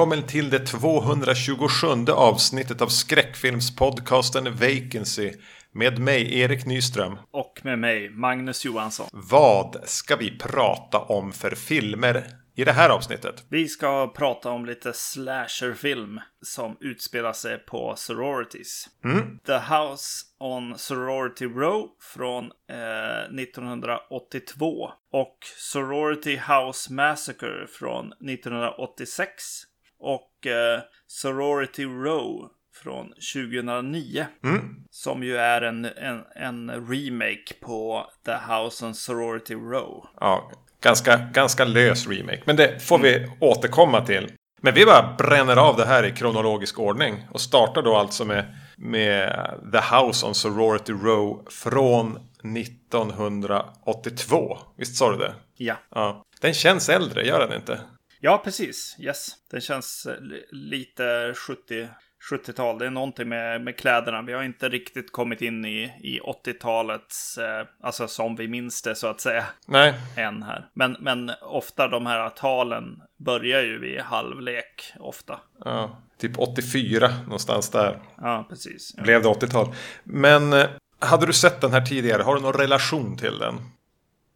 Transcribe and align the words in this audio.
Välkommen 0.00 0.26
till 0.26 0.50
det 0.50 0.58
227 0.58 1.86
avsnittet 2.12 2.82
av 2.82 2.86
skräckfilmspodcasten 2.86 4.44
Vacancy 4.44 5.32
med 5.72 5.98
mig, 5.98 6.38
Erik 6.38 6.66
Nyström. 6.66 7.18
Och 7.30 7.60
med 7.62 7.78
mig, 7.78 8.10
Magnus 8.10 8.64
Johansson. 8.64 9.06
Vad 9.12 9.76
ska 9.84 10.16
vi 10.16 10.38
prata 10.38 10.98
om 10.98 11.32
för 11.32 11.50
filmer 11.50 12.26
i 12.56 12.64
det 12.64 12.72
här 12.72 12.90
avsnittet? 12.90 13.44
Vi 13.48 13.68
ska 13.68 14.12
prata 14.16 14.50
om 14.50 14.66
lite 14.66 14.92
slasherfilm 14.92 16.20
som 16.42 16.76
utspelar 16.80 17.32
sig 17.32 17.58
på 17.58 17.94
sororities. 17.96 18.88
Mm. 19.04 19.38
The 19.46 19.58
House 19.58 20.24
on 20.38 20.78
Sorority 20.78 21.44
Row 21.44 21.88
från 22.14 22.44
eh, 22.44 23.40
1982 23.42 24.90
och 25.12 25.38
Sorority 25.56 26.36
House 26.36 26.92
Massacre 26.92 27.66
från 27.66 28.12
1986 28.12 29.69
och 30.00 30.46
eh, 30.46 30.80
Sorority 31.06 31.84
Row 31.84 32.50
från 32.82 33.08
2009. 33.08 34.26
Mm. 34.44 34.74
Som 34.90 35.22
ju 35.22 35.36
är 35.36 35.62
en, 35.62 35.84
en, 35.84 36.24
en 36.36 36.70
remake 36.70 37.54
på 37.60 38.06
The 38.26 38.32
House 38.32 38.86
on 38.86 38.94
Sorority 38.94 39.54
Row. 39.54 40.06
Ja, 40.20 40.50
ganska, 40.80 41.16
ganska 41.16 41.64
lös 41.64 42.08
remake. 42.08 42.42
Men 42.44 42.56
det 42.56 42.82
får 42.82 42.98
vi 42.98 43.30
återkomma 43.40 44.06
till. 44.06 44.32
Men 44.62 44.74
vi 44.74 44.84
bara 44.84 45.14
bränner 45.18 45.56
av 45.56 45.76
det 45.76 45.86
här 45.86 46.04
i 46.04 46.12
kronologisk 46.12 46.78
ordning. 46.78 47.26
Och 47.30 47.40
startar 47.40 47.82
då 47.82 47.96
alltså 47.96 48.24
med, 48.24 48.56
med 48.76 49.50
The 49.72 49.96
House 49.96 50.26
on 50.26 50.34
Sorority 50.34 50.92
Row 50.92 51.46
från 51.50 52.18
1982. 52.56 54.58
Visst 54.76 54.96
sa 54.96 55.10
du 55.10 55.18
det? 55.18 55.34
Ja. 55.56 55.76
Ja. 55.90 56.22
Den 56.40 56.54
känns 56.54 56.88
äldre, 56.88 57.26
gör 57.26 57.46
den 57.46 57.56
inte? 57.56 57.80
Ja, 58.20 58.40
precis. 58.44 58.96
Yes. 58.98 59.28
Den 59.50 59.60
känns 59.60 60.06
eh, 60.06 60.20
li- 60.20 60.46
lite 60.50 61.34
70, 61.36 61.88
70-tal. 62.32 62.78
Det 62.78 62.86
är 62.86 62.90
någonting 62.90 63.28
med, 63.28 63.60
med 63.64 63.76
kläderna. 63.78 64.22
Vi 64.22 64.32
har 64.32 64.42
inte 64.42 64.68
riktigt 64.68 65.12
kommit 65.12 65.42
in 65.42 65.64
i, 65.64 65.82
i 66.02 66.20
80-talets, 66.20 67.38
eh, 67.38 67.66
alltså 67.82 68.08
som 68.08 68.36
vi 68.36 68.48
minns 68.48 68.82
det 68.82 68.94
så 68.94 69.06
att 69.06 69.20
säga, 69.20 69.44
Nej, 69.66 69.94
än 70.16 70.42
här. 70.42 70.68
Men, 70.74 70.96
men 71.00 71.30
ofta 71.42 71.88
de 71.88 72.06
här 72.06 72.30
talen 72.30 72.84
börjar 73.24 73.62
ju 73.62 73.78
vid 73.78 74.00
halvlek, 74.00 74.92
ofta. 74.98 75.40
ja, 75.64 76.02
typ 76.18 76.38
84 76.38 77.08
någonstans 77.24 77.70
där. 77.70 77.98
Ja, 78.16 78.46
precis. 78.48 78.94
Ja. 78.96 79.02
Blev 79.02 79.22
det 79.22 79.28
80-tal. 79.28 79.74
Men 80.04 80.52
eh, 80.52 80.66
hade 80.98 81.26
du 81.26 81.32
sett 81.32 81.60
den 81.60 81.72
här 81.72 81.86
tidigare? 81.86 82.22
Har 82.22 82.34
du 82.34 82.40
någon 82.42 82.52
relation 82.52 83.16
till 83.16 83.38
den? 83.38 83.54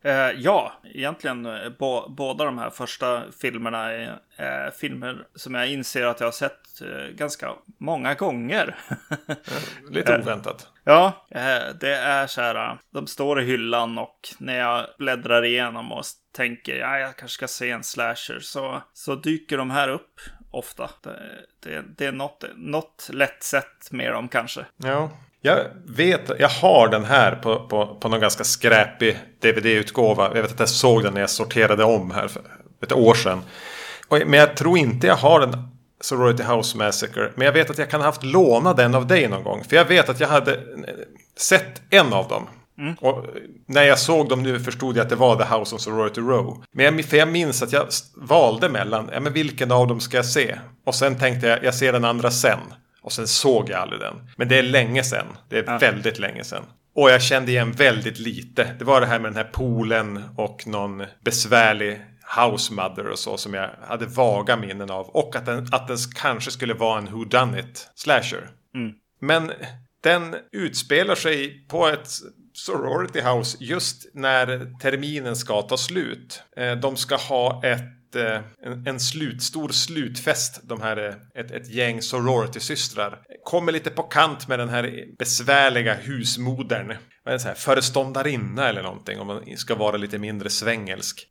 Eh, 0.04 0.30
ja, 0.36 0.72
egentligen 0.84 1.46
eh, 1.46 1.68
bo, 1.78 2.08
båda 2.08 2.44
de 2.44 2.58
här 2.58 2.70
första 2.70 3.22
filmerna 3.40 3.92
är 3.92 4.20
eh, 4.36 4.72
filmer 4.72 5.26
som 5.34 5.54
jag 5.54 5.68
inser 5.68 6.06
att 6.06 6.20
jag 6.20 6.26
har 6.26 6.32
sett 6.32 6.60
ganska 7.14 7.52
många 7.78 8.14
gånger. 8.14 8.76
Lite 9.90 10.18
oväntat. 10.18 10.68
Ja, 10.84 11.26
det 11.80 11.94
är 11.94 12.26
så 12.26 12.40
här. 12.40 12.78
De 12.90 13.06
står 13.06 13.40
i 13.40 13.44
hyllan 13.44 13.98
och 13.98 14.18
när 14.38 14.58
jag 14.58 14.86
bläddrar 14.98 15.44
igenom 15.44 15.92
och 15.92 16.04
tänker 16.32 16.76
ja, 16.76 16.98
jag 16.98 17.16
kanske 17.16 17.34
ska 17.34 17.48
se 17.48 17.70
en 17.70 17.84
slasher 17.84 18.38
så, 18.40 18.82
så 18.92 19.14
dyker 19.14 19.58
de 19.58 19.70
här 19.70 19.88
upp 19.88 20.20
ofta. 20.50 20.90
Det, 21.02 21.46
det, 21.60 21.84
det 21.96 22.06
är 22.06 22.12
något, 22.12 22.44
något 22.56 23.10
lätt 23.12 23.42
sätt 23.42 23.90
med 23.90 24.12
dem 24.12 24.28
kanske. 24.28 24.66
Ja. 24.76 25.10
Jag 25.46 25.64
vet, 25.86 26.30
jag 26.38 26.48
har 26.48 26.88
den 26.88 27.04
här 27.04 27.34
på, 27.34 27.66
på, 27.68 27.86
på 28.00 28.08
någon 28.08 28.20
ganska 28.20 28.44
skräpig 28.44 29.18
DVD-utgåva. 29.42 30.30
Jag 30.34 30.42
vet 30.42 30.52
att 30.52 30.60
jag 30.60 30.68
såg 30.68 31.02
den 31.02 31.14
när 31.14 31.20
jag 31.20 31.30
sorterade 31.30 31.84
om 31.84 32.10
här 32.10 32.28
för 32.28 32.42
ett 32.82 32.92
år 32.92 33.14
sedan. 33.14 33.42
Och, 34.08 34.18
men 34.26 34.40
jag 34.40 34.56
tror 34.56 34.78
inte 34.78 35.06
jag 35.06 35.16
har 35.16 35.40
den 35.40 35.68
Sorority 36.00 36.42
House 36.42 36.78
Massacre. 36.78 37.30
Men 37.34 37.44
jag 37.44 37.52
vet 37.52 37.70
att 37.70 37.78
jag 37.78 37.90
kan 37.90 38.00
ha 38.00 38.06
haft 38.06 38.24
låna 38.24 38.72
den 38.72 38.94
av 38.94 39.06
dig 39.06 39.28
någon 39.28 39.42
gång. 39.44 39.64
För 39.64 39.76
jag 39.76 39.84
vet 39.84 40.08
att 40.08 40.20
jag 40.20 40.28
hade 40.28 40.54
eh, 40.54 40.60
sett 41.36 41.82
en 41.90 42.12
av 42.12 42.28
dem. 42.28 42.48
Och 43.00 43.24
när 43.66 43.82
jag 43.82 43.98
såg 43.98 44.28
dem 44.28 44.42
nu 44.42 44.60
förstod 44.60 44.96
jag 44.96 45.02
att 45.02 45.10
det 45.10 45.16
var 45.16 45.36
The 45.36 45.54
House 45.54 45.74
on 45.74 45.80
Sorority 45.80 46.20
Row. 46.20 46.64
Men 46.72 46.84
jag, 46.84 47.04
för 47.04 47.16
jag 47.16 47.28
minns 47.28 47.62
att 47.62 47.72
jag 47.72 47.86
valde 48.16 48.68
mellan, 48.68 49.10
ja 49.12 49.20
men 49.20 49.32
vilken 49.32 49.72
av 49.72 49.88
dem 49.88 50.00
ska 50.00 50.16
jag 50.16 50.26
se? 50.26 50.58
Och 50.84 50.94
sen 50.94 51.18
tänkte 51.18 51.46
jag, 51.46 51.64
jag 51.64 51.74
ser 51.74 51.92
den 51.92 52.04
andra 52.04 52.30
sen. 52.30 52.58
Och 53.04 53.12
sen 53.12 53.28
såg 53.28 53.68
jag 53.70 53.80
aldrig 53.80 54.00
den. 54.00 54.14
Men 54.36 54.48
det 54.48 54.58
är 54.58 54.62
länge 54.62 55.02
sen. 55.04 55.26
Det 55.48 55.58
är 55.58 55.64
Ja. 55.66 55.78
väldigt 55.78 56.18
länge 56.18 56.44
sen. 56.44 56.62
Och 56.94 57.10
jag 57.10 57.22
kände 57.22 57.50
igen 57.50 57.72
väldigt 57.72 58.18
lite. 58.18 58.74
Det 58.78 58.84
var 58.84 59.00
det 59.00 59.06
här 59.06 59.18
med 59.18 59.30
den 59.30 59.36
här 59.36 59.50
poolen 59.52 60.24
och 60.36 60.66
någon 60.66 61.02
besvärlig 61.24 62.00
house 62.38 62.72
mother 62.72 63.06
och 63.08 63.18
så 63.18 63.36
som 63.36 63.54
jag 63.54 63.70
hade 63.88 64.06
vaga 64.06 64.56
minnen 64.56 64.90
av. 64.90 65.08
Och 65.08 65.36
att 65.36 65.46
den, 65.46 65.66
att 65.72 65.88
den 65.88 65.96
kanske 66.14 66.50
skulle 66.50 66.74
vara 66.74 66.98
en 66.98 67.12
who 67.12 67.24
done 67.24 67.60
it 67.60 67.90
slasher. 67.94 68.48
Mm. 68.74 68.92
Men 69.20 69.52
den 70.02 70.36
utspelar 70.52 71.14
sig 71.14 71.66
på 71.68 71.86
ett 71.88 72.08
sorority 72.52 73.20
house 73.20 73.56
just 73.60 74.06
när 74.14 74.78
terminen 74.80 75.36
ska 75.36 75.62
ta 75.62 75.76
slut. 75.76 76.42
Eh, 76.56 76.72
De 76.72 76.96
ska 76.96 77.16
ha 77.16 77.64
ett, 77.64 78.03
eh, 78.16 78.40
en, 78.62 78.86
en 78.86 79.00
slut, 79.00 79.42
stor 79.42 79.68
slutfest, 79.68 80.60
de 80.62 80.80
här, 80.80 80.96
eh, 81.08 81.40
ett, 81.42 81.50
ett 81.50 81.70
gäng 81.70 82.02
sorority-systrar. 82.02 83.22
Kommer 83.44 83.72
lite 83.72 83.90
på 83.90 84.02
kant 84.02 84.48
med 84.48 84.58
den 84.58 84.68
här 84.68 85.04
besvärliga 85.18 85.94
husmodern. 85.94 86.96
Vad 87.24 87.32
är 87.32 87.38
det 87.38 87.42
så 87.42 87.48
här, 87.48 87.54
föreståndarinna 87.54 88.68
eller 88.68 88.82
någonting 88.82 89.20
om 89.20 89.26
man 89.26 89.56
ska 89.56 89.74
vara 89.74 89.96
lite 89.96 90.18
mindre 90.18 90.50
svängelsk. 90.50 91.26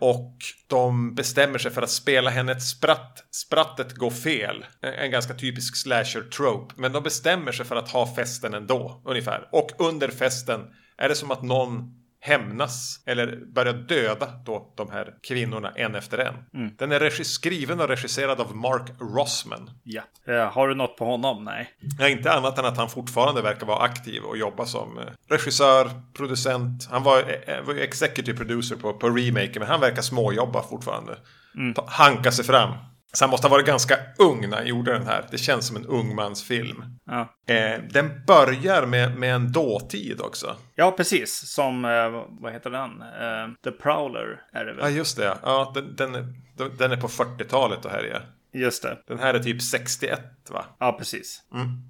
Och 0.00 0.36
de 0.66 1.14
bestämmer 1.14 1.58
sig 1.58 1.70
för 1.70 1.82
att 1.82 1.90
spela 1.90 2.30
henne 2.30 2.52
ett 2.52 2.62
spratt. 2.62 3.24
Sprattet 3.30 3.94
går 3.94 4.10
fel. 4.10 4.64
En 4.82 5.08
en 5.08 5.12
ganska 5.12 5.34
typisk 5.34 5.76
slasher-trope. 5.76 6.74
Men 6.76 6.92
de 6.92 7.02
bestämmer 7.02 7.52
sig 7.52 7.66
för 7.66 7.76
att 7.76 7.90
ha 7.90 8.14
festen 8.14 8.54
ändå, 8.54 9.02
ungefär. 9.04 9.48
Och 9.52 9.70
under 9.78 10.08
festen 10.08 10.60
är 10.98 11.08
det 11.08 11.14
som 11.14 11.30
att 11.30 11.42
någon 11.42 11.97
hämnas 12.20 13.02
eller 13.06 13.38
börjar 13.54 13.72
döda 13.72 14.32
då 14.44 14.72
de 14.76 14.90
här 14.90 15.14
kvinnorna 15.28 15.70
en 15.70 15.94
efter 15.94 16.18
en. 16.18 16.34
Den 16.76 16.92
är 16.92 17.10
skriven 17.24 17.80
och 17.80 17.88
regisserad 17.88 18.40
av 18.40 18.56
Mark 18.56 18.90
Rossman. 19.00 19.70
Ja. 19.82 20.02
Eh, 20.26 20.52
har 20.52 20.68
du 20.68 20.74
något 20.74 20.96
på 20.96 21.04
honom? 21.04 21.44
Nej. 21.44 21.70
Ja, 21.98 22.08
inte 22.08 22.32
annat 22.32 22.58
än 22.58 22.64
att 22.64 22.76
han 22.76 22.88
fortfarande 22.88 23.42
verkar 23.42 23.66
vara 23.66 23.78
aktiv 23.78 24.22
och 24.22 24.38
jobba 24.38 24.66
som 24.66 24.98
eh, 24.98 25.04
regissör, 25.28 25.90
producent. 26.16 26.88
Han 26.90 27.02
var, 27.02 27.18
eh, 27.18 27.62
var 27.62 27.74
ju 27.74 27.80
executive 27.80 28.38
producer 28.38 28.76
på, 28.76 28.92
på 28.92 29.08
remaken, 29.08 29.60
men 29.60 29.68
han 29.68 29.80
verkar 29.80 30.02
småjobba 30.02 30.62
fortfarande. 30.62 31.16
Ta, 31.74 31.84
hanka 31.88 32.32
sig 32.32 32.44
fram. 32.44 32.72
Så 33.12 33.24
han 33.24 33.30
måste 33.30 33.46
ha 33.46 33.50
varit 33.50 33.66
ganska 33.66 33.98
ung 34.18 34.48
när 34.50 34.56
han 34.56 34.66
gjorde 34.66 34.92
den 34.92 35.06
här. 35.06 35.24
Det 35.30 35.38
känns 35.38 35.66
som 35.66 35.76
en 35.76 35.86
ung 35.86 36.14
mans 36.14 36.44
film. 36.44 36.84
Ja. 37.06 37.20
Eh, 37.54 37.80
den 37.90 38.24
börjar 38.26 38.86
med, 38.86 39.16
med 39.18 39.34
en 39.34 39.52
dåtid 39.52 40.20
också. 40.20 40.56
Ja, 40.74 40.90
precis. 40.92 41.48
Som, 41.54 41.84
eh, 41.84 42.24
vad 42.40 42.52
heter 42.52 42.70
den? 42.70 42.90
Eh, 43.02 43.54
The 43.64 43.70
Prowler 43.70 44.40
är 44.52 44.64
det 44.64 44.72
väl? 44.72 44.84
Ja, 44.84 44.90
just 44.90 45.16
det. 45.16 45.36
Ja, 45.42 45.72
den, 45.74 45.96
den, 45.96 46.14
är- 46.14 46.78
den 46.78 46.92
är 46.92 46.96
på 46.96 47.08
40-talet 47.08 47.84
och 47.84 47.90
härjar. 47.90 48.22
Just 48.54 48.82
det. 48.82 48.98
Den 49.06 49.18
här 49.18 49.34
är 49.34 49.38
typ 49.38 49.62
61, 49.62 50.20
va? 50.50 50.64
Ja, 50.78 50.92
precis. 50.92 51.42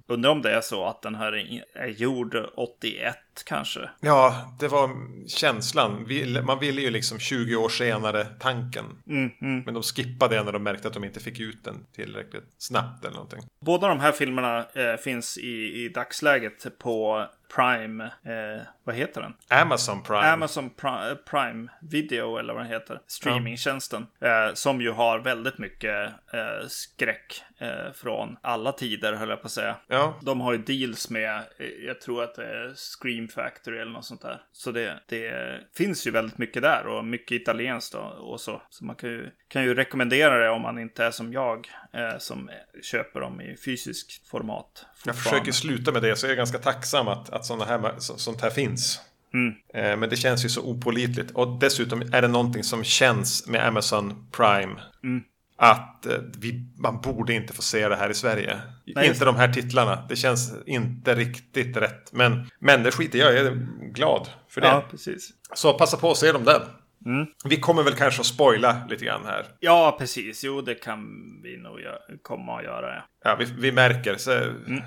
Undrar 0.07 0.31
om 0.31 0.41
det 0.41 0.51
är 0.53 0.61
så 0.61 0.85
att 0.85 1.01
den 1.01 1.15
här 1.15 1.31
är 1.35 1.63
är 1.73 1.87
gjord 1.87 2.35
81 2.57 3.15
kanske. 3.45 3.89
Ja, 3.99 4.55
det 4.59 4.67
var 4.67 4.89
känslan. 5.27 6.07
Man 6.45 6.59
ville 6.59 6.81
ju 6.81 6.89
liksom 6.89 7.19
20 7.19 7.55
år 7.55 7.69
senare 7.69 8.25
tanken. 8.25 8.85
Mm, 9.07 9.31
mm. 9.41 9.61
Men 9.65 9.73
de 9.73 9.83
skippade 9.83 10.35
det 10.35 10.43
när 10.43 10.51
de 10.51 10.63
märkte 10.63 10.87
att 10.87 10.93
de 10.93 11.03
inte 11.03 11.19
fick 11.19 11.39
ut 11.39 11.63
den 11.63 11.85
tillräckligt 11.95 12.53
snabbt 12.57 13.05
eller 13.05 13.13
någonting. 13.15 13.39
Båda 13.65 13.87
de 13.87 13.99
här 13.99 14.11
filmerna 14.11 14.57
eh, 14.73 14.95
finns 14.95 15.37
i, 15.37 15.83
i 15.85 15.89
dagsläget 15.89 16.79
på 16.79 17.25
Prime. 17.55 18.03
Eh, 18.03 18.61
vad 18.83 18.95
heter 18.95 19.21
den? 19.21 19.33
Amazon 19.61 20.03
Prime. 20.03 20.27
Amazon 20.31 20.69
Pri- 20.69 21.15
Prime 21.15 21.67
Video 21.81 22.37
eller 22.37 22.53
vad 22.53 22.63
den 22.63 22.71
heter. 22.71 22.99
Streamingtjänsten. 23.07 24.07
Eh, 24.21 24.53
som 24.53 24.81
ju 24.81 24.91
har 24.91 25.19
väldigt 25.19 25.57
mycket 25.57 26.09
eh, 26.33 26.67
skräck 26.67 27.43
eh, 27.59 27.91
från 27.93 28.37
alla 28.41 28.71
tider 28.71 29.13
höll 29.13 29.29
jag 29.29 29.41
på 29.41 29.45
att 29.45 29.51
säga. 29.51 29.75
Ja, 29.87 30.19
De 30.21 30.41
har 30.41 30.53
ju 30.53 30.57
deals 30.57 31.09
med, 31.09 31.35
eh, 31.35 31.67
jag 31.85 32.01
tror 32.01 32.23
att 32.23 32.35
det 32.35 32.45
är 32.45 32.73
Scream 32.75 33.27
Factory 33.27 33.77
eller 33.77 33.91
något 33.91 34.05
sånt 34.05 34.21
där. 34.21 34.41
Så 34.51 34.71
det, 34.71 34.99
det 35.09 35.33
finns 35.77 36.07
ju 36.07 36.11
väldigt 36.11 36.37
mycket 36.37 36.61
där 36.61 36.87
och 36.87 37.05
mycket 37.05 37.41
italienskt 37.41 37.95
och, 37.95 38.31
och 38.31 38.41
så. 38.41 38.61
Så 38.69 38.85
man 38.85 38.95
kan 38.95 39.09
ju, 39.09 39.29
kan 39.47 39.63
ju 39.63 39.75
rekommendera 39.75 40.37
det 40.37 40.49
om 40.49 40.61
man 40.61 40.79
inte 40.79 41.05
är 41.05 41.11
som 41.11 41.33
jag 41.33 41.67
eh, 41.93 42.17
som 42.17 42.49
köper 42.83 43.19
dem 43.19 43.41
i 43.41 43.57
fysisk 43.65 44.21
format. 44.31 44.85
jag 45.05 45.15
försöker 45.15 45.51
sluta 45.51 45.91
med 45.91 46.01
det 46.01 46.15
så 46.15 46.25
jag 46.25 46.31
är 46.31 46.37
ganska 46.37 46.57
tacksam 46.59 47.07
att, 47.07 47.29
att 47.29 47.45
såna 47.45 47.65
här, 47.65 47.93
så, 47.99 48.17
sånt 48.17 48.41
här 48.41 48.49
finns. 48.49 49.01
Mm. 49.33 49.53
Eh, 49.73 49.97
Men 49.97 50.09
det 50.09 50.15
känns 50.15 50.45
ju 50.45 50.49
så 50.49 50.61
opålitligt. 50.61 51.31
Och 51.31 51.59
dessutom 51.59 52.01
är 52.01 52.21
det 52.21 52.27
någonting 52.27 52.63
som 52.63 52.83
känns 52.83 53.47
med 53.47 53.67
Amazon 53.67 54.29
Prime. 54.31 54.81
Mm. 55.03 55.23
Att 55.61 56.05
eh, 56.05 56.17
vi, 56.37 56.65
man 56.77 57.01
borde 57.01 57.33
inte 57.33 57.53
få 57.53 57.61
se 57.61 57.89
det 57.89 57.95
här 57.95 58.09
i 58.09 58.13
Sverige. 58.13 58.57
Nej, 58.95 59.07
inte 59.07 59.25
de 59.25 59.35
här 59.35 59.53
titlarna. 59.53 60.05
Det 60.09 60.15
känns 60.15 60.53
inte 60.65 61.15
riktigt 61.15 61.77
rätt. 61.77 62.13
Men, 62.13 62.49
men 62.59 62.83
det 62.83 62.91
skiter 62.91 63.19
jag. 63.19 63.33
Jag 63.33 63.45
är 63.45 63.67
glad 63.93 64.29
för 64.49 64.61
det. 64.61 64.67
Ja, 64.67 64.83
precis. 64.91 65.29
Så 65.53 65.73
passa 65.73 65.97
på 65.97 66.11
att 66.11 66.17
se 66.17 66.31
dem 66.31 66.43
där. 66.43 66.61
Mm. 67.05 67.27
Vi 67.43 67.59
kommer 67.59 67.83
väl 67.83 67.95
kanske 67.95 68.21
att 68.21 68.25
spoila 68.25 68.81
lite 68.89 69.05
grann 69.05 69.25
här. 69.25 69.45
Ja, 69.59 69.95
precis. 69.99 70.43
Jo, 70.43 70.61
det 70.61 70.75
kan 70.75 70.99
vi 71.43 71.57
nog 71.57 71.79
komma 72.21 72.57
att 72.57 72.63
göra. 72.63 72.95
Ja, 72.95 73.03
ja 73.23 73.35
vi, 73.35 73.45
vi 73.45 73.71
märker. 73.71 74.15
Så... 74.15 74.31
Mm. 74.31 74.81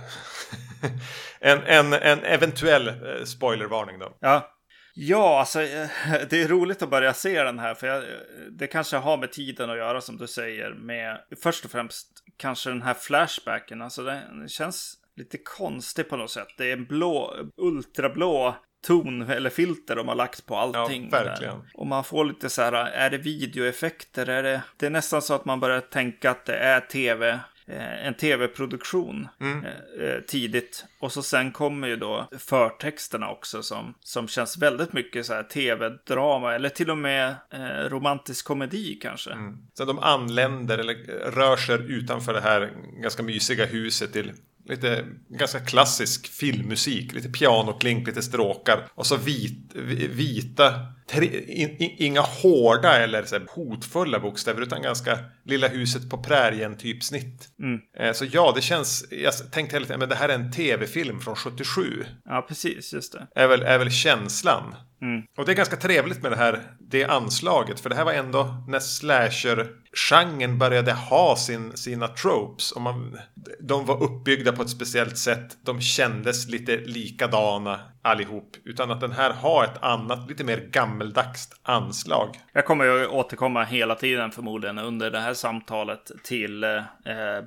en, 1.40 1.58
en, 1.58 1.92
en 1.92 2.24
eventuell 2.24 2.88
eh, 2.88 2.94
spoilervarning 3.24 3.98
då. 3.98 4.16
Ja. 4.20 4.51
Ja, 4.94 5.38
alltså 5.40 5.58
det 6.30 6.42
är 6.42 6.48
roligt 6.48 6.82
att 6.82 6.90
börja 6.90 7.14
se 7.14 7.42
den 7.42 7.58
här. 7.58 7.74
För 7.74 7.86
jag, 7.86 8.04
det 8.50 8.66
kanske 8.66 8.96
har 8.96 9.16
med 9.16 9.32
tiden 9.32 9.70
att 9.70 9.76
göra 9.76 10.00
som 10.00 10.16
du 10.16 10.26
säger. 10.26 10.70
Med 10.74 11.18
först 11.42 11.64
och 11.64 11.70
främst 11.70 12.08
kanske 12.36 12.70
den 12.70 12.82
här 12.82 12.94
flashbacken. 12.94 13.82
Alltså 13.82 14.02
den 14.02 14.48
känns 14.48 14.94
lite 15.16 15.38
konstig 15.38 16.08
på 16.08 16.16
något 16.16 16.30
sätt. 16.30 16.48
Det 16.58 16.68
är 16.68 16.72
en 16.72 16.86
blå, 16.86 17.36
ultrablå 17.56 18.56
ton 18.86 19.22
eller 19.22 19.50
filter 19.50 19.96
de 19.96 20.08
har 20.08 20.14
lagt 20.14 20.46
på 20.46 20.56
allting. 20.56 21.08
Ja, 21.12 21.18
verkligen. 21.18 21.58
Där. 21.58 21.70
Och 21.74 21.86
man 21.86 22.04
får 22.04 22.24
lite 22.24 22.50
så 22.50 22.62
här, 22.62 22.72
är 22.72 23.10
det 23.10 23.18
videoeffekter? 23.18 24.28
Är 24.28 24.42
det, 24.42 24.62
det 24.76 24.86
är 24.86 24.90
nästan 24.90 25.22
så 25.22 25.34
att 25.34 25.44
man 25.44 25.60
börjar 25.60 25.80
tänka 25.80 26.30
att 26.30 26.44
det 26.44 26.56
är 26.56 26.80
tv 26.80 27.40
Eh, 27.61 27.61
en 27.66 28.14
tv-produktion 28.14 29.28
mm. 29.40 29.64
Eh, 29.64 30.06
eh, 30.06 30.20
tidigt. 30.20 30.84
Och 31.00 31.12
så 31.12 31.22
sen 31.22 31.52
kommer 31.52 31.88
ju 31.88 31.96
då 31.96 32.28
förtexterna 32.38 33.30
också 33.30 33.62
som, 33.62 33.94
som 34.00 34.28
känns 34.28 34.58
väldigt 34.58 34.92
mycket 34.92 35.26
så 35.26 35.34
här 35.34 35.42
tv-drama 35.42 36.54
eller 36.54 36.68
till 36.68 36.90
och 36.90 36.98
med 36.98 37.34
eh, 37.50 37.88
romantisk 37.88 38.46
komedi 38.46 38.98
kanske. 39.02 39.32
Mm. 39.32 39.58
Så 39.74 39.84
de 39.84 39.98
anländer 39.98 40.78
eller 40.78 40.94
rör 41.30 41.56
sig 41.56 41.92
utanför 41.92 42.34
det 42.34 42.40
här 42.40 42.70
ganska 43.02 43.22
mysiga 43.22 43.66
huset 43.66 44.12
till 44.12 44.32
lite 44.64 45.04
ganska 45.28 45.60
klassisk 45.60 46.26
filmmusik. 46.28 47.12
Lite 47.12 47.28
pianoklink, 47.28 48.06
lite 48.06 48.22
stråkar. 48.22 48.88
Och 48.94 49.06
så 49.06 49.16
vit, 49.16 49.74
vita, 50.10 50.74
tre, 51.06 51.44
in, 51.46 51.76
inga 51.78 52.20
hårda 52.20 52.98
eller 52.98 53.24
så 53.24 53.38
här, 53.38 53.46
hotfulla 53.50 54.20
bokstäver. 54.20 54.62
Utan 54.62 54.82
ganska 54.82 55.18
lilla 55.44 55.68
huset 55.68 56.10
på 56.10 56.18
prärien 56.18 56.76
typ 56.76 57.04
snitt. 57.04 57.48
Mm. 57.62 57.80
Eh, 57.98 58.12
så 58.12 58.24
ja, 58.32 58.52
det 58.56 58.62
känns, 58.62 59.04
jag 59.10 59.52
tänkte 59.52 59.76
hela 59.76 59.86
tiden, 59.86 60.00
men 60.00 60.08
det 60.08 60.14
här 60.14 60.28
är 60.28 60.34
en 60.34 60.52
tv-film 60.52 61.20
från 61.20 61.36
77. 61.36 62.04
Ja, 62.24 62.46
precis, 62.48 62.92
just 62.92 63.12
det. 63.12 63.26
Är 63.34 63.48
väl, 63.48 63.62
är 63.62 63.78
väl 63.78 63.90
känslan. 63.90 64.74
Mm. 65.02 65.22
Och 65.36 65.46
det 65.46 65.52
är 65.52 65.56
ganska 65.56 65.76
trevligt 65.76 66.22
med 66.22 66.32
det 66.32 66.36
här 66.36 66.62
det 66.80 67.04
anslaget. 67.04 67.80
För 67.80 67.90
det 67.90 67.96
här 67.96 68.04
var 68.04 68.12
ändå 68.12 68.64
när 68.68 68.80
slasher-genren 68.80 70.58
började 70.58 70.92
ha 70.92 71.36
sin, 71.36 71.76
sina 71.76 72.08
tropes. 72.08 72.72
Och 72.72 72.80
man, 72.80 73.18
de 73.60 73.86
var 73.86 74.02
uppbyggda 74.02 74.52
på 74.52 74.62
ett 74.62 74.70
speciellt 74.70 75.18
sätt. 75.18 75.56
De 75.64 75.80
kändes 75.80 76.48
lite 76.48 76.76
likadana 76.76 77.80
allihop. 78.02 78.56
Utan 78.64 78.90
att 78.90 79.00
den 79.00 79.12
här 79.12 79.30
har 79.30 79.64
ett 79.64 79.82
annat, 79.82 80.28
lite 80.28 80.44
mer 80.44 80.58
gammeldags 80.58 81.48
anslag. 81.62 82.40
Jag 82.52 82.66
kommer 82.66 82.84
ju 82.84 83.06
återkomma 83.06 83.64
hela 83.64 83.94
tiden 83.94 84.30
förmodligen 84.30 84.78
under 84.78 85.10
det 85.10 85.20
här 85.20 85.34
samtalet 85.34 86.10
till 86.24 86.64
eh, 86.64 86.80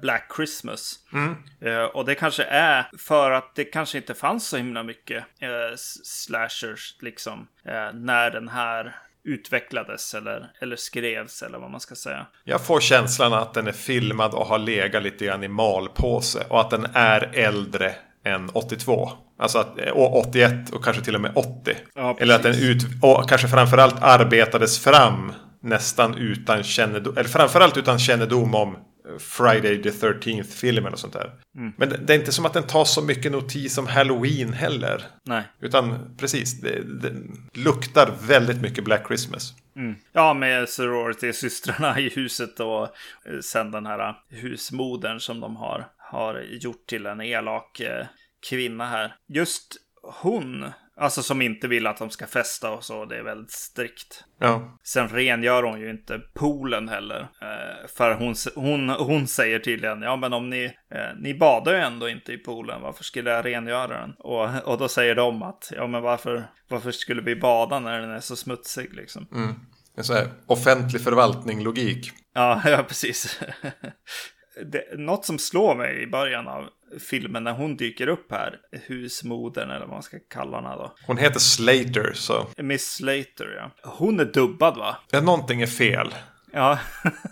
Black 0.01 0.31
Christmas. 0.35 0.99
Mm. 1.13 1.35
Eh, 1.61 1.83
och 1.83 2.05
det 2.05 2.15
kanske 2.15 2.43
är 2.43 2.85
för 2.97 3.31
att 3.31 3.55
det 3.55 3.65
kanske 3.65 3.97
inte 3.97 4.13
fanns 4.13 4.47
så 4.47 4.57
himla 4.57 4.83
mycket 4.83 5.23
eh, 5.39 5.75
slashers 6.03 6.95
liksom. 7.01 7.47
Eh, 7.65 7.93
när 7.93 8.31
den 8.31 8.49
här 8.49 8.95
utvecklades 9.25 10.13
eller, 10.13 10.51
eller 10.59 10.75
skrevs 10.75 11.41
eller 11.41 11.57
vad 11.57 11.71
man 11.71 11.79
ska 11.79 11.95
säga. 11.95 12.25
Jag 12.43 12.65
får 12.65 12.79
känslan 12.79 13.33
att 13.33 13.53
den 13.53 13.67
är 13.67 13.71
filmad 13.71 14.33
och 14.33 14.45
har 14.45 14.59
legat 14.59 15.03
lite 15.03 15.25
grann 15.25 15.43
i 15.43 15.47
malpåse 15.47 16.45
och 16.49 16.61
att 16.61 16.69
den 16.69 16.87
är 16.93 17.31
äldre 17.33 17.95
än 18.25 18.49
82. 18.53 19.11
Alltså 19.39 19.59
att, 19.59 19.79
och 19.93 20.17
81 20.17 20.69
och 20.69 20.83
kanske 20.83 21.03
till 21.03 21.15
och 21.15 21.21
med 21.21 21.31
80. 21.35 21.75
Ja, 21.95 22.17
eller 22.19 22.35
att 22.35 22.43
den 22.43 22.55
ut, 22.55 22.83
och 23.01 23.29
kanske 23.29 23.47
framförallt 23.47 24.03
arbetades 24.03 24.79
fram 24.79 25.33
nästan 25.61 26.17
utan 26.17 26.63
kännedom, 26.63 27.17
eller 27.17 27.29
framförallt 27.29 27.77
utan 27.77 27.99
kännedom 27.99 28.55
om 28.55 28.77
Friday 29.19 29.83
the 29.83 29.89
13th 29.89 30.43
filmen 30.43 30.93
och 30.93 30.99
sånt 30.99 31.13
där. 31.13 31.31
Mm. 31.57 31.73
Men 31.77 31.89
det, 31.89 31.97
det, 31.97 32.13
är 32.13 32.17
inte 32.17 32.31
som 32.31 32.45
att 32.45 32.53
den 32.53 32.63
tar 32.63 32.85
så 32.85 33.01
mycket 33.01 33.31
notis 33.31 33.77
om 33.77 33.87
Halloween 33.87 34.53
heller. 34.53 35.01
Nej. 35.23 35.43
Utan 35.61 36.15
precis, 36.17 36.61
det, 36.61 36.81
det 37.01 37.13
luktar 37.53 38.11
väldigt 38.27 38.61
mycket 38.61 38.83
Black 38.83 39.07
Christmas. 39.07 39.53
Mm. 39.75 39.95
Ja, 40.13 40.33
med 40.33 40.69
sorority-systrarna 40.69 41.99
i 41.99 42.09
huset 42.09 42.59
och 42.59 42.83
eh, 42.83 43.39
sen 43.43 43.71
den 43.71 43.85
här 43.85 44.15
husmodern 44.29 45.19
som 45.19 45.39
de 45.39 45.55
har, 45.55 45.87
har 46.11 46.41
gjort 46.41 46.87
till 46.87 47.05
en 47.05 47.21
elak 47.21 47.79
eh, 47.79 48.05
kvinna 48.49 48.85
här. 48.85 49.15
Just 49.27 49.75
hon 50.21 50.65
Alltså 50.97 51.23
som 51.23 51.41
inte 51.41 51.67
vill 51.67 51.87
att 51.87 51.97
de 51.97 52.09
ska 52.09 52.27
festa 52.27 52.71
och 52.71 52.83
så. 52.83 53.05
Det 53.05 53.17
är 53.17 53.23
väldigt 53.23 53.51
strikt. 53.51 54.23
Ja. 54.39 54.79
Sen 54.83 55.09
rengör 55.09 55.63
hon 55.63 55.79
ju 55.79 55.89
inte 55.89 56.19
poolen 56.33 56.89
heller. 56.89 57.19
Eh, 57.21 57.87
för 57.97 58.13
hon, 58.13 58.35
hon, 58.55 58.89
hon 58.89 59.27
säger 59.27 59.59
tydligen, 59.59 60.01
ja 60.01 60.15
men 60.15 60.33
om 60.33 60.49
ni, 60.49 60.63
eh, 60.65 61.19
ni 61.21 61.33
badar 61.33 61.73
ju 61.73 61.79
ändå 61.79 62.09
inte 62.09 62.33
i 62.33 62.37
poolen, 62.37 62.81
varför 62.81 63.03
skulle 63.03 63.29
jag 63.29 63.45
rengöra 63.45 64.01
den? 64.01 64.13
Och, 64.19 64.67
och 64.67 64.77
då 64.77 64.87
säger 64.87 65.15
de 65.15 65.43
att, 65.43 65.71
ja 65.75 65.87
men 65.87 66.01
varför, 66.01 66.47
varför 66.69 66.91
skulle 66.91 67.21
vi 67.21 67.35
bada 67.35 67.79
när 67.79 68.01
den 68.01 68.11
är 68.11 68.19
så 68.19 68.35
smutsig 68.35 68.93
liksom? 68.93 69.27
Mm. 69.31 69.55
En 69.97 70.03
sån 70.03 70.15
här 70.15 70.27
offentlig 70.45 71.01
förvaltning-logik. 71.01 72.11
Ja, 72.33 72.61
ja 72.65 72.83
precis. 72.87 73.39
det, 74.65 74.99
något 74.99 75.25
som 75.25 75.39
slår 75.39 75.75
mig 75.75 76.01
i 76.01 76.07
början 76.07 76.47
av 76.47 76.69
filmen 77.09 77.43
när 77.43 77.53
hon 77.53 77.77
dyker 77.77 78.07
upp 78.07 78.31
här, 78.31 78.59
husmodern 78.71 79.69
eller 79.69 79.85
vad 79.85 79.89
man 79.89 80.03
ska 80.03 80.17
kalla 80.29 80.61
henne 80.61 80.75
då. 80.75 80.95
Hon 81.07 81.17
heter 81.17 81.39
Slater 81.39 82.11
så. 82.13 82.47
Miss 82.57 82.91
Slater 82.91 83.55
ja. 83.57 83.91
Hon 83.91 84.19
är 84.19 84.25
dubbad 84.25 84.77
va? 84.77 84.97
Ja, 85.11 85.21
någonting 85.21 85.61
är 85.61 85.67
fel. 85.67 86.15
Ja, 86.51 86.79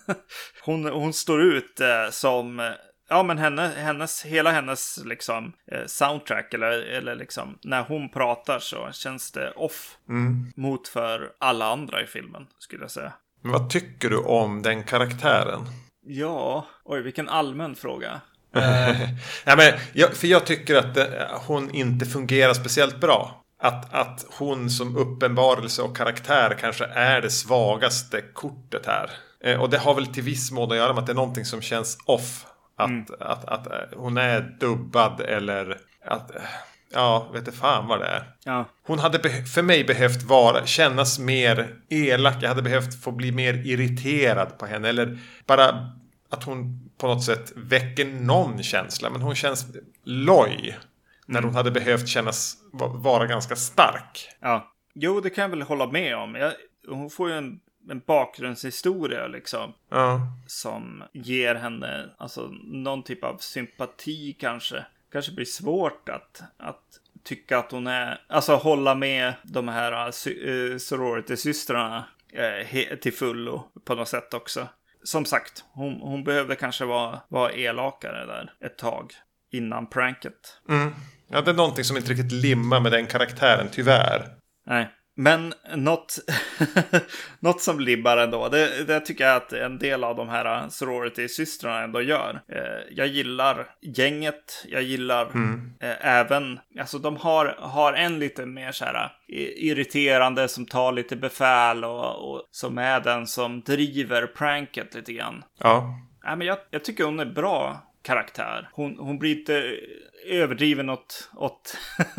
hon, 0.65 0.85
hon 0.85 1.13
står 1.13 1.41
ut 1.41 1.79
eh, 1.79 2.09
som 2.11 2.73
Ja, 3.09 3.23
men 3.23 3.37
henne, 3.37 3.67
hennes, 3.77 4.25
hela 4.25 4.51
hennes 4.51 4.99
liksom, 5.05 5.53
eh, 5.71 5.85
soundtrack, 5.85 6.53
eller, 6.53 6.71
eller 6.71 7.15
liksom, 7.15 7.57
när 7.63 7.83
hon 7.83 8.09
pratar 8.09 8.59
så 8.59 8.89
känns 8.91 9.31
det 9.31 9.51
off 9.51 9.97
mm. 10.09 10.51
mot 10.55 10.87
för 10.87 11.31
alla 11.39 11.71
andra 11.71 12.01
i 12.01 12.07
filmen, 12.07 12.47
skulle 12.59 12.83
jag 12.83 12.91
säga. 12.91 13.13
Men 13.41 13.51
vad 13.51 13.69
tycker 13.69 14.09
du 14.09 14.17
om 14.17 14.61
den 14.61 14.83
karaktären? 14.83 15.61
Ja, 16.05 16.65
oj 16.83 17.01
vilken 17.01 17.29
allmän 17.29 17.75
fråga. 17.75 18.21
ja, 19.45 19.55
men 19.55 19.73
jag, 19.93 20.13
för 20.13 20.27
jag 20.27 20.45
tycker 20.45 20.75
att 20.75 20.95
det, 20.95 21.17
eh, 21.17 21.41
hon 21.47 21.75
inte 21.75 22.05
fungerar 22.05 22.53
speciellt 22.53 22.99
bra. 22.99 23.43
Att, 23.59 23.93
att 23.93 24.25
hon 24.29 24.69
som 24.69 24.97
uppenbarelse 24.97 25.81
och 25.81 25.97
karaktär 25.97 26.57
kanske 26.59 26.85
är 26.85 27.21
det 27.21 27.29
svagaste 27.29 28.21
kortet 28.21 28.85
här. 28.85 29.09
Eh, 29.43 29.61
och 29.61 29.69
det 29.69 29.77
har 29.77 29.95
väl 29.95 30.07
till 30.07 30.23
viss 30.23 30.51
mån 30.51 30.71
att 30.71 30.77
göra 30.77 30.93
med 30.93 30.99
att 30.99 31.05
det 31.05 31.13
är 31.13 31.15
någonting 31.15 31.45
som 31.45 31.61
känns 31.61 31.97
off. 32.05 32.45
Att, 32.77 32.89
mm. 32.89 33.05
att, 33.19 33.45
att, 33.45 33.45
att 33.45 33.67
eh, 33.67 33.97
hon 33.99 34.17
är 34.17 34.57
dubbad 34.59 35.21
eller 35.21 35.77
att... 36.05 36.31
Ja, 36.93 37.29
vet 37.33 37.47
inte 37.47 37.57
fan 37.57 37.87
vad 37.87 37.99
det 37.99 38.05
är. 38.05 38.23
Ja. 38.43 38.65
Hon 38.83 38.99
hade 38.99 39.19
för 39.43 39.61
mig 39.61 39.83
behövt 39.83 40.23
vara, 40.23 40.65
kännas 40.65 41.19
mer 41.19 41.75
elak. 41.89 42.35
Jag 42.41 42.49
hade 42.49 42.61
behövt 42.61 43.03
få 43.03 43.11
bli 43.11 43.31
mer 43.31 43.53
irriterad 43.53 44.57
på 44.57 44.65
henne. 44.65 44.89
Eller 44.89 45.19
bara 45.45 45.89
att 46.29 46.43
hon 46.43 46.89
på 46.97 47.07
något 47.07 47.23
sätt 47.23 47.51
väcker 47.55 48.05
någon 48.05 48.63
känsla. 48.63 49.09
Men 49.09 49.21
hon 49.21 49.35
känns 49.35 49.65
loj. 50.03 50.77
När 51.25 51.39
mm. 51.39 51.49
hon 51.49 51.55
hade 51.55 51.71
behövt 51.71 52.07
kännas 52.07 52.57
vara 52.93 53.25
ganska 53.25 53.55
stark. 53.55 54.29
Ja. 54.39 54.73
Jo, 54.93 55.19
det 55.19 55.29
kan 55.29 55.41
jag 55.41 55.49
väl 55.49 55.61
hålla 55.61 55.87
med 55.87 56.15
om. 56.17 56.35
Jag, 56.35 56.53
hon 56.87 57.09
får 57.09 57.29
ju 57.29 57.37
en, 57.37 57.59
en 57.89 58.01
bakgrundshistoria 58.07 59.27
liksom. 59.27 59.73
Ja. 59.89 60.21
Som 60.47 61.03
ger 61.13 61.55
henne 61.55 62.09
alltså, 62.17 62.49
någon 62.63 63.03
typ 63.03 63.23
av 63.23 63.37
sympati 63.37 64.33
kanske. 64.39 64.85
Kanske 65.13 65.31
blir 65.31 65.45
svårt 65.45 66.09
att, 66.09 66.41
att 66.57 66.83
tycka 67.23 67.57
att 67.57 67.71
hon 67.71 67.87
är, 67.87 68.21
alltså 68.27 68.55
hålla 68.55 68.95
med 68.95 69.33
de 69.43 69.67
här 69.67 70.07
uh, 70.07 70.77
sorority-systrarna 70.77 72.05
uh, 72.33 72.95
till 72.95 73.13
fullo 73.13 73.63
på 73.85 73.95
något 73.95 74.07
sätt 74.07 74.33
också 74.33 74.67
som 75.03 75.25
sagt, 75.25 75.63
hon, 75.73 76.01
hon 76.01 76.23
behövde 76.23 76.55
kanske 76.55 76.85
vara, 76.85 77.21
vara 77.27 77.51
elakare 77.51 78.25
där 78.25 78.53
ett 78.65 78.77
tag 78.77 79.13
innan 79.51 79.89
pranket. 79.89 80.61
Mm. 80.69 80.93
Ja, 81.27 81.41
det 81.41 81.51
är 81.51 81.55
någonting 81.55 81.83
som 81.83 81.97
inte 81.97 82.11
riktigt 82.11 82.31
limmar 82.31 82.79
med 82.79 82.91
den 82.91 83.05
karaktären, 83.05 83.67
tyvärr. 83.71 84.27
Nej. 84.65 84.89
Men 85.15 85.53
något, 85.75 86.17
något 87.39 87.61
som 87.61 87.79
libbar 87.79 88.17
ändå, 88.17 88.49
det, 88.49 88.83
det 88.83 88.99
tycker 88.99 89.23
jag 89.23 89.35
att 89.35 89.53
en 89.53 89.79
del 89.79 90.03
av 90.03 90.15
de 90.15 90.29
här 90.29 90.69
sorority-systrarna 90.69 91.83
ändå 91.83 92.01
gör. 92.01 92.41
Eh, 92.47 92.95
jag 92.95 93.07
gillar 93.07 93.67
gänget, 93.81 94.65
jag 94.67 94.83
gillar 94.83 95.25
mm. 95.25 95.73
eh, 95.81 96.07
även, 96.07 96.59
alltså 96.79 96.97
de 96.97 97.17
har, 97.17 97.45
har 97.59 97.93
en 97.93 98.19
lite 98.19 98.45
mer 98.45 98.71
så 98.71 98.85
här 98.85 99.11
irriterande 99.57 100.47
som 100.47 100.65
tar 100.65 100.91
lite 100.91 101.15
befäl 101.15 101.83
och, 101.83 102.31
och 102.31 102.47
som 102.51 102.77
är 102.77 102.99
den 102.99 103.27
som 103.27 103.61
driver 103.61 104.27
pranket 104.27 104.95
lite 104.95 105.13
grann. 105.13 105.43
Ja. 105.59 105.99
Nej, 106.23 106.35
men 106.35 106.47
jag, 106.47 106.57
jag 106.69 106.83
tycker 106.83 107.03
hon 107.03 107.19
är 107.19 107.25
bra 107.25 107.83
karaktär. 108.03 108.69
Hon, 108.71 108.97
hon 108.99 109.19
blir 109.19 109.39
inte 109.39 109.77
överdriven 110.25 110.89
åt, 110.89 111.29
åt 111.35 111.77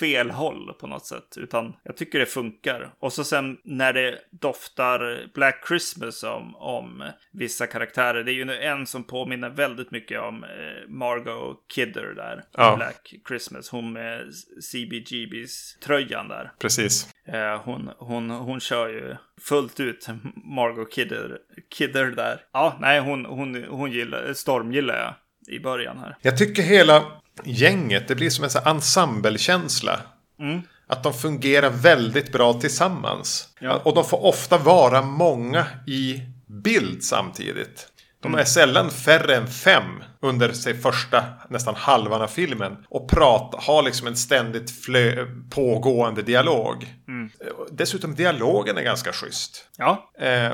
fel 0.00 0.30
håll 0.30 0.74
på 0.80 0.86
något 0.86 1.06
sätt. 1.06 1.36
Utan 1.36 1.74
jag 1.82 1.96
tycker 1.96 2.18
det 2.18 2.26
funkar. 2.26 2.94
Och 2.98 3.12
så 3.12 3.24
sen 3.24 3.58
när 3.64 3.92
det 3.92 4.18
doftar 4.30 5.26
Black 5.34 5.64
Christmas 5.68 6.22
om, 6.22 6.56
om 6.56 7.04
vissa 7.32 7.66
karaktärer. 7.66 8.24
Det 8.24 8.32
är 8.32 8.34
ju 8.34 8.52
en 8.52 8.86
som 8.86 9.04
påminner 9.04 9.50
väldigt 9.50 9.90
mycket 9.90 10.20
om 10.20 10.44
eh, 10.44 10.88
Margot 10.88 11.64
Kidder 11.74 12.14
där. 12.14 12.44
Ja. 12.52 12.76
Black 12.76 13.14
Christmas. 13.28 13.70
Hon 13.70 13.92
med 13.92 14.34
CBGBs 14.72 15.78
tröjan 15.84 16.28
där. 16.28 16.52
Precis. 16.58 17.08
Eh, 17.28 17.60
hon, 17.64 17.90
hon, 17.98 18.30
hon 18.30 18.60
kör 18.60 18.88
ju 18.88 19.16
fullt 19.40 19.80
ut 19.80 20.06
Margot 20.34 20.92
Kidder, 20.92 21.38
Kidder 21.70 22.06
där. 22.06 22.40
Ja, 22.52 22.76
nej, 22.80 23.00
hon, 23.00 23.24
hon, 23.26 23.64
hon 23.64 23.90
gillar, 23.90 24.32
Storm 24.32 24.72
gillar 24.72 24.96
jag 24.96 25.14
i 25.56 25.60
början 25.60 25.98
här. 25.98 26.16
Jag 26.22 26.38
tycker 26.38 26.62
hela 26.62 27.04
gänget, 27.44 28.08
det 28.08 28.14
blir 28.14 28.30
som 28.30 28.44
en 28.44 28.50
sån 28.50 28.62
ensemblekänsla. 28.66 30.00
Mm. 30.40 30.60
Att 30.88 31.02
de 31.02 31.12
fungerar 31.14 31.70
väldigt 31.70 32.32
bra 32.32 32.52
tillsammans. 32.52 33.48
Ja. 33.60 33.80
Och 33.84 33.94
de 33.94 34.04
får 34.04 34.24
ofta 34.24 34.58
vara 34.58 35.02
många 35.02 35.66
i 35.86 36.22
bild 36.64 37.04
samtidigt. 37.04 37.88
De 38.22 38.28
Mm. 38.28 38.40
är 38.40 38.44
sällan 38.44 38.90
färre 38.90 39.36
än 39.36 39.46
fem 39.46 39.84
under 40.22 40.52
sig 40.52 40.74
första 40.80 41.24
nästan 41.50 41.74
halvan 41.74 42.22
av 42.22 42.26
filmen. 42.28 42.76
Och 42.88 43.08
prata, 43.10 43.58
har 43.60 43.82
liksom 43.82 44.06
en 44.06 44.16
ständigt 44.16 44.70
flö, 44.84 45.26
pågående 45.50 46.22
dialog. 46.22 46.94
Mm. 47.08 47.30
Dessutom 47.70 48.14
dialogen 48.14 48.78
är 48.78 48.82
ganska 48.82 49.12
schysst. 49.12 49.64
Ja, 49.76 50.10
Eh, 50.20 50.52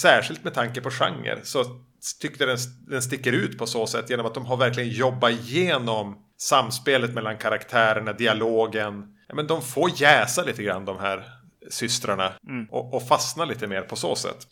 särskilt 0.00 0.44
med 0.44 0.54
tanke 0.54 0.80
på 0.80 0.90
genre. 0.90 1.38
Så 1.42 1.64
tyckte 2.20 2.46
den, 2.46 2.58
den 2.86 3.02
sticker 3.02 3.32
ut 3.32 3.58
på 3.58 3.66
så 3.66 3.86
sätt 3.86 4.10
genom 4.10 4.26
att 4.26 4.34
de 4.34 4.46
har 4.46 4.56
verkligen 4.56 4.90
jobbat 4.90 5.30
igenom 5.30 6.24
samspelet 6.38 7.14
mellan 7.14 7.38
karaktärerna, 7.38 8.12
dialogen. 8.12 9.16
Ja, 9.28 9.34
men 9.34 9.46
de 9.46 9.62
får 9.62 9.90
jäsa 9.94 10.42
lite 10.42 10.62
grann 10.62 10.84
de 10.84 10.98
här 10.98 11.24
systrarna. 11.70 12.32
Och, 12.70 12.94
och 12.94 13.08
fastna 13.08 13.44
lite 13.44 13.66
mer 13.66 13.82
på 13.82 13.96
så 13.96 14.16
sätt. 14.16 14.46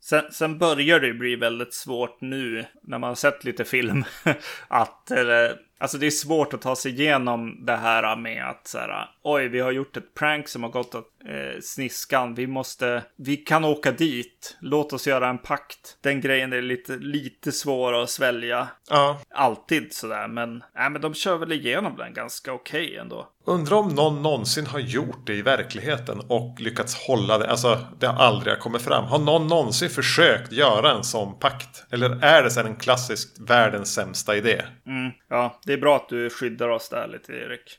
Sen, 0.00 0.32
sen 0.32 0.58
börjar 0.58 1.00
det 1.00 1.14
bli 1.14 1.36
väldigt 1.36 1.74
svårt 1.74 2.20
nu 2.20 2.66
när 2.82 2.98
man 2.98 3.08
har 3.08 3.14
sett 3.14 3.44
lite 3.44 3.64
film. 3.64 4.04
att, 4.68 5.10
eller, 5.10 5.56
alltså 5.78 5.98
det 5.98 6.06
är 6.06 6.10
svårt 6.10 6.54
att 6.54 6.62
ta 6.62 6.76
sig 6.76 6.92
igenom 6.92 7.64
det 7.66 7.76
här 7.76 8.16
med 8.16 8.48
att 8.50 8.66
så 8.66 8.78
här, 8.78 9.08
oj, 9.24 9.48
vi 9.48 9.60
har 9.60 9.72
gjort 9.72 9.96
ett 9.96 10.14
prank 10.14 10.48
som 10.48 10.62
har 10.62 10.70
gått 10.70 10.94
åt 10.94 11.08
eh, 11.28 11.60
sniskan. 11.60 12.34
Vi 12.34 12.46
måste, 12.46 13.02
vi 13.16 13.36
kan 13.36 13.64
åka 13.64 13.92
dit. 13.92 14.56
Låt 14.60 14.92
oss 14.92 15.06
göra 15.06 15.28
en 15.28 15.38
pakt. 15.38 15.96
Den 16.00 16.20
grejen 16.20 16.52
är 16.52 16.62
lite, 16.62 16.96
lite 16.96 17.52
svår 17.52 18.02
att 18.02 18.10
svälja. 18.10 18.68
Ja, 18.90 19.20
Alltid 19.34 19.94
sådär, 19.94 20.28
men, 20.28 20.62
nej, 20.74 20.90
men 20.90 21.00
de 21.00 21.14
kör 21.14 21.36
väl 21.36 21.52
igenom 21.52 21.96
den 21.96 22.14
ganska 22.14 22.52
okej 22.52 22.96
ändå. 22.96 23.28
undrar 23.46 23.76
om 23.76 23.88
någon 23.88 24.22
någonsin 24.22 24.66
har 24.66 24.78
gjort 24.78 25.26
det 25.26 25.34
i 25.34 25.42
verkligheten 25.42 26.20
och 26.28 26.60
lyckats 26.60 26.94
hålla 26.94 27.38
det. 27.38 27.50
Alltså, 27.50 27.78
det 27.98 28.06
har 28.06 28.24
aldrig 28.24 28.58
kommit 28.58 28.82
fram. 28.82 29.04
Har 29.04 29.18
någon 29.18 29.46
någonsin 29.46 29.90
försökt 29.90 30.52
göra 30.52 30.92
en 30.92 31.04
sån 31.04 31.38
pakt? 31.38 31.84
Eller 31.90 32.24
är 32.24 32.42
det 32.42 32.50
så 32.50 32.60
här 32.60 32.68
en 32.68 32.76
klassisk 32.76 33.36
världens 33.48 33.94
sämsta 33.94 34.36
idé? 34.36 34.62
Mm, 34.86 35.12
ja, 35.28 35.60
det 35.64 35.72
är 35.72 35.78
bra 35.78 35.96
att 35.96 36.08
du 36.08 36.30
skyddar 36.30 36.68
oss 36.68 36.88
där 36.88 37.08
lite, 37.08 37.32
Erik. 37.32 37.78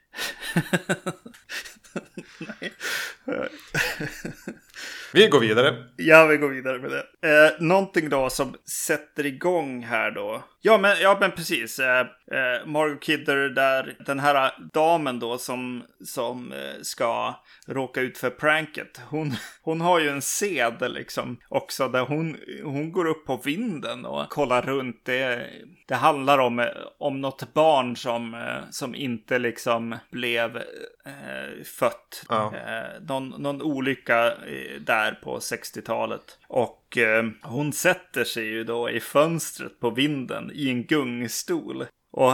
Vi 5.14 5.28
går 5.28 5.40
vidare. 5.40 5.84
Ja, 5.96 6.26
vi 6.26 6.38
går 6.38 6.50
vidare 6.50 6.80
med 6.80 6.92
det. 6.92 7.06
Eh, 7.30 7.52
någonting 7.62 8.10
då 8.10 8.30
som 8.30 8.56
sätter 8.88 9.26
igång 9.26 9.84
här 9.84 10.12
då. 10.12 10.44
Ja, 10.68 10.78
men, 10.78 10.96
ja, 11.02 11.18
men 11.20 11.32
precis. 11.32 11.80
Eh, 11.80 12.00
eh, 12.32 12.66
Margot 12.66 13.04
Kidder 13.04 13.50
där, 13.50 13.96
den 14.06 14.20
här 14.20 14.54
damen 14.74 15.20
då 15.20 15.38
som, 15.38 15.84
som 16.06 16.52
eh, 16.52 16.82
ska 16.82 17.36
råka 17.68 18.02
ut 18.02 18.18
för 18.18 18.30
pranket. 18.30 19.02
Hon, 19.10 19.34
hon 19.62 19.82
har 19.82 20.00
ju 20.00 20.10
en 20.10 20.22
sed 20.22 20.92
liksom 20.92 21.38
också 21.50 21.88
där 21.88 22.02
hon, 22.02 22.38
hon 22.64 22.92
går 22.92 23.06
upp 23.06 23.26
på 23.26 23.38
vinden 23.38 24.06
och 24.06 24.30
kollar 24.30 24.62
runt. 24.62 25.06
Det, 25.06 25.50
det 25.88 25.96
handlar 25.96 26.38
om, 26.38 26.60
eh, 26.60 26.66
om 27.00 27.22
något 27.22 27.54
barn 27.54 27.96
som, 27.96 28.34
eh, 28.34 28.70
som 28.70 28.96
inte 28.96 29.40
liksom 29.40 29.96
blev 30.12 30.58
eh, 31.06 31.64
fött. 31.80 32.24
Ja. 32.30 32.54
Eh, 32.56 33.02
någon, 33.02 33.30
någon 33.30 33.62
olycka 33.62 34.34
där 34.80 35.12
på 35.12 35.38
60-talet. 35.38 36.40
Och 36.48 36.87
eh, 36.98 37.24
hon 37.41 37.74
sätter 37.74 38.24
sig 38.24 38.46
ju 38.46 38.63
då 38.63 38.89
i 38.89 39.00
fönstret 39.00 39.79
på 39.79 39.89
vinden 39.89 40.51
i 40.53 40.70
en 40.70 40.84
gungstol. 40.86 41.86
Och, 42.12 42.34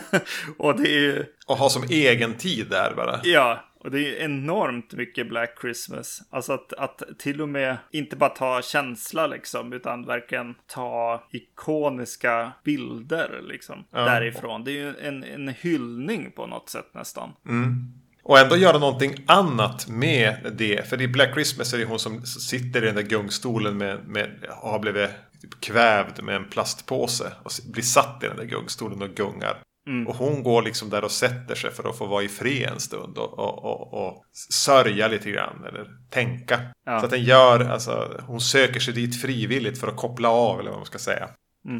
och 0.58 0.80
det 0.80 0.88
är 0.88 1.00
ju, 1.00 1.24
Och 1.46 1.56
ha 1.56 1.68
som 1.70 1.82
egen 1.90 2.34
tid 2.34 2.66
där 2.70 2.94
bara. 2.96 3.20
ja, 3.24 3.64
och 3.80 3.90
det 3.90 4.00
är 4.00 4.24
enormt 4.24 4.92
mycket 4.92 5.28
Black 5.28 5.58
Christmas. 5.60 6.22
Alltså 6.30 6.52
att, 6.52 6.72
att 6.72 7.02
till 7.18 7.40
och 7.42 7.48
med 7.48 7.76
inte 7.92 8.16
bara 8.16 8.30
ta 8.30 8.62
känsla 8.62 9.26
liksom, 9.26 9.72
utan 9.72 10.06
verkligen 10.06 10.54
ta 10.66 11.24
ikoniska 11.32 12.52
bilder 12.64 13.40
liksom 13.42 13.84
Ja. 13.90 13.98
därifrån. 14.04 14.64
Det 14.64 14.70
är 14.70 14.74
ju 14.84 14.94
en, 15.00 15.24
en 15.24 15.48
hyllning 15.48 16.30
på 16.36 16.46
något 16.46 16.68
sätt 16.68 16.90
nästan. 16.94 17.32
Och 18.28 18.38
ändå 18.38 18.56
göra 18.56 18.78
någonting 18.78 19.14
annat 19.26 19.88
med 19.88 20.52
det. 20.58 20.88
För 20.88 21.00
i 21.00 21.08
Black 21.08 21.32
Christmas 21.34 21.74
är 21.74 21.78
det 21.78 21.84
hon 21.84 21.98
som 21.98 22.26
sitter 22.26 22.82
i 22.82 22.86
den 22.86 22.94
där 22.94 23.02
gungstolen 23.02 23.76
med, 23.76 24.08
med 24.08 24.30
har 24.50 24.78
blivit 24.78 25.10
typ 25.42 25.60
kvävd 25.60 26.22
med 26.22 26.36
en 26.36 26.48
plastpåse. 26.50 27.32
Och 27.42 27.50
blir 27.72 27.82
satt 27.82 28.22
i 28.22 28.26
den 28.26 28.36
där 28.36 28.44
gungstolen 28.44 29.02
och 29.02 29.08
gungar. 29.08 29.58
Och 30.06 30.16
hon 30.16 30.42
går 30.42 30.62
liksom 30.62 30.90
där 30.90 31.04
och 31.04 31.10
sätter 31.10 31.54
sig 31.54 31.70
för 31.70 31.88
att 31.88 31.98
få 31.98 32.06
vara 32.06 32.22
i 32.22 32.28
fred 32.28 32.68
en 32.72 32.80
stund 32.80 33.18
och, 33.18 33.38
och, 33.38 33.64
och, 33.64 34.06
och 34.06 34.24
sörja 34.52 35.08
lite 35.08 35.30
grann. 35.30 35.64
Eller 35.68 35.86
tänka. 36.10 36.60
Ja. 36.86 37.00
Så 37.00 37.04
att 37.04 37.10
den 37.10 37.24
gör, 37.24 37.60
alltså 37.60 38.20
hon 38.26 38.40
söker 38.40 38.80
sig 38.80 38.94
dit 38.94 39.22
frivilligt 39.22 39.80
för 39.80 39.88
att 39.88 39.96
koppla 39.96 40.28
av 40.28 40.60
eller 40.60 40.70
vad 40.70 40.78
man 40.78 40.86
ska 40.86 40.98
säga. 40.98 41.28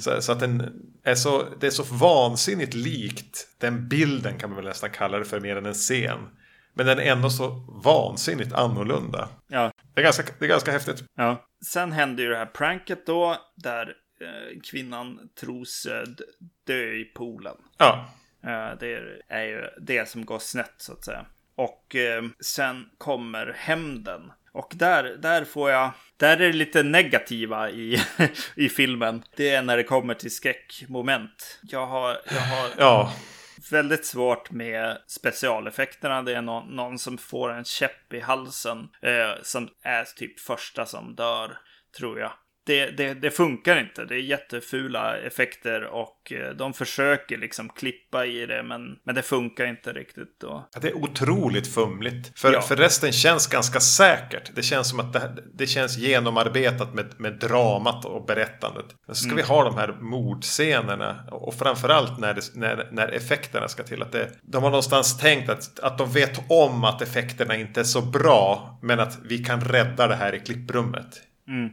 Så, 0.01 0.23
så 0.23 0.33
att 0.33 0.41
den 0.41 0.83
är 1.05 1.15
så, 1.15 1.45
det 1.61 1.67
är 1.67 1.71
så 1.71 1.83
vansinnigt 1.83 2.75
likt 2.75 3.49
den 3.59 3.89
bilden 3.89 4.39
kan 4.39 4.51
man 4.51 4.57
väl 4.57 4.65
nästan 4.65 4.91
kalla 4.91 5.19
det 5.19 5.25
för 5.25 5.41
mer 5.41 5.57
än 5.57 5.67
en 5.67 5.75
scen. 5.75 6.19
Men 6.75 6.87
den 6.87 6.99
är 6.99 7.13
ändå 7.13 7.31
så 7.31 7.49
vansinnigt 7.85 8.53
annorlunda. 8.53 9.29
Ja, 9.49 9.73
Det 9.95 10.01
är 10.01 10.05
ganska, 10.05 10.23
det 10.39 10.45
är 10.45 10.49
ganska 10.49 10.73
häftigt. 10.73 11.05
Ja. 11.17 11.47
Sen 11.67 11.93
händer 11.93 12.23
ju 12.23 12.31
det 12.31 12.37
här 12.37 12.47
pranket 12.47 13.07
då, 13.07 13.37
där 13.57 13.95
eh, 14.21 14.61
kvinnan 14.71 15.21
tros 15.41 15.87
eh, 15.87 16.05
dö 16.67 16.93
i 16.93 17.05
poolen. 17.05 17.57
Ja, 17.79 18.09
Eh, 18.47 18.79
det 18.81 18.95
är, 18.95 19.23
är 19.29 19.45
ju 19.45 19.69
det 19.81 20.09
som 20.09 20.25
går 20.25 20.39
snett 20.39 20.75
så 20.77 20.93
att 20.93 21.05
säga. 21.05 21.27
Och 21.55 21.97
eh, 21.97 22.25
sen 22.41 22.91
kommer 22.99 23.53
hämnden. 23.57 24.33
Och 24.57 24.73
där, 24.77 25.05
där 25.05 25.45
får 25.45 25.71
jag, 25.71 25.91
där 26.17 26.33
är 26.33 26.47
det 26.47 26.53
lite 26.53 26.83
negativa 26.83 27.71
i, 27.71 28.03
i 28.55 28.69
filmen. 28.69 29.23
Det 29.37 29.51
är 29.51 29.63
när 29.63 29.77
det 29.77 29.85
kommer 29.85 30.15
till 30.15 30.35
skräckmoment. 30.35 31.61
Jag 31.63 31.87
har, 31.87 32.19
jag 32.35 32.41
har 32.41 32.71
ja, 32.79 33.13
väldigt 33.71 34.07
svårt 34.07 34.51
med 34.51 34.99
specialeffekterna. 35.07 36.23
Det 36.23 36.35
är 36.35 36.43
någon, 36.43 36.77
någon 36.77 36.99
som 36.99 37.19
får 37.19 37.53
en 37.53 37.65
käpp 37.65 38.13
i 38.13 38.21
halsen. 38.21 38.79
Eh, 39.03 39.43
som 39.43 39.69
är 39.83 40.05
typ 40.05 40.41
första 40.41 40.87
som 40.87 41.15
dör, 41.15 41.59
tror 41.99 42.21
jag. 42.21 42.33
Det, 42.67 42.91
det, 42.91 43.15
det 43.15 43.31
funkar 43.31 43.81
inte. 43.81 44.05
Det 44.05 44.15
är 44.15 44.21
jättefula 44.21 45.17
effekter 45.19 45.85
och 45.85 46.33
eh, 46.33 46.51
de 46.57 46.73
försöker 46.73 47.39
liksom 47.39 47.69
klippa 47.69 48.27
i 48.27 48.47
det 48.47 48.63
men, 48.63 48.81
men 49.05 49.15
det 49.15 49.23
funkar 49.23 49.67
inte 49.67 49.93
riktigt. 49.93 50.41
Då. 50.41 50.69
det 50.81 50.89
är 50.89 50.97
otroligt 50.97 51.75
fumligt. 51.75 52.39
För, 52.39 52.53
Ja. 52.53 52.61
för 52.63 52.77
resten 52.77 53.13
känns 53.13 53.47
ganska 53.47 53.81
säkert. 53.81 54.51
Det 54.55 54.63
känns 54.63 54.91
som 54.91 55.01
att 55.01 55.13
det, 55.13 55.43
det 55.55 55.67
känns 55.67 55.99
genomarbetat 55.99 56.95
med, 56.95 57.07
med 57.17 57.33
dramat 57.39 58.05
och 58.05 58.27
berättandet. 58.27 58.87
Men 59.07 59.17
så 59.17 59.25
ska 59.25 59.37
vi 59.37 59.43
ha 59.43 59.65
de 59.65 59.77
här 59.77 59.97
mordscenerna. 60.01 61.25
Och 61.31 61.55
framförallt 61.55 62.19
när, 62.19 62.35
det, 62.35 62.43
när, 62.55 62.89
när 62.93 63.09
effekterna 63.09 63.69
ska 63.69 63.83
till. 63.83 64.03
Att 64.03 64.13
det, 64.13 64.31
de 64.43 64.63
har 64.63 64.71
någonstans 64.71 65.19
tänkt 65.19 65.49
att, 65.51 65.81
att 65.81 65.99
de 65.99 66.13
vet 66.13 66.51
om 66.51 66.85
att 66.85 67.03
effekterna 67.03 67.57
inte 67.57 67.81
är 67.81 67.85
så 67.85 68.03
bra. 68.03 68.79
Men 68.83 69.01
att 69.01 69.19
vi 69.25 69.39
kan 69.39 69.61
rädda 69.61 70.07
det 70.07 70.15
här 70.15 70.35
i 70.35 70.41
klipprummet. 70.41 71.23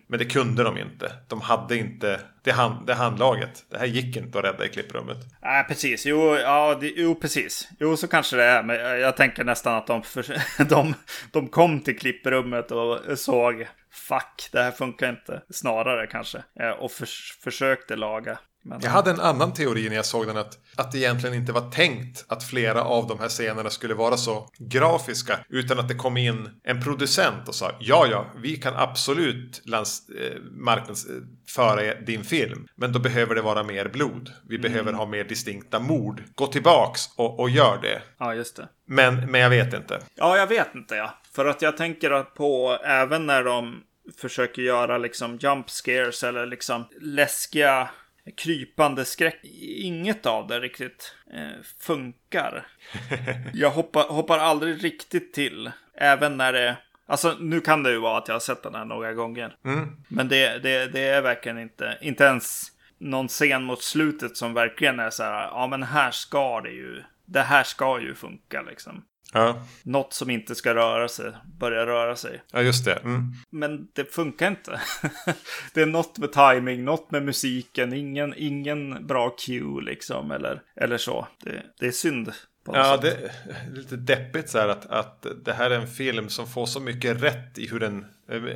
Men 0.08 0.20
det 0.20 0.26
kunde 0.26 0.64
de 0.64 0.78
inte. 0.78 1.12
De 1.28 1.42
hade 1.42 1.78
inte 1.78 2.20
det, 2.44 2.52
hand, 2.52 2.88
det 2.88 2.94
handlaget. 2.94 3.66
Det 3.70 3.78
här 3.78 3.86
gick 3.86 4.18
inte 4.18 4.40
att 4.40 4.46
rädda 4.46 4.66
i 4.66 4.70
klipprummet. 4.70 5.18
Nej, 5.42 5.64
precis. 5.64 6.06
Jo, 6.06 6.36
ja, 6.36 6.78
det, 6.82 6.88
jo, 6.96 7.16
precis. 7.16 7.70
Jo, 7.80 7.98
så 7.98 8.08
kanske 8.08 8.36
det 8.36 8.44
är. 8.44 8.64
Men 8.64 8.76
jag, 8.76 9.00
jag 9.00 9.18
tänker 9.18 9.44
nästan 9.44 9.76
att 9.76 9.88
de, 9.88 10.04
för, 10.04 10.26
de, 10.70 10.94
de 11.32 11.48
kom 11.48 11.80
till 11.82 12.00
klipprummet 12.00 12.72
och 12.72 13.20
såg 13.20 13.68
fuck, 13.92 14.50
det 14.52 14.62
här 14.64 14.72
funkar 14.72 15.10
inte. 15.10 15.42
Snarare 15.50 16.08
kanske. 16.08 16.44
Eh, 16.60 16.70
Och 16.70 16.92
förs- 16.92 17.38
försökte 17.44 17.96
laga. 17.96 18.38
Men, 18.66 18.80
Jag 18.82 18.90
hade 18.90 19.12
en 19.12 19.20
annan 19.20 19.54
teori 19.54 19.90
när 19.90 19.96
jag 19.96 20.06
såg 20.06 20.28
den 20.28 20.38
att, 20.38 20.58
att 20.76 20.92
det 20.92 20.98
egentligen 20.98 21.36
inte 21.36 21.52
var 21.52 21.72
tänkt 21.72 22.26
att 22.28 22.44
flera 22.44 22.84
av 22.84 23.08
de 23.08 23.20
här 23.20 23.30
scenerna 23.30 23.70
skulle 23.70 23.94
vara 23.94 24.18
så 24.18 24.50
grafiska. 24.60 25.40
Utan 25.50 25.80
att 25.80 25.88
det 25.88 25.96
kom 25.96 26.18
in 26.18 26.50
en 26.64 26.84
producent 26.84 27.48
och 27.48 27.56
sa 27.56 27.72
ja, 27.80 28.08
ja, 28.12 28.26
vi 28.42 28.56
kan 28.56 28.74
absolut 28.76 29.62
lands, 29.66 30.10
eh, 30.10 30.42
marknadsföra 30.52 31.96
din 32.02 32.24
film. 32.24 32.68
Men 32.76 32.92
då 32.92 33.00
behöver 33.00 33.36
det 33.36 33.42
vara 33.42 33.64
mer 33.64 33.88
blod. 33.88 34.32
Vi 34.50 34.60
behöver 34.60 34.94
ha 34.94 35.06
mer 35.06 35.24
distinkta 35.24 35.80
mord. 35.80 36.24
Gå 36.36 36.48
tillbaks 36.48 37.02
och, 37.18 37.40
och 37.40 37.50
gör 37.50 37.80
det. 37.82 38.02
ja, 38.20 38.36
just 38.36 38.56
det. 38.56 38.68
Men, 38.88 39.32
men 39.32 39.42
jag 39.42 39.50
vet 39.50 39.74
inte. 39.74 40.00
Ja, 40.16 40.38
jag 40.38 40.48
vet 40.48 40.76
inte 40.76 40.96
ja. 40.96 41.14
För 41.36 41.46
att 41.46 41.62
jag 41.62 41.78
tänker 41.78 42.24
på 42.24 42.78
även 42.84 43.26
när 43.26 43.44
de 43.44 43.84
försöker 44.18 44.62
göra 44.62 44.98
liksom 44.98 45.38
jump 45.38 45.70
scares 45.70 46.24
eller 46.24 46.46
liksom 46.46 46.86
läskiga 47.02 47.90
krypande 48.38 49.06
skräck. 49.06 49.40
Inget 49.62 50.26
av 50.26 50.48
det 50.48 50.60
riktigt 50.60 51.16
eh, 51.34 51.64
funkar. 51.80 52.68
Jag 53.54 53.70
hoppar, 53.70 54.04
hoppar 54.04 54.38
aldrig 54.40 54.84
riktigt 54.84 55.34
till. 55.34 55.72
Även 55.98 56.38
när 56.38 56.54
det... 56.54 56.78
Alltså 57.06 57.36
nu 57.40 57.62
kan 57.62 57.84
det 57.84 57.92
ju 57.92 58.00
vara 58.00 58.18
att 58.18 58.28
jag 58.28 58.36
har 58.36 58.40
sett 58.40 58.64
den 58.64 58.76
här 58.76 58.86
några 58.86 59.14
gånger. 59.14 59.56
Mm. 59.66 59.90
Men 60.08 60.28
det, 60.28 60.64
det, 60.64 60.88
det 60.88 61.02
är 61.02 61.22
verkligen 61.22 61.60
inte, 61.60 61.98
inte 62.02 62.24
ens 62.24 62.72
någon 62.98 63.28
scen 63.28 63.64
mot 63.64 63.84
slutet 63.84 64.38
som 64.38 64.54
verkligen 64.54 65.00
är 65.00 65.10
så 65.10 65.24
här, 65.24 65.48
ja 65.48 65.68
men 65.68 65.84
här 65.84 66.12
ska 66.12 66.62
det 66.62 66.72
ju, 66.72 67.04
det 67.26 67.42
här 67.42 67.64
ska 67.64 68.02
ju 68.02 68.16
funka 68.16 68.62
liksom. 68.62 69.04
Ja, 69.34 69.62
Något 69.84 70.14
som 70.14 70.30
inte 70.30 70.56
ska 70.56 70.76
röra 70.76 71.08
sig, 71.08 71.32
börjar 71.60 71.86
röra 71.86 72.16
sig. 72.16 72.42
ja 72.52 72.62
just 72.62 72.86
det. 72.86 72.94
Mm. 72.94 73.34
Men 73.50 73.88
det 73.94 74.14
funkar 74.14 74.48
inte. 74.48 74.82
det 75.74 75.82
är 75.82 75.86
något 75.86 76.18
med 76.18 76.32
timing, 76.32 76.84
något 76.84 77.12
med 77.12 77.24
musiken, 77.24 77.94
ingen, 77.94 78.34
ingen 78.38 79.08
bra 79.08 79.36
cue 79.46 79.84
liksom, 79.84 80.32
eller, 80.32 80.62
eller 80.76 80.98
så. 80.98 81.28
Det, 81.44 81.64
det 81.80 81.88
är 81.88 81.92
synd. 81.92 82.32
Ja, 82.66 82.94
sätt. 82.94 83.02
det 83.02 83.12
är 83.12 83.76
lite 83.76 83.96
deppigt 83.96 84.50
så 84.50 84.58
här 84.58 84.68
att, 84.68 84.86
att 84.86 85.26
det 85.46 85.54
här 85.54 85.72
är 85.72 85.80
en 85.80 85.88
film 85.88 86.30
som 86.30 86.48
får 86.48 86.66
så 86.66 86.80
mycket 86.80 87.22
rätt 87.22 87.58
i 87.58 87.68
hur 87.68 87.80
den 87.80 88.06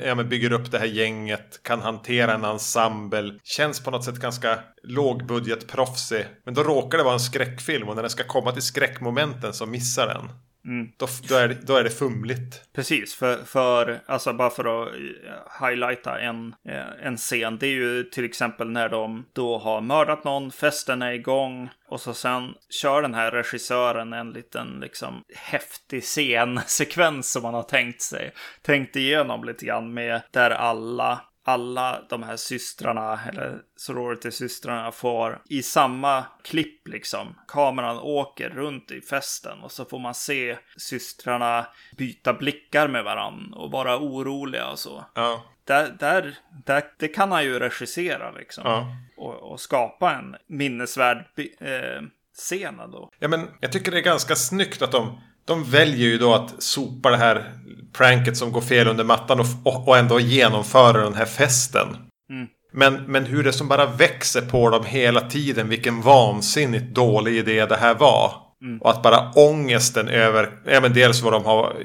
ja, 0.06 0.16
men 0.16 0.30
bygger 0.30 0.52
upp 0.52 0.72
det 0.72 0.80
här 0.80 0.86
gänget, 0.86 1.64
kan 1.64 1.82
hantera 1.82 2.34
en 2.34 2.44
ensemble, 2.44 3.34
känns 3.44 3.84
på 3.84 3.92
något 3.92 4.06
sätt 4.06 4.20
ganska 4.20 4.60
lågbudgetproffsig. 4.84 6.26
Men 6.44 6.54
då 6.54 6.64
råkar 6.64 6.98
det 6.98 7.04
vara 7.04 7.14
en 7.14 7.20
skräckfilm 7.20 7.90
och 7.90 7.96
när 7.96 8.04
den 8.04 8.10
ska 8.10 8.24
komma 8.24 8.52
till 8.52 8.62
skräckmomenten 8.62 9.54
så 9.54 9.66
missar 9.66 10.08
den. 10.08 10.30
Mm. 10.68 10.92
Då, 10.98 11.08
då, 11.30 11.36
är 11.36 11.48
det, 11.48 11.58
då 11.62 11.76
är 11.76 11.84
det 11.84 11.90
fumligt. 11.90 12.62
Precis, 12.74 13.16
för, 13.16 13.38
för 13.38 14.00
alltså 14.06 14.34
bara 14.34 14.50
för 14.50 14.84
att 14.84 14.88
eh, 14.88 15.68
highlighta 15.68 16.20
en, 16.20 16.56
eh, 16.70 17.06
en 17.06 17.18
scen. 17.18 17.58
Det 17.58 17.68
är 17.68 17.72
ju 17.72 18.04
till 18.04 18.26
exempel 18.26 18.70
när 18.70 18.90
de 18.90 19.26
då 19.34 19.58
har 19.58 19.82
mördat 19.82 20.24
någon, 20.24 20.52
festen 20.52 21.02
är 21.02 21.12
igång 21.12 21.70
och 21.90 22.02
så 22.02 22.14
sen 22.14 22.54
kör 22.70 23.02
den 23.02 23.14
här 23.14 23.32
regissören 23.32 24.14
en 24.14 24.32
liten 24.32 24.80
liksom 24.82 25.24
häftig 25.36 26.04
scensekvens 26.04 27.32
som 27.32 27.44
man 27.44 27.54
har 27.54 27.64
tänkt 27.64 28.02
sig. 28.02 28.32
Tänkt 28.62 28.96
igenom 28.96 29.44
lite 29.44 29.66
grann 29.66 29.94
med 29.94 30.22
där 30.32 30.52
alla 30.52 31.22
alla 31.48 32.02
de 32.10 32.24
här 32.24 32.38
systrarna, 32.38 33.20
eller 33.30 33.62
sorority-systrarna, 33.76 34.92
får 34.92 35.42
i 35.50 35.64
samma 35.64 36.26
klipp 36.44 36.88
liksom. 36.88 37.36
Kameran 37.48 38.00
åker 38.00 38.50
runt 38.50 38.92
i 38.92 39.02
festen 39.02 39.60
och 39.60 39.72
så 39.72 39.86
får 39.86 40.00
man 40.00 40.14
se 40.14 40.58
systrarna 40.78 41.68
byta 41.98 42.34
blickar 42.34 42.88
med 42.88 43.04
varann 43.04 43.54
och 43.54 43.72
vara 43.72 43.98
oroliga 43.98 44.68
och 44.70 44.80
så. 44.80 45.06
Ja, 45.16 45.44
Där, 45.64 45.96
där, 46.00 46.38
där, 46.66 46.84
det 46.98 47.08
kan 47.08 47.32
han 47.32 47.44
ju 47.44 47.60
regissera 47.60 48.32
liksom. 48.32 48.64
ja. 48.66 48.88
Och, 49.18 49.52
och 49.52 49.60
skapa 49.60 50.14
en 50.14 50.36
minnesvärd 50.48 51.26
eh, 51.60 52.02
scen 52.34 52.78
då. 52.78 53.12
Ja, 53.20 53.28
men 53.28 53.48
jag 53.60 53.72
tycker 53.72 53.92
det 53.92 53.98
är 53.98 54.02
ganska 54.04 54.36
snyggt 54.36 54.82
att 54.82 54.92
de, 54.92 55.22
de 55.48 55.64
väljer 55.64 56.08
ju 56.08 56.18
då 56.18 56.34
att 56.34 56.64
sopa 56.64 57.10
det 57.10 57.18
här 57.18 57.54
pranket 57.94 58.38
som 58.38 58.52
går 58.52 58.62
fel 58.62 58.88
under 58.88 59.04
mattan 59.04 59.40
och, 59.40 59.88
och, 59.88 59.98
ändå 59.98 60.20
genomföra 60.20 61.04
den 61.04 61.14
här 61.16 61.26
festen. 61.26 61.88
Mm. 62.30 62.48
Men, 62.74 62.94
men 62.94 63.26
hur 63.26 63.44
det 63.44 63.54
som 63.54 63.68
bara 63.68 63.86
växer 63.86 64.42
på 64.42 64.70
dem 64.70 64.86
hela 64.86 65.22
tiden, 65.22 65.70
vilken 65.70 66.02
vansinnigt 66.02 66.96
dålig 66.96 67.36
idé 67.36 67.66
det 67.66 67.78
här 67.78 67.96
var. 67.96 68.48
Och 68.82 68.90
att 68.90 69.04
bara 69.04 69.32
ångesten 69.36 70.08
över, 70.08 70.50
ja 70.66 70.82
men 70.82 70.94
dels 70.94 71.22
vad 71.22 71.34
de 71.34 71.46
har 71.46 71.76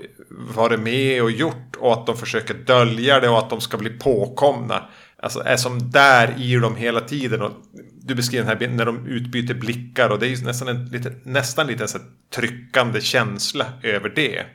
varit 0.54 0.80
med 0.80 1.22
och 1.22 1.30
gjort 1.30 1.76
och 1.78 1.92
att 1.92 2.06
de 2.06 2.16
försöker 2.16 2.54
dölja 2.54 3.20
det 3.20 3.28
och 3.28 3.38
att 3.38 3.50
de 3.50 3.60
ska 3.60 3.76
bli 3.76 3.90
påkomna. 3.90 4.84
Alltså 5.22 5.40
är 5.40 5.56
som 5.56 5.90
där 5.90 6.34
i 6.38 6.54
dem 6.54 6.76
hela 6.76 7.00
tiden. 7.00 7.42
Och 7.42 7.52
du 8.04 8.14
beskriver 8.14 8.44
den 8.44 8.58
här 8.60 8.68
när 8.68 8.86
de 8.86 9.06
utbyter 9.06 9.54
blickar 9.54 10.10
och 10.10 10.18
det 10.18 10.26
är 10.26 10.30
ju 10.30 10.44
nästan 10.44 10.68
en 10.68 10.86
lite, 10.86 11.14
nästan 11.22 11.66
lite 11.66 11.88
så 11.88 11.98
tryckande 12.34 13.00
känsla 13.00 13.66
över 13.82 14.08
det. 14.08 14.46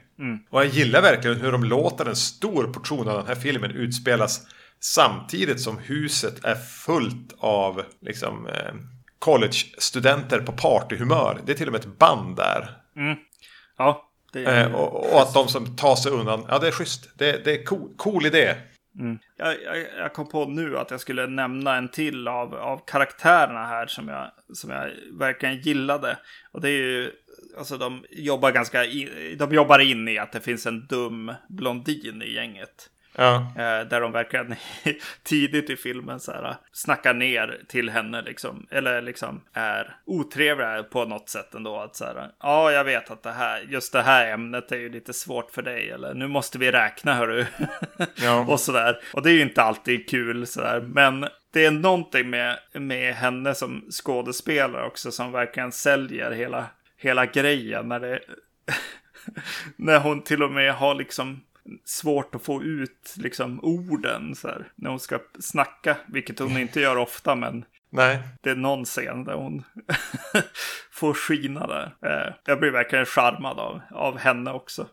Och 0.49 0.61
jag 0.61 0.67
gillar 0.67 1.01
verkligen 1.01 1.41
hur 1.41 1.51
de 1.51 1.63
låter 1.63 2.05
en 2.05 2.15
stor 2.15 2.73
portion 2.73 3.07
av 3.07 3.17
den 3.17 3.27
här 3.27 3.35
filmen 3.35 3.71
utspelas 3.71 4.41
samtidigt 4.79 5.61
som 5.61 5.77
huset 5.77 6.45
är 6.45 6.55
fullt 6.55 7.35
av 7.39 7.83
liksom 8.01 8.47
eh, 8.47 8.73
college-studenter 9.19 10.39
på 10.39 10.51
partyhumör. 10.51 11.39
Det 11.45 11.51
är 11.51 11.55
till 11.55 11.67
och 11.67 11.73
med 11.73 11.81
ett 11.81 11.99
band 11.99 12.35
där. 12.35 12.77
Ja, 13.77 14.03
det 14.33 14.45
är 14.45 14.69
Eh, 14.69 14.75
och, 14.75 15.13
och 15.13 15.21
att 15.21 15.33
de 15.33 15.47
som 15.47 15.75
tar 15.75 15.95
sig 15.95 16.11
undan, 16.11 16.45
ja 16.47 16.59
det 16.59 16.67
är 16.67 16.71
schysst. 16.71 17.09
Det, 17.17 17.45
det 17.45 17.51
är 17.51 17.63
cool, 17.63 17.89
cool 17.97 18.25
idé. 18.25 18.55
Mm. 18.99 19.19
Jag, 19.37 19.63
jag, 19.63 19.77
jag 19.97 20.13
kom 20.13 20.29
på 20.29 20.45
nu 20.45 20.77
att 20.77 20.91
jag 20.91 20.99
skulle 20.99 21.27
nämna 21.27 21.75
en 21.75 21.89
till 21.89 22.27
av, 22.27 22.55
av 22.55 22.81
karaktärerna 22.85 23.65
här 23.65 23.87
som 23.87 24.07
jag, 24.07 24.31
som 24.53 24.69
jag 24.69 24.91
verkligen 25.19 25.61
gillade. 25.61 26.17
Och 26.51 26.61
det 26.61 26.69
är 26.69 26.83
ju, 26.83 27.11
alltså 27.57 27.77
de 27.77 28.05
jobbar 28.09 28.51
ganska, 28.51 28.85
in, 28.85 29.09
de 29.37 29.53
jobbar 29.53 29.79
in 29.79 30.07
i 30.07 30.17
att 30.17 30.31
det 30.31 30.41
finns 30.41 30.65
en 30.65 30.87
dum 30.87 31.33
blondin 31.49 32.21
i 32.21 32.33
gänget. 32.33 32.89
Ja, 33.19 33.53
Eh, 33.57 33.87
där 33.87 34.01
de 34.01 34.11
verkligen 34.11 34.55
tidigt 35.23 35.69
i 35.69 35.75
filmen 35.75 36.19
så 36.19 36.31
här, 36.31 36.55
snackar 36.71 37.13
ner 37.13 37.61
till 37.67 37.89
henne 37.89 38.21
liksom. 38.21 38.67
Eller 38.71 39.01
liksom 39.01 39.43
är 39.53 39.95
otrevliga 40.05 40.83
på 40.83 41.05
något 41.05 41.29
sätt 41.29 41.55
ändå. 41.55 41.79
Att 41.79 41.95
så 41.95 42.05
här, 42.05 42.31
ja 42.39 42.71
jag 42.71 42.83
vet 42.83 43.11
att 43.11 43.23
det 43.23 43.31
här, 43.31 43.65
just 43.69 43.93
det 43.93 44.01
här 44.01 44.31
ämnet 44.31 44.71
är 44.71 44.77
ju 44.77 44.89
lite 44.89 45.13
svårt 45.13 45.51
för 45.51 45.61
dig. 45.61 45.91
Eller 45.91 46.13
nu 46.13 46.27
måste 46.27 46.57
vi 46.57 46.71
räkna 46.71 47.13
hörru. 47.13 47.45
Ja. 48.15 48.45
och 48.47 48.59
sådär. 48.59 48.97
Och 49.13 49.21
det 49.21 49.29
är 49.29 49.33
ju 49.33 49.41
inte 49.41 49.61
alltid 49.61 50.09
kul 50.09 50.47
sådär. 50.47 50.81
Men 50.81 51.27
det 51.53 51.65
är 51.65 51.71
någonting 51.71 52.29
med, 52.29 52.59
med 52.73 53.15
henne 53.15 53.55
som 53.55 53.87
skådespelare 53.91 54.85
också 54.85 55.11
som 55.11 55.31
verkligen 55.31 55.71
säljer 55.71 56.31
hela, 56.31 56.65
hela 56.97 57.25
grejen. 57.25 57.89
När 57.89 57.99
det 57.99 58.19
när 59.75 59.99
hon 59.99 60.23
till 60.23 60.43
och 60.43 60.51
med 60.51 60.73
har 60.73 60.95
liksom 60.95 61.41
svårt 61.85 62.35
att 62.35 62.41
få 62.41 62.63
ut 62.63 63.13
liksom 63.17 63.59
orden 63.63 64.35
så 64.35 64.47
här, 64.47 64.71
när 64.75 64.89
hon 64.89 64.99
ska 64.99 65.19
snacka, 65.39 65.97
vilket 66.07 66.39
hon 66.39 66.57
inte 66.57 66.79
gör 66.79 66.95
ofta, 66.97 67.35
men 67.35 67.65
nej. 67.89 68.19
det 68.41 68.49
är 68.49 68.55
någon 68.55 68.85
scen 68.85 69.23
där 69.23 69.33
hon 69.33 69.63
får 70.91 71.13
skina 71.13 71.67
där. 71.67 71.95
Eh, 72.05 72.33
Jag 72.45 72.59
blir 72.59 72.71
verkligen 72.71 73.05
charmad 73.05 73.59
av, 73.59 73.81
av 73.91 74.17
henne 74.17 74.51
också. 74.51 74.87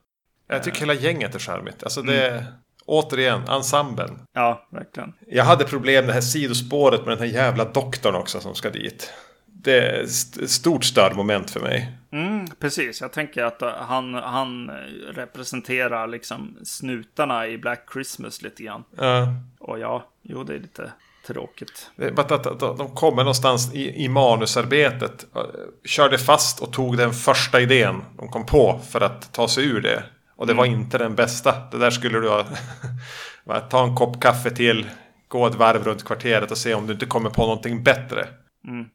Jag 0.49 0.63
tycker 0.63 0.81
hela 0.81 0.95
gänget 0.95 1.35
är 1.35 1.39
charmigt. 1.39 1.83
Alltså 1.83 2.03
det 2.03 2.27
är, 2.27 2.45
återigen, 2.87 3.49
ensemblen. 3.49 4.11
Ja, 4.33 4.69
verkligen. 4.71 5.13
Jag 5.27 5.45
hade 5.45 5.65
problem 5.65 6.05
med 6.05 6.09
det 6.09 6.15
här 6.15 6.21
sidospåret 6.21 7.01
med 7.07 7.19
den 7.19 7.29
här 7.29 7.35
jävla 7.35 7.65
doktorn 7.65 8.15
också 8.15 8.41
som 8.41 8.55
ska 8.55 8.71
dit. 8.71 9.13
Det 9.65 9.79
är 9.79 10.03
ett 10.03 10.51
stort 10.51 10.85
störmoment 10.85 11.51
för 11.51 11.61
mig. 11.61 11.93
Mm, 12.11 12.47
precis, 12.59 13.01
jag 13.01 13.13
tänker 13.13 13.45
att 13.45 13.63
uh, 13.63 13.69
han, 13.69 14.15
han 14.15 14.71
representerar 15.15 16.07
liksom 16.07 16.57
snutarna 16.65 17.47
i 17.47 17.59
Black 17.59 17.89
Christmas 17.93 18.43
lite 18.43 18.63
grann. 18.63 18.85
Ja. 18.99 19.29
Och 19.59 19.79
ja, 19.79 20.09
jo 20.23 20.45
det 20.45 20.55
är 20.55 20.59
lite 20.59 20.93
tråkigt. 21.27 21.91
Att, 22.17 22.33
att, 22.33 22.47
att 22.47 22.79
de 22.79 22.95
kommer 22.95 23.17
någonstans 23.17 23.75
i, 23.75 24.05
i 24.05 24.09
manusarbetet. 24.09 25.27
eh, 25.37 25.43
Körde 25.85 26.19
fast 26.19 26.61
och 26.61 26.73
tog 26.73 26.97
den 26.97 27.13
första 27.13 27.61
idén 27.61 28.03
de 28.19 28.29
kom 28.29 28.47
på 28.47 28.81
för 28.91 29.01
att 29.01 29.33
ta 29.33 29.49
sig 29.49 29.65
ur 29.65 29.81
det. 29.81 30.05
Och 30.37 30.47
det 30.47 30.55
var 30.55 30.65
inte 30.65 30.99
den 30.99 31.15
bästa. 31.15 31.55
Det 31.71 31.79
där 31.79 31.91
skulle 31.91 32.19
du 32.19 32.29
ha... 32.29 32.45
ta 33.71 33.85
en 33.85 33.97
kopp 33.97 34.21
kaffe 34.21 34.51
till. 34.51 34.87
Gå 35.29 35.47
ett 35.47 35.55
varv 35.55 35.85
runt 35.85 36.05
kvarteret 36.05 36.51
och 36.51 36.59
se 36.59 36.75
om 36.75 36.87
du 36.87 36.93
inte 36.93 37.07
kommer 37.07 37.31
på 37.31 37.43
någonting 37.43 37.83
bättre. 37.83 38.29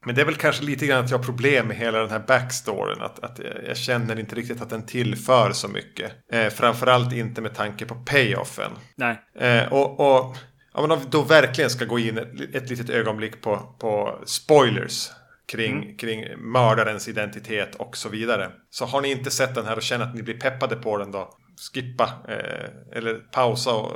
Men 0.05 0.15
det 0.15 0.21
är 0.21 0.25
väl 0.25 0.36
kanske 0.36 0.63
lite 0.63 0.86
grann 0.88 1.03
att 1.05 1.12
jag 1.12 1.17
har 1.17 1.23
problem 1.25 1.67
med 1.67 1.77
hela 1.77 1.99
den 1.99 2.10
här 2.10 2.23
backstoryn. 2.27 3.01
Att, 3.01 3.19
att 3.23 3.39
jag- 3.67 3.77
känner 3.77 4.19
inte 4.19 4.36
riktigt 4.36 4.62
att 4.62 4.69
den 4.69 4.86
tillför 4.86 5.51
så 5.51 5.67
mycket. 5.67 6.12
Eh, 6.32 6.49
framförallt 6.49 7.13
inte 7.13 7.41
med 7.41 7.55
tanke 7.55 7.86
på 7.86 7.95
payoffen. 7.95 8.71
Nej, 8.95 9.21
Eh, 9.39 9.73
och, 9.73 9.99
och 9.99 10.36
ja, 10.73 10.82
men 10.82 10.91
om 10.91 10.99
vi 10.99 11.05
då 11.10 11.21
verkligen 11.21 11.69
ska 11.69 11.86
gå 11.86 11.99
in 11.99 12.17
ett, 12.17 12.55
ett 12.55 12.69
litet 12.69 12.89
ögonblick 12.89 13.41
på, 13.41 13.75
på 13.79 14.19
spoilers 14.25 15.12
kring, 15.51 15.97
kring 15.97 16.25
mördarens 16.38 17.08
identitet 17.08 17.75
och 17.75 17.97
så 17.97 18.10
vidare. 18.10 18.51
Så 18.69 18.86
har 18.86 19.01
ni 19.01 19.12
inte 19.12 19.32
sett 19.32 19.55
den 19.55 19.65
här 19.65 19.75
och 19.75 19.82
känner 19.84 20.05
att 20.05 20.15
ni 20.15 20.23
blir 20.23 20.39
peppade 20.39 20.75
på 20.75 20.97
den 20.97 21.12
då, 21.12 21.29
skippa 21.73 22.03
eh, 22.27 22.97
eller 22.97 23.13
pausa 23.13 23.73
och, 23.73 23.91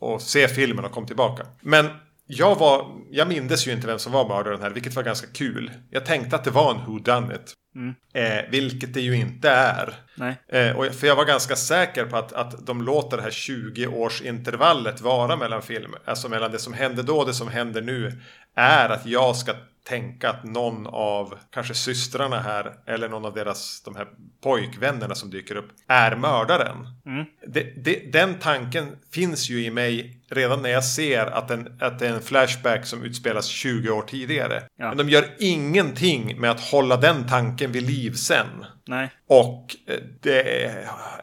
och 0.00 0.22
se 0.22 0.48
filmen 0.48 0.84
och 0.84 0.92
kom 0.92 1.06
tillbaka. 1.06 1.46
Men 1.60 1.86
jag 2.26 2.56
var, 2.56 2.86
jag 3.10 3.28
mindes 3.28 3.66
ju 3.66 3.72
inte 3.72 3.86
vem 3.86 3.98
som 3.98 4.12
var 4.12 4.28
mördaren 4.28 4.62
här, 4.62 4.70
vilket 4.70 4.94
var 4.94 5.02
ganska 5.02 5.26
kul. 5.26 5.70
Jag 5.90 6.06
tänkte 6.06 6.36
att 6.36 6.44
det 6.44 6.50
var 6.50 6.70
en 6.70 6.86
Who 6.86 6.98
Done 6.98 7.34
It. 7.34 7.54
Mm. 7.76 7.94
Eh, 8.14 8.50
vilket 8.50 8.94
det 8.94 9.00
ju 9.00 9.16
inte 9.16 9.50
är. 9.50 9.94
Eh, 10.48 10.76
och, 10.76 10.86
för 10.86 11.06
jag 11.06 11.16
var 11.16 11.24
ganska 11.24 11.56
säker 11.56 12.04
på 12.04 12.16
att, 12.16 12.32
att 12.32 12.66
de 12.66 12.82
låter 12.82 13.16
det 13.16 13.22
här 13.22 13.30
20-årsintervallet 13.30 15.02
vara 15.02 15.36
mellan 15.36 15.62
film. 15.62 15.94
Alltså 16.04 16.28
mellan 16.28 16.52
det 16.52 16.58
som 16.58 16.72
hände 16.72 17.02
då 17.02 17.18
och 17.18 17.26
det 17.26 17.34
som 17.34 17.48
händer 17.48 17.82
nu. 17.82 18.12
Är 18.54 18.88
att 18.88 19.06
jag 19.06 19.36
ska 19.36 19.52
tänka 19.88 20.30
att 20.30 20.44
någon 20.44 20.86
av 20.86 21.34
kanske 21.50 21.74
systrarna 21.74 22.40
här 22.40 22.72
eller 22.86 23.08
någon 23.08 23.24
av 23.24 23.34
deras 23.34 23.82
de 23.84 23.96
här 23.96 24.06
pojkvännerna 24.42 25.14
som 25.14 25.30
dyker 25.30 25.56
upp 25.56 25.68
är 25.86 26.16
mördaren. 26.16 26.76
Mm. 27.06 27.24
Det, 27.46 27.84
det, 27.84 28.12
den 28.12 28.38
tanken 28.38 28.96
finns 29.12 29.50
ju 29.50 29.64
i 29.64 29.70
mig 29.70 30.20
redan 30.30 30.62
när 30.62 30.70
jag 30.70 30.84
ser 30.84 31.26
att, 31.26 31.50
en, 31.50 31.78
att 31.80 31.98
det 31.98 32.06
är 32.06 32.12
en 32.12 32.22
flashback 32.22 32.86
som 32.86 33.02
utspelas 33.02 33.46
20 33.46 33.90
år 33.90 34.02
tidigare. 34.02 34.62
Ja. 34.78 34.88
Men 34.88 34.96
de 34.96 35.08
gör 35.08 35.24
ingenting 35.38 36.40
med 36.40 36.50
att 36.50 36.60
hålla 36.60 36.96
den 36.96 37.28
tanken 37.28 37.72
vid 37.72 37.82
liv 37.82 38.12
sen. 38.12 38.64
Nej. 38.86 39.10
Och 39.28 39.76
eh, 39.86 39.94
det 40.20 40.70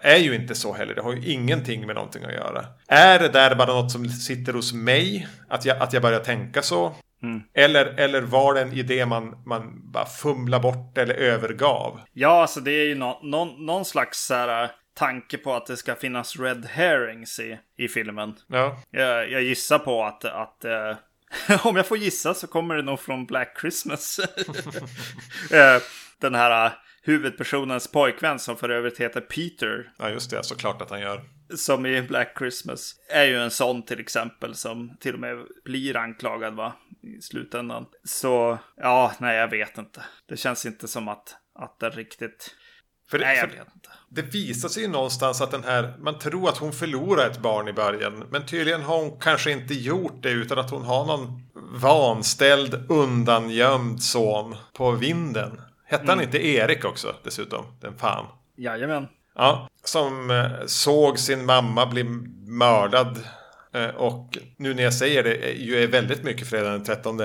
är 0.01 0.17
ju 0.17 0.35
inte 0.35 0.55
så 0.55 0.73
heller. 0.73 0.95
Det 0.95 1.01
har 1.01 1.13
ju 1.13 1.31
ingenting 1.31 1.85
med 1.85 1.95
någonting 1.95 2.23
att 2.23 2.33
göra. 2.33 2.65
Är 2.87 3.19
det 3.19 3.29
där 3.29 3.55
bara 3.55 3.73
något 3.73 3.91
som 3.91 4.09
sitter 4.09 4.53
hos 4.53 4.73
mig? 4.73 5.27
Att 5.47 5.65
jag, 5.65 5.77
att 5.77 5.93
jag 5.93 6.01
börjar 6.01 6.19
tänka 6.19 6.61
så? 6.61 6.95
Mm. 7.23 7.41
Eller, 7.53 7.85
eller 7.85 8.21
var 8.21 8.53
det 8.53 8.61
en 8.61 8.73
idé 8.73 9.05
man, 9.05 9.43
man 9.45 9.91
bara 9.91 10.05
fumla 10.05 10.59
bort 10.59 10.97
eller 10.97 11.13
övergav? 11.13 11.99
Ja, 12.13 12.41
alltså 12.41 12.59
det 12.59 12.71
är 12.71 12.85
ju 12.85 12.95
nå 12.95 13.19
någon, 13.23 13.65
någon 13.65 13.85
slags 13.85 14.25
så 14.25 14.33
här, 14.33 14.71
tanke 14.93 15.37
på 15.37 15.53
att 15.53 15.65
det 15.65 15.77
ska 15.77 15.95
finnas 15.95 16.39
red 16.39 16.65
herrings 16.65 17.39
i, 17.39 17.59
i 17.77 17.87
filmen. 17.87 18.35
Ja. 18.47 18.81
Jag, 18.91 19.31
jag 19.31 19.43
gissar 19.43 19.79
på 19.79 20.03
att, 20.03 20.25
att 20.25 20.65
eh, 20.65 20.95
om 21.67 21.75
jag 21.75 21.87
får 21.87 21.97
gissa 21.97 22.33
så 22.33 22.47
kommer 22.47 22.75
det 22.75 22.81
nog 22.81 22.99
från 22.99 23.25
Black 23.25 23.57
Christmas. 23.61 24.19
Eh, 25.51 25.81
Den 26.19 26.35
här 26.35 26.73
huvudpersonens 27.03 27.91
pojkvän 27.91 28.39
som 28.39 28.57
för 28.57 28.69
övrigt 28.69 28.99
heter 28.99 29.21
Peter. 29.21 29.91
ja, 29.99 30.09
just 30.09 30.31
det. 30.31 30.43
Såklart 30.43 30.81
att 30.81 30.89
han 30.89 31.01
gör. 31.01 31.21
Som 31.57 31.85
i 31.85 32.01
Black 32.01 32.35
Christmas. 32.37 32.95
Är 33.09 33.23
ju 33.25 33.39
en 33.39 33.51
sån 33.51 33.85
till 33.85 33.99
exempel 33.99 34.55
som 34.55 34.97
till 34.99 35.13
och 35.13 35.19
med 35.19 35.37
blir 35.65 35.97
anklagad 35.97 36.53
va? 36.55 36.73
I 37.17 37.21
slutändan. 37.21 37.85
Så 38.03 38.57
ja, 38.77 39.11
nej 39.19 39.37
jag 39.37 39.47
vet 39.47 39.77
inte. 39.77 40.01
Det 40.29 40.37
känns 40.37 40.65
inte 40.65 40.87
som 40.87 41.07
att, 41.07 41.35
att 41.59 41.79
det 41.79 41.89
riktigt... 41.89 42.55
För, 43.09 43.19
det- 43.19 43.25
Nej 43.25 43.37
jag 43.37 43.47
vet 43.47 43.75
inte. 43.75 43.89
det 44.09 44.21
visar 44.21 44.69
sig 44.69 44.83
ju 44.83 44.89
någonstans 44.89 45.41
att 45.41 45.51
den 45.51 45.63
här, 45.63 45.97
man 45.99 46.19
tror 46.19 46.49
att 46.49 46.57
hon 46.57 46.71
förlorar 46.73 47.29
ett 47.29 47.39
barn 47.41 47.67
i 47.67 47.73
början. 47.73 48.23
Men 48.31 48.45
tydligen 48.45 48.81
har 48.81 48.97
hon 48.97 49.19
kanske 49.19 49.51
inte 49.51 49.73
gjort 49.73 50.23
det 50.23 50.29
utan 50.31 50.59
att 50.59 50.69
hon 50.71 50.83
har 50.83 51.05
någon 51.05 51.41
vanställd, 51.81 52.85
undangömd 52.91 54.03
son 54.03 54.55
på 54.73 54.91
vinden. 54.91 55.61
Hette 55.85 56.05
han 56.05 56.21
inte 56.21 56.45
Erik 56.47 56.85
också 56.85 57.15
dessutom? 57.23 57.65
Den 57.81 57.97
fan. 57.97 58.25
Jajamän. 58.57 59.07
Ja, 59.35 59.69
som 59.83 60.31
eh, 60.31 60.65
såg 60.65 61.19
sin 61.19 61.45
mamma 61.45 61.85
bli 61.85 62.03
mördad. 62.47 63.19
Eh, 63.73 63.89
och 63.89 64.37
nu 64.57 64.73
när 64.73 64.83
jag 64.83 64.93
säger 64.93 65.23
det 65.23 65.35
eh, 65.35 65.61
ju 65.61 65.83
är 65.83 65.87
väldigt 65.87 66.23
mycket 66.23 66.49
fredag 66.49 66.69
den 66.69 66.83
13. 66.83 67.21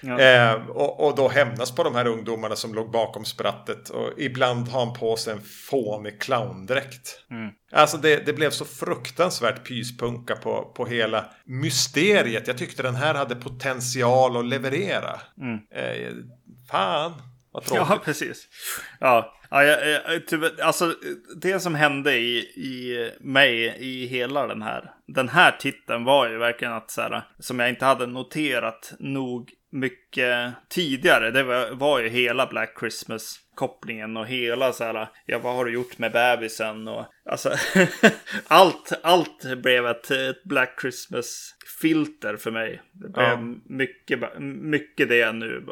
Ja. 0.00 0.20
Eh, 0.20 0.54
och, 0.68 1.06
och 1.06 1.16
då 1.16 1.28
hämnas 1.28 1.74
på 1.74 1.82
de 1.82 1.94
här 1.94 2.06
ungdomarna 2.06 2.56
som 2.56 2.74
låg 2.74 2.90
bakom 2.90 3.24
sprattet. 3.24 3.90
Och 3.90 4.12
ibland 4.16 4.68
har 4.68 4.84
han 4.84 4.94
på 4.94 5.16
sig 5.16 5.32
en 5.32 5.42
fånig 5.70 6.20
clowndräkt. 6.20 7.20
Mm. 7.30 7.50
Alltså 7.72 7.96
det, 7.96 8.26
det 8.26 8.32
blev 8.32 8.50
så 8.50 8.64
fruktansvärt 8.64 9.68
pyspunka 9.68 10.36
på, 10.36 10.72
på 10.76 10.86
hela 10.86 11.24
mysteriet. 11.44 12.46
Jag 12.46 12.58
tyckte 12.58 12.82
den 12.82 12.96
här 12.96 13.14
hade 13.14 13.34
potential 13.34 14.36
att 14.36 14.44
leverera. 14.44 15.20
Mm. 15.40 15.58
Eh, 15.74 16.12
fan, 16.70 17.22
vad 17.52 17.64
tråkigt. 17.64 17.86
Ja, 17.90 17.98
precis. 18.04 18.46
Ja, 19.00 19.37
ja 19.50 19.64
jag, 19.64 19.88
jag, 19.88 20.26
tyvärr, 20.26 20.62
alltså 20.62 20.94
det 21.40 21.60
som 21.60 21.74
hände 21.74 22.16
i, 22.16 22.38
i 22.38 23.10
mig 23.20 23.76
i 23.78 24.06
hela 24.06 24.46
den 24.46 24.62
här, 24.62 24.90
den 25.06 25.28
här 25.28 25.56
titeln 25.60 26.04
var 26.04 26.28
ju 26.28 26.38
verkligen 26.38 26.74
att 26.74 26.90
så 26.90 27.00
här, 27.00 27.22
som 27.38 27.58
jag 27.60 27.68
inte 27.68 27.84
hade 27.84 28.06
noterat 28.06 28.92
nog 28.98 29.50
mycket 29.70 30.52
tidigare. 30.68 31.30
Det 31.30 31.42
var, 31.42 31.70
var 31.70 32.00
ju 32.00 32.08
hela 32.08 32.46
Black 32.46 32.76
Christmas 32.80 33.40
kopplingen 33.54 34.16
och 34.16 34.26
hela 34.26 34.72
så 34.72 34.84
här, 34.84 35.08
ja 35.26 35.38
vad 35.38 35.54
har 35.56 35.64
du 35.64 35.72
gjort 35.72 35.98
med 35.98 36.12
bebisen 36.12 36.88
och 36.88 37.06
alltså 37.30 37.52
allt, 38.48 38.92
allt 39.02 39.58
blev 39.62 39.86
ett, 39.86 40.10
ett 40.10 40.44
Black 40.44 40.80
Christmas 40.80 41.54
filter 41.80 42.36
för 42.36 42.50
mig. 42.50 42.82
Det 42.92 43.08
blev 43.08 43.26
Ja. 43.26 43.38
mycket, 43.66 44.20
mycket 44.62 45.08
det 45.08 45.32
nu, 45.32 45.66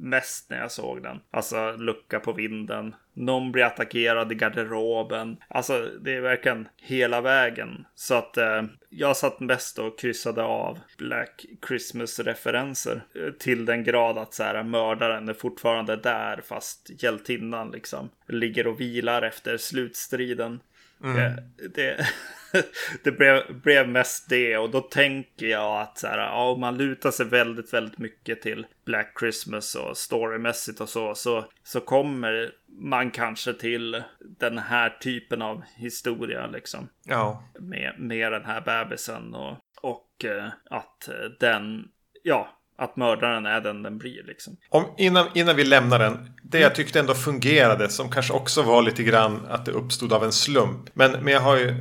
mest 0.00 0.50
när 0.50 0.58
jag 0.58 0.72
såg 0.72 1.02
den. 1.02 1.20
Alltså 1.32 1.76
lucka 1.76 2.20
på 2.20 2.32
vinden, 2.32 2.94
någon 3.14 3.52
blir 3.52 3.64
attackerad 3.64 4.32
i 4.32 4.34
garderoben. 4.34 5.36
Alltså 5.48 5.90
det 6.00 6.14
är 6.14 6.20
verkligen 6.20 6.68
hela 6.76 7.20
vägen. 7.20 7.84
Så 7.94 8.14
att 8.14 8.36
eh, 8.36 8.62
jag 8.88 9.16
satt 9.16 9.40
mest 9.40 9.78
och 9.78 9.98
kryssade 9.98 10.42
av 10.42 10.78
Black 10.98 11.44
Christmas-referenser 11.68 13.04
eh, 13.14 13.30
till 13.32 13.64
den 13.64 13.84
grad 13.84 14.18
att 14.18 14.34
så 14.34 14.42
här, 14.42 14.62
mördaren 14.62 15.28
är 15.28 15.34
fortfarande 15.34 15.96
där 15.96 16.40
fast 16.46 17.02
hjältinnan 17.02 17.70
liksom 17.70 18.10
ligger 18.28 18.66
och 18.66 18.80
vilar 18.80 19.22
efter 19.22 19.56
slutstriden. 19.56 20.60
Eh, 21.04 21.14
Det, 21.14 21.42
det 21.74 22.06
blev, 23.18 23.60
blev 23.62 23.88
mest 23.88 24.28
det 24.28 24.58
och 24.58 24.70
då 24.70 24.80
tänker 24.80 25.46
jag 25.46 25.80
att 25.80 25.98
så 25.98 26.06
här, 26.06 26.18
ja, 26.18 26.50
om 26.50 26.60
man 26.60 26.76
lutar 26.76 27.10
sig 27.10 27.26
väldigt, 27.26 27.74
väldigt 27.74 27.98
mycket 27.98 28.42
till 28.42 28.66
Black 28.86 29.16
Christmas 29.20 29.74
och 29.74 29.96
storymässigt 29.96 30.80
och 30.80 30.88
så, 30.88 31.14
så, 31.14 31.44
så 31.64 31.80
kommer 31.80 32.50
man 32.68 33.10
kanske 33.10 33.52
till 33.52 34.02
den 34.38 34.58
här 34.58 34.90
typen 34.90 35.42
av 35.42 35.62
historia 35.76 36.46
liksom. 36.46 36.88
Ja. 37.04 37.44
Med, 37.60 37.94
med 37.98 38.32
den 38.32 38.44
här 38.44 38.60
bebisen 38.60 39.34
och, 39.34 39.58
och 39.82 40.24
eh, 40.24 40.48
att 40.70 41.08
den, 41.40 41.84
ja, 42.22 42.48
att 42.78 42.96
mördaren 42.96 43.46
är 43.46 43.60
den 43.60 43.82
den 43.82 43.98
blir 43.98 44.22
liksom. 44.24 44.56
Om, 44.68 44.84
innan, 44.98 45.26
innan 45.34 45.56
vi 45.56 45.64
lämnar 45.64 45.98
den. 45.98 46.30
Det 46.42 46.58
jag 46.58 46.74
tyckte 46.74 47.00
ändå 47.00 47.14
fungerade. 47.14 47.88
Som 47.88 48.10
kanske 48.10 48.32
också 48.32 48.62
var 48.62 48.82
lite 48.82 49.02
grann 49.02 49.46
att 49.48 49.64
det 49.64 49.72
uppstod 49.72 50.12
av 50.12 50.24
en 50.24 50.32
slump. 50.32 50.90
Men, 50.94 51.12
men 51.12 51.32
jag 51.32 51.40
har 51.40 51.56
ju 51.56 51.68
eh, 51.68 51.74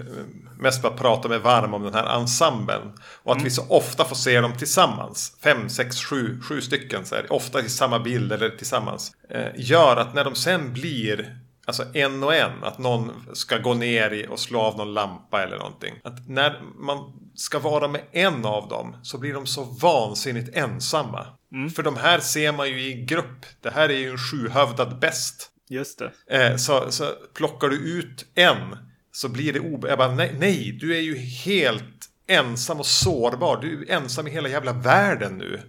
mest 0.64 0.82
bara 0.82 0.94
pratat 0.94 1.32
mig 1.32 1.40
varm 1.40 1.74
om 1.74 1.84
den 1.84 1.94
här 1.94 2.20
ensemblen. 2.20 2.82
Och 3.24 3.36
att 3.36 3.44
vi 3.44 3.50
så 3.50 3.66
ofta 3.70 4.06
får 4.06 4.16
se 4.16 4.42
dem 4.42 4.54
tillsammans. 4.58 5.38
Fem, 5.44 5.70
sex, 5.70 6.04
sju, 6.04 6.42
sju 6.42 6.62
stycken. 6.62 7.06
Så 7.06 7.16
här, 7.16 7.34
ofta 7.34 7.62
i 7.62 7.70
samma 7.70 8.00
bild 8.00 8.32
eller 8.32 8.50
tillsammans. 8.50 9.12
Eh, 9.30 9.48
gör 9.56 9.98
att 9.98 10.14
när 10.14 10.24
de 10.24 10.36
sen 10.36 10.74
blir 10.74 11.40
Alltså 11.66 11.86
en 11.94 12.24
och 12.24 12.36
en, 12.36 12.64
att 12.64 12.78
någon 12.78 13.12
ska 13.34 13.58
gå 13.58 13.74
ner 13.74 14.12
i 14.12 14.28
och 14.30 14.40
slå 14.40 14.60
av 14.60 14.78
någon 14.78 14.94
lampa 14.94 15.44
eller 15.44 15.58
någonting. 15.58 15.94
Att 16.04 16.30
när 16.30 16.62
man 16.76 16.98
ska 17.36 17.60
vara 17.60 17.88
med 17.88 18.02
en 18.12 18.46
av 18.46 18.68
dem 18.68 18.96
så 19.04 19.18
blir 19.18 19.34
de 19.34 19.46
så 19.46 19.64
vansinnigt 19.64 20.58
ensamma. 20.58 21.28
För 21.76 21.84
de 21.84 21.98
här 21.98 22.20
ser 22.20 22.52
man 22.52 22.70
ju 22.70 22.82
i 22.82 23.06
grupp. 23.06 23.46
Det 23.62 23.70
här 23.70 23.90
är 23.90 23.98
ju 23.98 24.10
en 24.10 24.18
sjuhövdad 24.18 25.00
bäst. 25.00 25.50
Just 25.70 26.00
det. 26.00 26.12
Eh, 26.38 26.56
så, 26.56 26.92
så 26.92 27.06
plockar 27.34 27.68
du 27.68 27.76
ut 27.76 28.26
en 28.36 28.78
så 29.16 29.30
blir 29.30 29.54
det 29.54 29.60
obe... 29.60 29.90
Jag 29.90 29.98
bara, 29.98 30.16
nej, 30.16 30.36
nej, 30.40 30.78
du 30.82 30.98
är 30.98 31.02
ju 31.02 31.18
helt 31.18 32.10
ensam 32.28 32.80
och 32.80 32.86
sårbar. 32.86 33.62
Du 33.62 33.82
är 33.82 33.92
ensam 33.92 34.28
i 34.28 34.32
hela 34.32 34.50
jävla 34.50 34.74
världen 34.74 35.38
nu. 35.38 35.60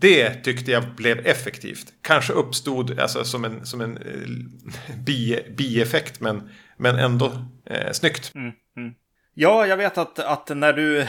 Det 0.00 0.34
tyckte 0.34 0.70
jag 0.70 0.94
blev 0.96 1.26
effektivt. 1.26 1.92
Kanske 2.02 2.32
uppstod 2.32 2.98
alltså, 2.98 3.24
som 3.24 3.44
en, 3.44 3.66
som 3.66 3.80
en 3.80 3.96
eh, 3.96 4.96
bi, 5.04 5.40
bieffekt 5.56 6.20
men, 6.20 6.50
men 6.76 6.98
ändå 6.98 7.46
eh, 7.66 7.92
snyggt. 7.92 8.32
Ja, 9.34 9.66
jag 9.66 9.76
vet 9.76 9.98
att, 9.98 10.18
att 10.18 10.48
när 10.48 10.72
du 10.72 10.98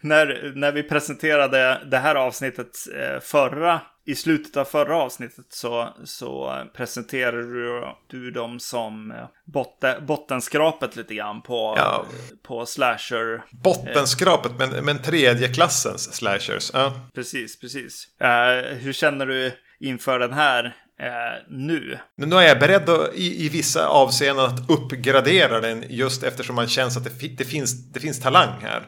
när, 0.00 0.52
när 0.54 0.72
vi 0.72 0.82
presenterade 0.82 1.80
det 1.90 1.98
här 1.98 2.14
avsnittet 2.14 2.76
eh, 2.94 3.20
förra 3.20 3.80
i 4.06 4.14
slutet 4.14 4.56
av 4.56 4.64
förra 4.64 4.96
avsnittet 4.96 5.46
så, 5.48 5.88
så 6.04 6.58
presenterade 6.76 7.42
du, 7.42 7.84
du 8.06 8.30
dem 8.30 8.60
som 8.60 9.10
eh, 9.10 9.16
botten, 9.44 10.06
bottenskrapet 10.06 10.96
lite 10.96 11.14
grann 11.14 11.42
på, 11.42 11.74
Ja. 11.76 12.04
på 12.46 12.66
slasher. 12.66 13.42
Bottenskrapet 13.50 14.52
men, 14.58 14.84
men 14.84 15.02
tredje 15.02 15.48
klassens 15.48 16.14
slashers. 16.14 16.70
Ja. 16.74 16.92
Precis, 17.14 17.60
precis. 17.60 18.08
Eh, 18.20 18.76
hur 18.76 18.92
känner 18.92 19.26
du 19.26 19.52
inför 19.80 20.18
den 20.18 20.32
här 20.32 20.76
eh, 20.98 21.42
nu? 21.48 21.98
Men 22.16 22.28
nu 22.28 22.36
är 22.36 22.48
jag 22.48 22.58
beredd 22.58 22.88
att, 22.88 23.14
i, 23.14 23.44
i 23.44 23.48
vissa 23.48 23.88
avseenden 23.88 24.44
att 24.44 24.70
uppgradera 24.70 25.60
den 25.60 25.84
just 25.88 26.22
eftersom 26.22 26.56
man 26.56 26.68
känns 26.68 26.96
att 26.96 27.04
det, 27.04 27.10
fi, 27.10 27.28
det, 27.28 27.44
finns, 27.44 27.92
det 27.92 28.00
finns 28.00 28.20
talang 28.20 28.60
här. 28.62 28.82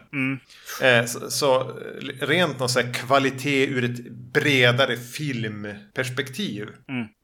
Eh, 0.82 1.04
så, 1.06 1.30
så 1.30 1.78
rent 2.20 2.58
någon 2.58 2.68
så 2.68 2.82
kvalitet 2.94 3.66
ur 3.66 3.84
ett 3.84 4.10
bredare 4.32 4.96
filmperspektiv. 4.96 6.68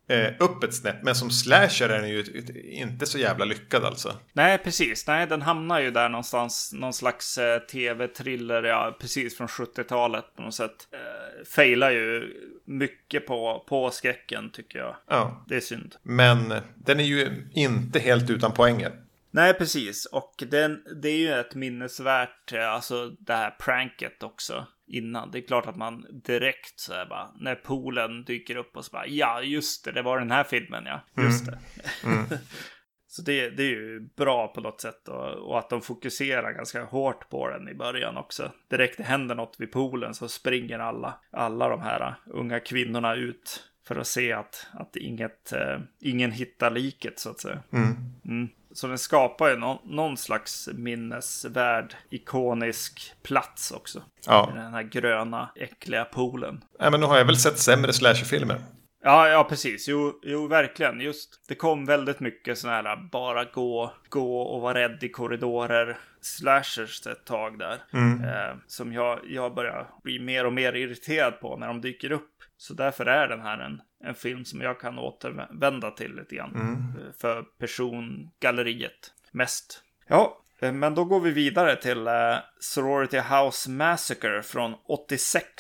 eh, 0.09 0.33
upp 0.39 0.65
ett 0.65 0.75
snäpp. 0.75 1.03
Men 1.03 1.15
som 1.15 1.31
slasher 1.31 1.89
är 1.89 2.01
den 2.01 2.09
ju 2.09 2.25
inte 2.65 3.07
så 3.07 3.19
jävla 3.19 3.45
lyckad 3.45 3.85
alltså. 3.85 4.15
Nej, 4.33 4.59
precis. 4.59 5.07
Nej, 5.07 5.27
den 5.27 5.43
hamnar 5.43 5.81
ju 5.81 5.91
där 5.91 6.09
någonstans. 6.09 6.71
Någon 6.75 6.93
slags 6.93 7.39
eh, 7.39 7.59
tv-thriller, 7.59 8.63
ja, 8.63 8.97
precis 9.01 9.37
från 9.37 9.47
70-talet 9.47 10.25
på 10.37 10.43
något 10.43 10.55
sätt. 10.55 10.89
Eh, 10.93 11.45
failar 11.57 11.91
ju 11.91 12.33
mycket 12.67 13.27
på, 13.27 13.65
på 13.69 13.91
skräcken 13.91 14.51
tycker 14.51 14.79
jag. 14.79 14.97
Ja. 15.09 15.45
Det 15.49 15.57
är 15.57 15.61
synd. 15.61 15.97
Men 16.03 16.55
den 16.77 17.01
är 17.01 17.05
ju 17.05 17.49
inte 17.53 17.99
helt 17.99 18.31
utan 18.31 18.53
poänger. 18.53 18.93
Nej, 19.31 19.55
precis. 19.55 20.07
Och 20.07 20.45
den, 20.51 20.83
det 21.03 21.09
är 21.09 21.19
ju 21.19 21.33
ett 21.33 21.55
minnesvärt, 21.55 22.53
eh, 22.53 22.73
alltså 22.73 23.11
det 23.19 23.35
här 23.35 23.51
pranket 23.51 24.23
också 24.23 24.67
innan. 24.87 25.31
Det 25.31 25.39
är 25.39 25.47
klart 25.47 25.67
att 25.67 25.77
man 25.77 26.07
direkt 26.25 26.81
så 26.81 26.93
här 26.93 27.07
bara, 27.07 27.31
när 27.41 27.55
poolen 27.55 28.25
dyker 28.25 28.57
upp 28.57 28.77
och 28.77 28.85
så 28.85 28.91
bara, 28.93 29.07
ja 29.07 29.43
just 29.43 29.85
det, 29.85 29.93
det 29.93 30.03
var 30.03 30.19
den 30.19 30.31
här 30.31 30.45
filmen 30.45 30.85
ja, 30.87 31.23
just 31.23 31.47
det. 31.47 31.59
Mm. 32.05 32.25
så 33.09 33.23
det, 33.23 33.51
det 33.51 33.63
är 33.63 33.71
ju 33.71 34.01
bra 34.17 34.49
på 34.49 34.61
något 34.61 34.81
sätt 34.81 35.09
och, 35.09 35.33
och, 35.33 35.59
att 35.59 35.71
de 35.71 35.83
fokuserar 35.83 36.53
ganska 36.53 36.85
hårt 36.85 37.29
på 37.29 37.49
den 37.49 37.69
i 37.69 37.75
början 37.75 38.17
också. 38.17 38.53
Direkt 38.69 38.97
det 38.97 39.05
händer 39.05 39.35
något 39.35 39.57
vid 39.59 39.73
poolen 39.73 40.15
så 40.15 40.29
springer 40.29 40.79
alla, 40.79 41.15
alla 41.31 41.69
de 41.69 41.81
här 41.81 42.15
unga 42.27 42.61
kvinnorna 42.61 43.15
ut 43.15 43.65
för 43.87 43.97
att 43.97 44.07
se 44.07 44.33
att, 44.33 44.67
att 44.73 44.97
inget, 44.97 45.53
eh, 45.53 45.79
ingen 46.01 46.33
hittar 46.33 46.71
liket 46.71 47.19
så 47.19 47.31
att 47.31 47.41
säga. 47.41 47.63
Mm. 47.73 47.97
Mm. 48.25 48.49
Så 48.73 48.87
den 48.87 48.99
skapar 48.99 49.51
ju 49.51 49.57
någon, 49.57 49.79
någon, 49.85 50.17
slags 50.17 50.69
minnesvärd, 50.75 51.95
ikonisk 52.11 53.13
plats 53.23 53.71
också. 53.71 54.03
Ja. 54.27 54.53
Den 54.55 54.73
här 54.73 54.83
gröna, 54.83 55.49
äckliga 55.57 56.05
poolen. 56.05 56.65
Nej, 56.81 56.91
men 56.91 57.01
nu 57.01 57.07
har 57.07 57.19
jag 57.19 57.25
väl 57.25 57.37
sett 57.37 57.59
sämre 57.59 57.93
slasherfilmer. 57.93 58.61
Ja, 59.07 59.29
ja, 59.29 59.45
precis. 59.45 59.89
Jo, 59.89 60.21
jo, 60.23 60.47
verkligen. 60.47 61.01
Just 61.01 61.49
det 61.49 61.55
kom 61.55 61.87
väldigt 61.87 62.21
mycket 62.21 62.59
sådana 62.59 62.89
här 62.89 63.09
bara 63.13 63.45
gå, 63.45 63.93
gå 64.09 64.41
och 64.41 64.61
vara 64.61 64.79
rädd 64.79 65.03
i 65.03 65.09
korridorer 65.09 65.99
slashers 66.21 67.07
ett 67.07 67.25
tag 67.25 67.59
där. 67.59 67.83
Mm. 67.93 68.25
Eh, 68.25 68.57
som 68.67 68.93
jag, 68.93 69.21
jag 69.29 69.55
börjar 69.55 69.91
bli 70.03 70.19
mer 70.19 70.47
och 70.47 70.53
mer 70.53 70.73
irriterad 70.73 71.41
på 71.41 71.57
när 71.57 71.67
de 71.67 71.81
dyker 71.81 72.13
upp. 72.13 72.31
Så 72.57 72.75
därför 72.75 73.07
är 73.07 73.29
den 73.29 73.41
här 73.41 73.59
en, 73.59 73.81
en 74.05 74.15
film 74.15 74.45
som 74.45 74.61
jag 74.61 74.81
kan 74.81 74.99
återvända 74.99 75.91
till 75.91 76.15
lite 76.15 76.35
grann. 76.35 76.55
Mm. 76.55 76.73
Eh, 76.73 77.13
för 77.21 77.43
persongalleriet 77.43 79.15
mest. 79.33 79.83
Ja, 80.07 80.39
eh, 80.61 80.73
men 80.73 80.95
då 80.95 81.05
går 81.05 81.21
vi 81.21 81.31
vidare 81.31 81.77
till 81.77 82.09
uh, 82.09 82.37
Sorority 82.61 83.19
House 83.19 83.71
Massacre 83.71 84.43
från 84.43 84.75
86. 84.85 85.53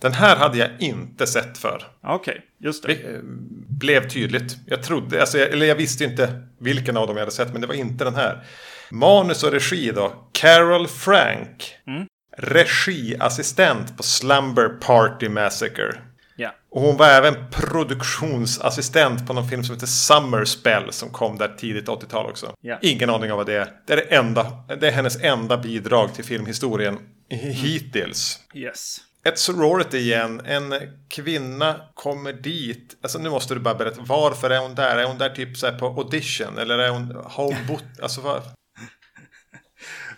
Den 0.00 0.12
här 0.12 0.36
hade 0.36 0.58
jag 0.58 0.70
inte 0.78 1.26
sett 1.26 1.58
för. 1.58 1.86
Okej, 2.02 2.14
okay, 2.14 2.40
just 2.58 2.82
det. 2.82 2.94
det. 2.94 3.20
Blev 3.68 4.08
tydligt. 4.08 4.56
Jag 4.66 4.82
trodde, 4.82 5.20
alltså, 5.20 5.38
eller 5.38 5.66
jag 5.66 5.74
visste 5.74 6.04
inte 6.04 6.42
vilken 6.58 6.96
av 6.96 7.06
dem 7.06 7.16
jag 7.16 7.22
hade 7.22 7.32
sett, 7.32 7.52
men 7.52 7.60
det 7.60 7.66
var 7.66 7.74
inte 7.74 8.04
den 8.04 8.14
här. 8.14 8.44
Manus 8.90 9.42
och 9.42 9.52
regi 9.52 9.92
då. 9.94 10.12
Carol 10.32 10.88
Frank. 10.88 11.74
Mm. 11.86 12.06
Regiassistent 12.38 13.96
på 13.96 14.02
Slumber 14.02 14.68
Party 14.68 15.28
Massacre. 15.28 15.94
Ja. 16.36 16.54
Och 16.70 16.82
hon 16.82 16.96
var 16.96 17.08
även 17.08 17.34
produktionsassistent 17.50 19.26
på 19.26 19.32
någon 19.32 19.48
film 19.48 19.64
som 19.64 19.74
heter 19.74 19.86
Summer 19.86 20.44
Spell 20.44 20.92
som 20.92 21.10
kom 21.10 21.38
där 21.38 21.48
tidigt 21.48 21.88
80-tal 21.88 22.26
också. 22.26 22.54
Ja. 22.60 22.78
Ingen 22.82 23.10
aning 23.10 23.30
om 23.30 23.36
vad 23.36 23.46
det 23.46 23.56
är. 23.56 23.72
Det 23.86 23.92
är, 23.92 23.96
det, 23.96 24.02
enda, 24.02 24.46
det 24.80 24.88
är 24.88 24.92
hennes 24.92 25.22
enda 25.22 25.56
bidrag 25.56 26.14
till 26.14 26.24
filmhistorien 26.24 26.98
hittills. 27.30 28.38
Yes. 28.54 28.96
Ett 29.24 29.38
sorority 29.38 29.98
igen. 29.98 30.40
En 30.44 30.74
kvinna 31.08 31.80
kommer 31.94 32.32
dit. 32.32 32.96
Alltså 33.02 33.18
nu 33.18 33.30
måste 33.30 33.54
du 33.54 33.60
bara 33.60 33.74
berätta. 33.74 34.02
Varför 34.02 34.50
är 34.50 34.58
hon 34.58 34.74
där? 34.74 34.96
Är 34.98 35.04
hon 35.04 35.18
där 35.18 35.30
typ 35.30 35.56
så 35.56 35.72
på 35.72 35.86
audition? 35.86 36.58
Eller 36.58 36.78
är 36.78 36.90
hon 36.90 37.16
homebot? 37.24 37.84
Alltså 38.02 38.20
vad? 38.20 38.42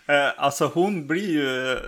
Eh, 0.07 0.31
alltså 0.37 0.71
hon 0.73 1.07
blir 1.07 1.31
ju 1.31 1.79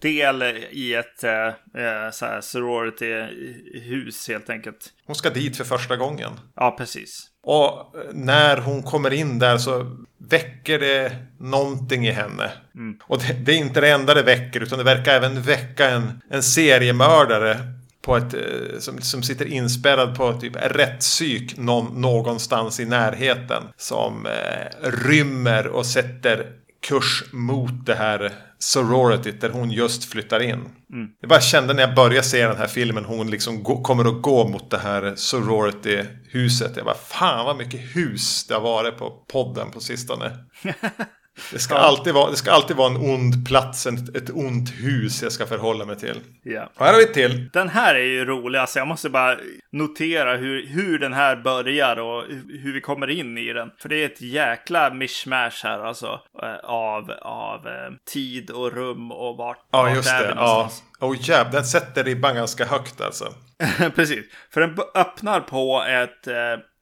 del 0.00 0.42
i 0.70 0.94
ett 0.94 1.24
eh, 1.24 2.10
så 2.12 2.26
här 2.26 2.40
sorority-hus 2.40 4.28
helt 4.28 4.50
enkelt. 4.50 4.92
Hon 5.06 5.16
ska 5.16 5.30
dit 5.30 5.56
för 5.56 5.64
första 5.64 5.96
gången. 5.96 6.32
Ja, 6.56 6.74
precis. 6.78 7.26
Och 7.50 7.94
när 8.12 8.56
hon 8.56 8.82
kommer 8.82 9.12
in 9.12 9.38
där 9.38 9.58
så 9.58 9.96
väcker 10.18 10.78
det 10.78 11.16
någonting 11.38 12.06
i 12.06 12.10
henne. 12.10 12.50
Mm. 12.74 12.98
Och 13.02 13.18
det, 13.18 13.32
det, 13.32 13.52
är 13.52 13.56
inte 13.56 13.80
det 13.80 13.90
enda 13.90 14.14
det 14.14 14.22
väcker 14.22 14.60
utan 14.60 14.78
det 14.78 14.84
verkar 14.84 15.14
även 15.14 15.42
väcka 15.42 15.90
en, 15.90 16.20
en 16.30 16.42
seriemördare 16.42 17.56
på 18.02 18.16
ett, 18.16 18.34
som, 18.78 19.00
som 19.00 19.22
sitter 19.22 19.46
inspärrad 19.46 20.16
på 20.16 20.32
typ 20.32 20.56
rättspsyk 20.56 21.56
någon, 21.56 22.00
någonstans 22.00 22.80
i 22.80 22.84
närheten. 22.84 23.62
Som 23.76 24.26
eh, 24.26 24.88
rymmer 24.90 25.66
och 25.66 25.86
sätter 25.86 26.46
kurs 26.80 27.24
mot 27.32 27.86
det 27.86 27.94
här 27.94 28.32
sorority 28.58 29.32
där 29.32 29.50
hon 29.50 29.70
just 29.70 30.04
flyttar 30.04 30.40
in. 30.40 30.68
Mm. 30.92 31.08
Jag 31.20 31.28
bara 31.28 31.40
kände 31.40 31.74
när 31.74 31.82
jag 31.82 31.94
började 31.94 32.26
se 32.26 32.46
den 32.46 32.56
här 32.56 32.66
filmen 32.66 33.04
hon 33.04 33.30
liksom 33.30 33.62
gå, 33.62 33.82
kommer 33.82 34.04
att 34.04 34.22
gå 34.22 34.48
mot 34.48 34.70
det 34.70 34.78
här 34.78 35.14
sorority-huset. 35.16 36.76
Jag 36.76 36.84
bara 36.84 36.94
fan 36.94 37.44
vad 37.44 37.56
mycket 37.56 37.80
hus 37.96 38.46
det 38.46 38.54
har 38.54 38.60
varit 38.60 38.98
på 38.98 39.10
podden 39.10 39.70
på 39.70 39.80
sistone. 39.80 40.32
Det 41.52 41.58
ska, 41.58 41.74
alltid 41.74 42.14
vara, 42.14 42.30
det 42.30 42.36
ska 42.36 42.50
alltid 42.52 42.76
vara 42.76 42.90
en 42.90 42.96
ond 42.96 43.48
plats, 43.48 43.86
ett, 43.86 44.16
ett 44.16 44.30
ont 44.30 44.70
hus 44.70 45.22
jag 45.22 45.32
ska 45.32 45.46
förhålla 45.46 45.84
mig 45.84 45.96
till. 45.96 46.20
Ja. 46.42 46.70
Och 46.76 46.84
här 46.86 46.92
har 46.92 47.00
vi 47.00 47.06
till. 47.12 47.48
Den 47.52 47.68
här 47.68 47.94
är 47.94 48.04
ju 48.04 48.24
rolig, 48.24 48.58
alltså 48.58 48.78
jag 48.78 48.88
måste 48.88 49.10
bara 49.10 49.36
notera 49.72 50.36
hur, 50.36 50.66
hur 50.66 50.98
den 50.98 51.12
här 51.12 51.36
börjar 51.36 51.96
och 51.96 52.24
hur 52.62 52.72
vi 52.72 52.80
kommer 52.80 53.10
in 53.10 53.38
i 53.38 53.52
den. 53.52 53.70
För 53.82 53.88
det 53.88 53.96
är 53.96 54.06
ett 54.06 54.20
jäkla 54.22 54.90
mishmash 54.94 55.50
här 55.64 55.80
alltså. 55.80 56.20
eh, 56.42 56.64
Av, 56.70 57.10
av 57.22 57.66
eh, 57.66 57.72
tid 58.12 58.50
och 58.50 58.72
rum 58.72 59.12
och 59.12 59.36
vart, 59.36 59.58
Ja, 59.72 59.82
vart 59.82 59.94
just 59.96 60.08
är 60.10 60.20
det. 60.22 60.26
vi 60.28 60.32
Ja. 60.36 60.46
någonstans. 60.56 60.82
Oh, 61.00 61.16
jävlar, 61.20 61.52
den 61.52 61.64
sätter 61.64 62.04
ribban 62.04 62.34
ganska 62.34 62.64
högt 62.64 63.00
alltså. 63.00 63.24
Precis. 63.94 64.24
För 64.50 64.60
den 64.60 64.76
öppnar 64.94 65.40
på 65.40 65.84
ett, 65.88 66.26
eh, 66.26 66.34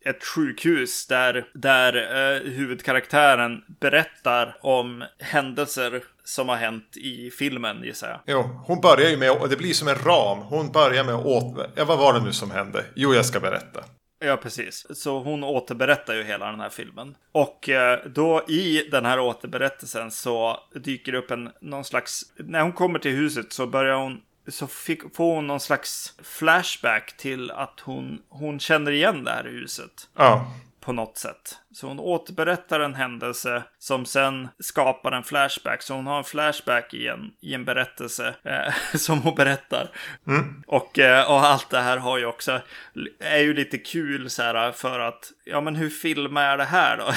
ett 0.07 0.25
sjukhus 0.25 1.07
där, 1.07 1.49
där 1.55 1.95
eh, 1.95 2.53
huvudkaraktären 2.53 3.62
berättar 3.81 4.57
om 4.61 5.05
händelser 5.19 6.03
som 6.25 6.49
har 6.49 6.57
hänt 6.57 6.97
i 6.97 7.31
filmen 7.31 7.83
gissar 7.83 8.09
jag. 8.09 8.21
Jo, 8.27 8.61
hon 8.66 8.81
börjar 8.81 9.11
ju 9.11 9.16
med, 9.16 9.31
och 9.31 9.49
det 9.49 9.57
blir 9.57 9.73
som 9.73 9.88
en 9.88 9.95
ram. 9.95 10.38
Hon 10.38 10.73
börjar 10.73 11.05
med 11.05 11.14
att 11.14 11.27
åt... 11.27 11.71
Ja, 11.75 11.85
vad 11.85 11.99
var 11.99 12.12
det 12.12 12.21
nu 12.21 12.33
som 12.33 12.51
hände? 12.51 12.85
Jo, 12.95 13.14
jag 13.14 13.27
ska 13.27 13.40
berätta. 13.40 13.85
Ja, 14.19 14.37
precis. 14.37 14.87
Så 14.90 15.19
hon 15.19 15.45
återberättar 15.45 16.14
ju 16.14 16.23
hela 16.23 16.51
den 16.51 16.61
här 16.61 16.69
filmen. 16.69 17.16
Och 17.33 17.69
eh, 17.69 18.01
då 18.07 18.45
i 18.49 18.88
den 18.90 19.05
här 19.05 19.21
återberättelsen 19.21 20.11
så 20.11 20.61
dyker 20.75 21.12
det 21.12 21.19
upp 21.19 21.31
en 21.31 21.51
någon 21.61 21.85
slags... 21.85 22.23
När 22.37 22.61
hon 22.61 22.73
kommer 22.73 22.99
till 22.99 23.12
huset 23.12 23.53
så 23.53 23.66
börjar 23.66 23.97
hon... 23.97 24.21
Så 24.48 24.66
fick, 24.66 25.14
får 25.16 25.35
hon 25.35 25.46
någon 25.46 25.61
slags 25.61 26.14
flashback 26.22 27.16
till 27.16 27.50
att 27.50 27.80
hon, 27.80 28.22
hon 28.28 28.61
känner 28.61 28.90
igen 28.90 29.24
det 29.24 29.30
här 29.30 29.44
huset 29.44 30.09
Ja. 30.16 30.52
på 30.80 30.92
något 30.92 31.18
sätt. 31.18 31.59
Så 31.76 31.86
hon 31.86 32.00
återberättar 32.00 32.80
en 32.80 32.94
händelse 32.94 33.62
som 33.78 34.06
sen 34.06 34.48
skapar 34.58 35.12
en 35.12 35.22
flashback. 35.22 35.82
Så 35.82 35.94
hon 35.94 36.06
har 36.06 36.18
en 36.18 36.24
flashback 36.24 36.94
i 36.94 37.06
en, 37.06 37.30
i 37.40 37.54
en 37.54 37.64
berättelse 37.64 38.34
eh, 38.44 38.74
som 38.98 39.22
hon 39.22 39.34
berättar. 39.34 39.90
Mm. 40.26 40.62
Och, 40.66 40.98
eh, 40.98 41.30
och 41.30 41.40
allt 41.40 41.70
det 41.70 41.78
här 41.78 41.96
har 41.96 42.18
ju 42.18 42.26
också, 42.26 42.60
är 43.20 43.38
ju 43.38 43.54
lite 43.54 43.78
kul 43.78 44.30
så 44.30 44.42
här 44.42 44.72
för 44.72 45.00
att, 45.00 45.32
ja 45.44 45.60
men 45.60 45.76
hur 45.76 45.90
filmar 45.90 46.44
jag 46.44 46.58
det 46.58 46.64
här 46.64 46.96
då? 46.96 47.12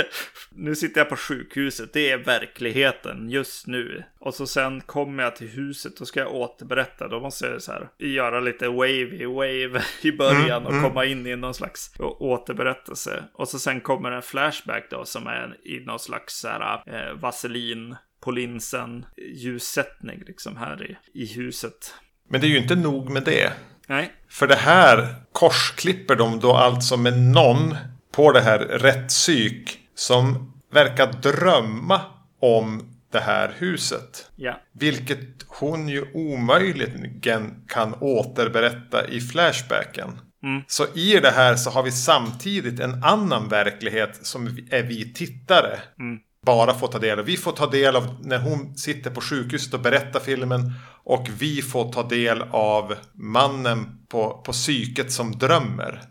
nu 0.50 0.74
sitter 0.74 1.00
jag 1.00 1.08
på 1.08 1.16
sjukhuset, 1.16 1.92
det 1.92 2.10
är 2.10 2.18
verkligheten 2.18 3.30
just 3.30 3.66
nu. 3.66 4.04
Och 4.20 4.34
så 4.34 4.46
sen 4.46 4.80
kommer 4.80 5.22
jag 5.22 5.36
till 5.36 5.48
huset 5.48 6.00
och 6.00 6.08
ska 6.08 6.20
jag 6.20 6.34
återberätta. 6.34 7.08
Då 7.08 7.20
måste 7.20 7.46
jag 7.46 7.62
så 7.62 7.72
här, 7.72 7.88
göra 7.98 8.40
lite 8.40 8.68
wavy 8.68 9.26
wave 9.26 9.82
i 10.02 10.12
början 10.12 10.66
och 10.66 10.70
Mm, 10.70 10.78
mm. 10.78 10.90
komma 10.90 11.04
in 11.04 11.26
i 11.26 11.36
någon 11.36 11.54
slags 11.54 11.92
återberättelse. 11.98 13.24
Och 13.32 13.48
så 13.48 13.58
sen 13.58 13.80
kommer 13.90 14.10
en 14.10 14.22
flashback 14.22 14.86
då 14.90 15.04
som 15.04 15.26
är 15.26 15.56
i 15.64 15.84
någon 15.86 15.98
slags 15.98 16.40
så 16.40 16.48
här, 16.48 16.82
eh, 16.86 17.20
vaselin 17.20 17.96
på 18.24 18.30
linsen 18.30 19.06
ljussättning 19.34 20.22
liksom 20.26 20.56
här 20.56 20.90
i, 20.90 21.22
i 21.22 21.26
huset. 21.34 21.94
Men 22.28 22.40
det 22.40 22.46
är 22.46 22.48
ju 22.48 22.58
inte 22.58 22.74
nog 22.74 23.10
med 23.10 23.22
det. 23.22 23.52
Nej, 23.88 24.12
För 24.28 24.46
det 24.46 24.56
här 24.56 25.14
korsklipper 25.32 26.16
de 26.16 26.40
då 26.40 26.52
alltså 26.52 26.96
med 26.96 27.18
någon 27.18 27.76
på 28.12 28.32
det 28.32 28.40
här 28.40 28.58
rättspsyk 28.58 29.78
som 29.94 30.52
verkar 30.72 31.06
drömma 31.06 32.00
om 32.40 32.96
det 33.12 33.20
här 33.20 33.54
huset. 33.58 34.30
ja. 34.36 34.60
Vilket 34.72 35.42
hon 35.48 35.88
ju 35.88 36.04
omöjligen 36.14 37.64
kan 37.68 37.94
återberätta 38.00 39.08
i 39.08 39.20
flashbacken. 39.20 40.20
Mm. 40.42 40.62
Så 40.66 40.86
i 40.94 41.20
det 41.20 41.30
här 41.30 41.56
så 41.56 41.70
har 41.70 41.82
vi 41.82 41.92
samtidigt 41.92 42.80
en 42.80 43.04
annan 43.04 43.48
verklighet 43.48 44.26
som 44.26 44.46
är 44.70 44.82
vi 44.82 45.12
tittare. 45.12 45.78
Mm. 45.98 46.18
Bara 46.46 46.74
får 46.74 46.88
ta 46.88 46.98
del 46.98 47.18
av. 47.18 47.24
Vi 47.24 47.36
får 47.36 47.52
ta 47.52 47.66
del 47.66 47.96
av 47.96 48.16
när 48.22 48.38
hon 48.38 48.74
sitter 48.74 49.10
på 49.10 49.20
sjukhuset 49.20 49.74
och 49.74 49.80
berättar 49.80 50.20
filmen. 50.20 50.72
Och 51.04 51.28
vi 51.38 51.62
får 51.62 51.92
ta 51.92 52.02
del 52.02 52.42
av 52.50 52.94
mannen 53.14 54.06
på, 54.08 54.42
på 54.44 54.52
psyket 54.52 55.12
som 55.12 55.38
drömmer. 55.38 56.02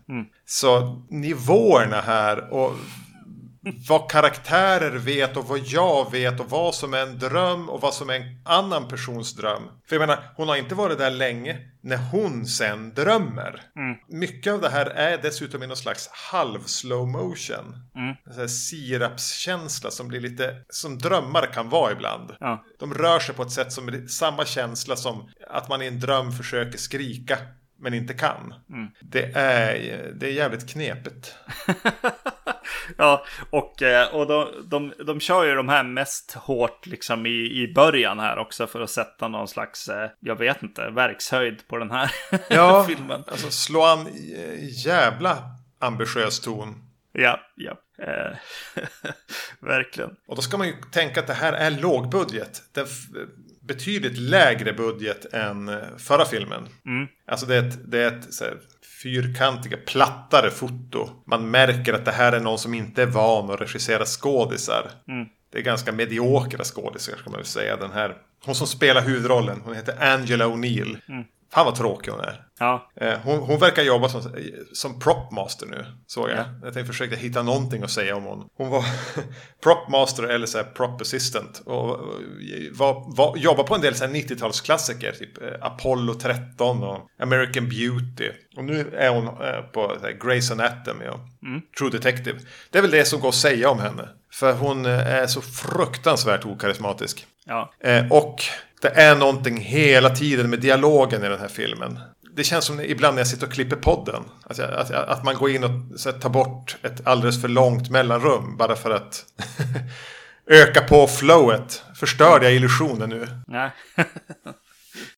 Så 0.46 1.02
nivåerna 1.10 2.00
här 2.00 2.52
och 2.52 2.72
vad 3.88 4.10
karaktärer 4.10 4.98
vet 4.98 5.36
och 5.36 5.48
vad 5.48 5.58
jag 5.58 6.10
vet 6.10 6.40
och 6.40 6.50
vad 6.50 6.74
som 6.74 6.94
är 6.94 7.02
en 7.02 7.18
dröm 7.18 7.68
och 7.68 7.80
vad 7.80 7.94
som 7.94 8.10
är 8.10 8.14
en 8.14 8.40
annan 8.44 8.88
persons 8.88 9.34
dröm. 9.34 9.62
För 9.88 9.96
jag 9.96 10.00
menar, 10.00 10.32
hon 10.36 10.48
har 10.48 10.56
inte 10.56 10.74
varit 10.74 10.98
där 10.98 11.10
länge 11.10 11.58
när 11.80 11.96
hon 11.96 12.46
sen 12.46 12.94
drömmer. 12.94 13.62
Mycket 14.08 14.52
av 14.52 14.60
det 14.60 14.68
här 14.68 14.86
är 14.86 15.18
dessutom 15.22 15.62
i 15.62 15.66
någon 15.66 15.76
slags 15.76 16.08
halv 16.08 16.62
slow 16.64 17.08
motion. 17.08 17.74
En 18.26 18.32
sån 18.32 18.40
här 18.40 18.46
sirapskänsla 18.46 19.90
som 19.90 20.08
blir 20.08 20.20
lite 20.20 20.56
som 20.68 20.98
drömmar 20.98 21.52
kan 21.52 21.68
vara 21.68 21.92
ibland. 21.92 22.30
Ja. 22.40 22.64
De 22.78 22.94
rör 22.94 23.18
sig 23.18 23.34
på 23.34 23.42
ett 23.42 23.52
sätt 23.52 23.72
som 23.72 23.88
är 23.88 24.06
samma 24.06 24.44
känsla 24.44 24.96
som 24.96 25.30
att 25.50 25.68
man 25.68 25.82
i 25.82 25.86
en 25.86 26.00
dröm 26.00 26.32
försöker 26.32 26.78
skrika 26.78 27.38
men 27.78 27.94
inte 27.94 28.14
kan. 28.14 28.54
Det, 29.00 29.32
är, 29.34 30.12
det 30.14 30.26
är 30.26 30.32
jävligt 30.32 30.70
knepigt. 30.70 31.34
Ja, 32.98 33.24
och, 33.50 33.82
eh, 33.82 34.14
och 34.14 34.26
de, 34.26 34.48
de, 34.64 34.92
de 35.06 35.20
kör 35.20 35.44
ju 35.44 35.54
de 35.54 35.68
här 35.68 35.84
mest 35.84 36.32
hårt 36.34 36.86
liksom 36.86 37.26
i, 37.26 37.62
i 37.62 37.72
början 37.74 38.18
här 38.18 38.38
också 38.38 38.66
för 38.66 38.80
att 38.80 38.90
sätta 38.90 39.28
någon 39.28 39.48
slags, 39.48 39.88
eh, 39.88 40.10
jag 40.20 40.36
vet 40.36 40.62
inte, 40.62 40.90
verkshöjd 40.90 41.68
på 41.68 41.76
den 41.76 41.90
här 41.90 42.10
Ja, 42.48 42.84
filmen. 42.88 43.24
alltså 43.28 43.50
slå 43.50 43.82
an 43.82 44.06
eh, 44.36 44.86
jävla 44.86 45.38
ambitiös 45.78 46.40
ton. 46.40 46.74
Ja, 47.12 47.40
ja. 47.56 47.76
Eh, 48.02 48.36
verkligen. 49.60 50.10
Och 50.28 50.36
då 50.36 50.42
ska 50.42 50.58
man 50.58 50.66
ju 50.66 50.74
tänka 50.92 51.20
att 51.20 51.26
det 51.26 51.34
här 51.34 51.52
är 51.52 51.70
lågbudget. 51.70 52.62
Det 52.72 52.80
är 52.80 52.88
betydligt 53.62 54.18
lägre 54.18 54.72
budget 54.72 55.34
än 55.34 55.70
förra 55.98 56.24
filmen. 56.24 56.68
Alltså 57.26 57.46
det 57.46 57.56
är 57.56 57.68
ett, 57.68 57.90
det 57.90 57.98
är 58.02 58.06
ett 58.06 58.40
här, 58.40 58.58
fyrkantiga, 59.02 59.76
plattare 59.86 60.50
foto. 60.50 61.08
Man 61.26 61.50
märker 61.50 61.92
att 61.92 62.04
det 62.04 62.10
här 62.12 62.32
är 62.32 62.40
någon 62.40 62.58
som 62.58 62.74
inte 62.74 63.02
är 63.02 63.06
van 63.06 63.50
att 63.50 63.60
regissera 63.60 64.04
skådisar. 64.04 64.90
Det 65.52 65.58
är 65.58 65.62
ganska 65.62 65.92
mediokra 65.92 66.64
skådisar 66.64 67.16
ska 67.16 67.30
man 67.30 67.38
väl 67.38 67.46
säga. 67.46 67.76
Den 67.76 67.92
här, 67.92 68.16
hon 68.44 68.54
som 68.54 68.66
spelar 68.66 69.02
huvudrollen, 69.02 69.60
hon 69.64 69.74
heter 69.74 70.12
Angela 70.12 70.46
O'Neill. 70.46 70.98
Fan 71.52 71.66
vad 71.66 71.74
tråkig 71.74 72.10
hon 72.12 72.20
är. 72.20 72.46
Ja, 72.58 72.90
Eh, 72.96 73.18
Hon, 73.24 73.38
hon 73.38 73.58
verkar 73.58 73.82
jobba 73.82 74.08
som, 74.08 74.22
som 74.72 75.00
propmaster 75.00 75.66
nu, 75.66 75.86
såg 76.06 76.30
jag. 76.30 76.38
Jag 76.62 76.74
tänkte 76.74 76.84
försöka 76.92 77.16
hitta 77.16 77.42
någonting 77.42 77.82
att 77.82 77.90
säga 77.90 78.16
om 78.16 78.24
hon. 78.24 78.48
Hon 78.56 78.70
var 78.70 78.84
propmaster 79.62 80.22
eller 80.22 80.46
så 80.46 80.58
här 80.58 80.64
prop 80.64 81.00
assistant. 81.00 81.62
Och 81.66 81.98
var, 82.72 83.16
var, 83.16 83.36
jobbade 83.36 83.68
på 83.68 83.74
en 83.74 83.80
del 83.80 83.94
så 83.94 84.04
här 84.06 84.12
90-talsklassiker, 84.12 85.12
typ 85.12 85.42
eh, 85.42 85.48
Apollo 85.60 86.14
13 86.14 86.82
och 86.82 87.08
American 87.22 87.68
Beauty. 87.68 88.30
Och 88.56 88.64
nu 88.64 88.94
är 88.96 89.10
hon 89.10 89.26
eh, 89.26 89.60
på 89.72 89.96
Grey's 90.20 90.52
Anatomy 90.52 91.06
och 91.06 91.20
True 91.78 91.90
Detective. 91.90 92.38
Det 92.70 92.78
är 92.78 92.82
väl 92.82 92.90
det 92.90 93.04
som 93.04 93.20
går 93.20 93.28
att 93.28 93.34
säga 93.34 93.70
om 93.70 93.78
henne. 93.80 94.08
För 94.32 94.52
hon 94.52 94.86
är 94.86 95.26
så 95.26 95.40
fruktansvärt 95.40 96.44
okarismatisk. 96.44 97.26
ja. 97.44 97.72
Och 98.10 98.42
det 98.80 98.88
är 98.88 99.16
någonting 99.16 99.60
hela 99.60 100.10
tiden 100.10 100.50
med 100.50 100.60
dialogen 100.60 101.24
i 101.24 101.28
den 101.28 101.40
här 101.40 101.48
filmen. 101.48 101.98
Det 102.36 102.44
känns 102.44 102.64
som 102.64 102.80
ibland 102.80 103.14
när 103.14 103.20
jag 103.20 103.26
sitter 103.26 103.46
och 103.46 103.52
klipper 103.52 103.76
podden. 103.76 104.22
Att, 104.44 104.58
jag, 104.58 104.70
att, 104.72 104.90
att 104.90 105.24
man 105.24 105.34
går 105.34 105.50
in 105.50 105.64
och 105.64 105.70
här, 105.70 106.12
tar 106.12 106.30
bort 106.30 106.76
ett 106.82 107.06
alldeles 107.06 107.40
för 107.40 107.48
långt 107.48 107.90
mellanrum. 107.90 108.56
Bara 108.56 108.76
för 108.76 108.90
att 108.90 109.24
öka 110.50 110.80
på 110.80 111.06
flowet. 111.06 111.82
Förstörde 111.94 112.44
jag 112.44 112.54
illusionen 112.54 113.10
nu? 113.10 113.28
Nej. 113.46 113.70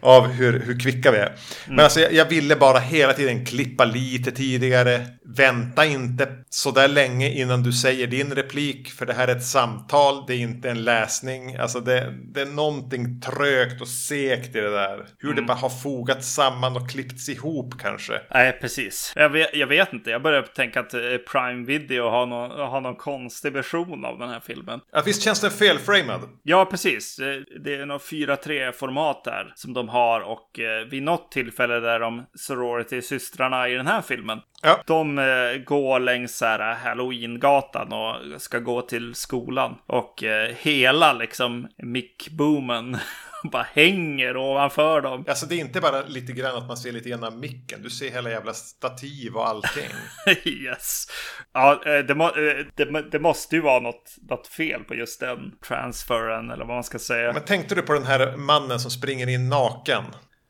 Av 0.00 0.26
hur, 0.26 0.60
hur 0.60 0.80
kvicka 0.80 1.10
vi 1.10 1.18
är. 1.18 1.36
Men 1.68 1.80
alltså 1.80 2.00
jag, 2.00 2.12
jag 2.12 2.24
ville 2.24 2.56
bara 2.56 2.78
hela 2.78 3.12
tiden 3.12 3.46
klippa 3.46 3.84
lite 3.84 4.30
tidigare. 4.30 5.06
Vänta 5.24 5.84
inte 5.86 6.28
så 6.48 6.70
där 6.70 6.88
länge 6.88 7.28
innan 7.30 7.62
du 7.62 7.72
säger 7.72 8.06
din 8.06 8.34
replik. 8.34 8.90
För 8.92 9.06
det 9.06 9.12
här 9.12 9.28
är 9.28 9.36
ett 9.36 9.44
samtal, 9.44 10.24
det 10.26 10.34
är 10.34 10.38
inte 10.38 10.70
en 10.70 10.84
läsning. 10.84 11.56
Alltså 11.56 11.80
det, 11.80 12.14
det 12.34 12.40
är 12.40 12.46
någonting 12.46 13.20
trögt 13.20 13.80
och 13.80 13.88
segt 13.88 14.56
i 14.56 14.60
det 14.60 14.70
där. 14.70 15.06
Hur 15.18 15.34
det 15.34 15.42
bara 15.42 15.56
har 15.56 15.68
fogats 15.82 16.34
samman 16.34 16.76
och 16.76 16.90
klippts 16.90 17.28
ihop 17.28 17.74
kanske. 17.80 18.20
Nej, 18.30 18.58
precis. 18.60 19.12
Jag 19.16 19.28
vet, 19.30 19.54
jag 19.56 19.66
vet 19.66 19.92
inte. 19.92 20.10
Jag 20.10 20.22
börjar 20.22 20.42
tänka 20.42 20.80
att 20.80 20.94
eh, 20.94 21.00
Prime 21.32 21.66
Video 21.66 22.08
har 22.10 22.26
någon, 22.26 22.50
har 22.50 22.80
någon 22.80 22.96
konstig 22.96 23.52
version 23.52 24.04
av 24.04 24.18
den 24.18 24.28
här 24.28 24.40
filmen. 24.40 24.80
Ja, 24.92 25.02
visst 25.06 25.22
känns 25.22 25.40
den 25.40 25.50
felframad? 25.50 26.20
Ja, 26.42 26.64
precis. 26.64 27.16
Det- 27.16 27.44
Det 27.64 27.74
är 27.74 27.86
något 27.86 28.02
4-3-format 28.02 29.24
där 29.24 29.52
som 29.54 29.72
de 29.74 29.88
har 29.88 30.20
och 30.20 30.58
eh, 30.60 30.86
vid 30.90 31.02
något 31.02 31.32
tillfälle 31.32 31.80
där 31.80 32.00
de 32.00 32.24
sorority-systrarna 32.34 33.68
i 33.68 33.74
den 33.74 33.86
här 33.86 34.02
filmen 34.02 34.38
Ja. 34.62 34.82
de 34.86 35.18
eh, 35.18 35.64
går 35.64 36.00
längs 36.00 36.36
så 36.36 36.44
här 36.44 36.74
Halloween-gatan 36.74 37.92
och 37.92 38.42
ska 38.42 38.58
gå 38.58 38.82
till 38.82 39.14
skolan. 39.14 39.78
Och 39.86 40.24
eh, 40.24 40.54
hela 40.58 41.12
liksom 41.12 41.68
mickboomen 41.76 42.98
bara 43.52 43.66
hänger 43.72 44.36
ovanför 44.36 45.00
dem. 45.00 45.24
Alltså 45.28 45.46
det 45.46 45.54
är 45.54 45.58
inte 45.58 45.80
bara 45.80 46.02
lite 46.02 46.32
grann 46.32 46.56
att 46.56 46.68
man 46.68 46.76
ser 46.76 46.92
lite 46.92 47.08
grann 47.08 47.24
av 47.24 47.38
micken. 47.38 47.82
Du 47.82 47.90
ser 47.90 48.10
hela 48.10 48.30
jävla 48.30 48.54
stativ 48.54 49.36
och 49.36 49.48
allting. 49.48 49.90
yes. 50.44 51.06
Ja, 51.52 51.82
eh, 51.86 51.98
det, 51.98 52.14
må, 52.14 52.26
eh, 52.26 52.66
det, 52.74 53.10
det 53.10 53.18
måste 53.18 53.56
ju 53.56 53.62
vara 53.62 53.80
något, 53.80 54.16
något 54.28 54.46
fel 54.46 54.84
på 54.84 54.94
just 54.94 55.20
den 55.20 55.52
transferen 55.68 56.50
eller 56.50 56.64
vad 56.64 56.76
man 56.76 56.84
ska 56.84 56.98
säga. 56.98 57.32
Men 57.32 57.44
tänkte 57.44 57.74
du 57.74 57.82
på 57.82 57.92
den 57.92 58.06
här 58.06 58.36
mannen 58.36 58.80
som 58.80 58.90
springer 58.90 59.28
in 59.28 59.48
naken? 59.48 60.04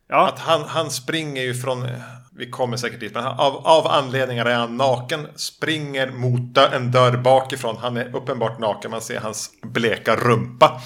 Ja, 0.09 0.29
Att 0.29 0.39
han, 0.39 0.63
han 0.63 0.91
springer 0.91 1.43
ju 1.43 1.55
från, 1.55 1.89
vi 2.37 2.51
kommer 2.51 2.77
säkert 2.77 3.01
dit, 3.01 3.15
men 3.15 3.23
han, 3.23 3.39
av, 3.39 3.67
av 3.67 3.87
anledningar 3.87 4.47
är 4.47 4.55
han 4.55 4.77
naken, 4.77 5.27
springer 5.37 6.11
mot 6.11 6.55
dö- 6.55 6.71
en 6.73 6.91
dörr 6.91 7.17
bakifrån. 7.17 7.77
Han 7.77 7.97
är 7.97 8.17
uppenbart 8.17 8.59
naken, 8.59 8.91
man 8.91 9.01
ser 9.01 9.21
hans 9.21 9.51
bleka 9.63 10.17
rumpa. 10.17 10.81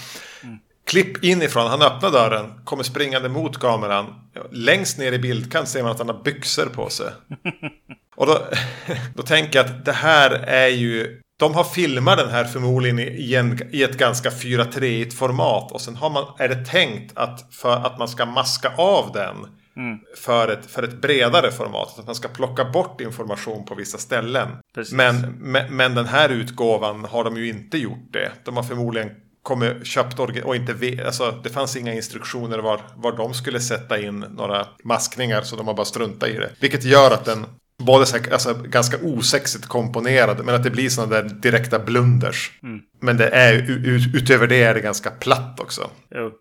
Klipp 0.87 1.25
inifrån, 1.25 1.67
han 1.67 1.83
öppnar 1.83 2.11
dörren, 2.11 2.65
kommer 2.65 2.83
springande 2.83 3.29
mot 3.29 3.59
kameran. 3.59 4.07
Längst 4.53 4.99
ner 4.99 5.13
i 5.13 5.19
bildkant 5.19 5.69
ser 5.69 5.83
man 5.83 5.93
att 5.93 5.99
han 5.99 6.09
har 6.09 6.23
byxor 6.23 6.67
på 6.67 6.89
sig. 6.89 7.07
Och 8.17 8.27
då, 8.27 8.39
då 9.15 9.23
tänker 9.23 9.59
jag 9.59 9.67
att 9.67 9.85
det 9.85 9.93
här 9.93 10.31
är 10.31 10.69
ju... 10.69 11.21
De 11.39 11.55
har 11.55 11.65
filmat 11.65 12.19
den 12.19 12.31
här 12.31 12.45
förmodligen 12.45 12.99
i, 12.99 13.35
en, 13.35 13.61
i 13.73 13.83
ett 13.83 13.99
ganska 13.99 14.31
4-3 14.31 15.11
format. 15.11 15.73
Och 15.73 15.81
sen 15.81 15.97
har 15.97 16.11
man, 16.11 16.25
är 16.39 16.49
det 16.49 16.65
tänkt 16.65 17.17
att, 17.17 17.55
för 17.55 17.77
att 17.77 17.99
man 17.99 18.09
ska 18.09 18.27
maska 18.27 18.73
av 18.77 19.13
den 19.13 19.37
för, 20.17 20.49
ett, 20.49 20.67
för 20.67 20.83
ett 20.83 21.01
bredare 21.01 21.53
format. 21.53 21.99
Att 21.99 22.07
man 22.07 22.15
ska 22.15 22.29
plocka 22.29 22.65
bort 22.65 23.01
information 23.01 23.65
på 23.65 23.75
vissa 23.75 23.99
ställen. 23.99 24.49
Men, 24.93 25.37
men, 25.41 25.77
men 25.77 25.95
den 25.95 26.07
här 26.07 26.29
utgåvan 26.29 27.05
har 27.05 27.25
de 27.25 27.37
ju 27.37 27.49
inte 27.49 27.79
gjort 27.79 28.13
det. 28.13 28.33
De 28.45 28.57
har 28.57 28.63
förmodligen 28.63 29.11
kommit, 29.43 29.87
köpt 29.87 30.19
och 30.19 30.57
inte 30.57 30.73
vet, 30.73 31.07
alltså 31.07 31.41
det 31.43 31.51
fanns 31.51 31.77
inga 31.77 31.95
instruktioner 31.95 32.59
var, 32.59 32.81
var 32.97 33.17
de 33.17 33.35
skulle 33.35 33.61
sätta 33.61 34.01
in 34.01 34.21
några 34.21 34.67
maskningar 34.85 35.43
så 35.43 35.57
de 35.57 35.67
har 35.67 35.75
bara 35.75 35.87
struntat 35.87 36.29
i 36.29 36.33
det. 36.33 36.51
Vilket 36.61 36.85
gör 36.85 37.11
att 37.11 37.25
den 37.25 37.47
både 37.79 38.07
så 38.07 38.17
här, 38.17 38.33
alltså, 38.33 38.55
ganska 38.55 38.97
osexigt 39.03 39.67
komponerad 39.67 40.45
men 40.45 40.55
att 40.55 40.63
det 40.63 40.71
blir 40.71 40.89
sådana 40.89 41.15
där 41.15 41.23
direkta 41.23 41.79
blunders. 41.79 42.53
Men 43.01 43.17
det 43.17 43.29
är 43.29 43.71
utöver 44.17 44.47
det 44.47 44.63
är 44.63 44.75
det 44.75 44.81
ganska 44.81 45.11
platt 45.11 45.61
också. 45.61 45.91
Jo. 46.15 46.33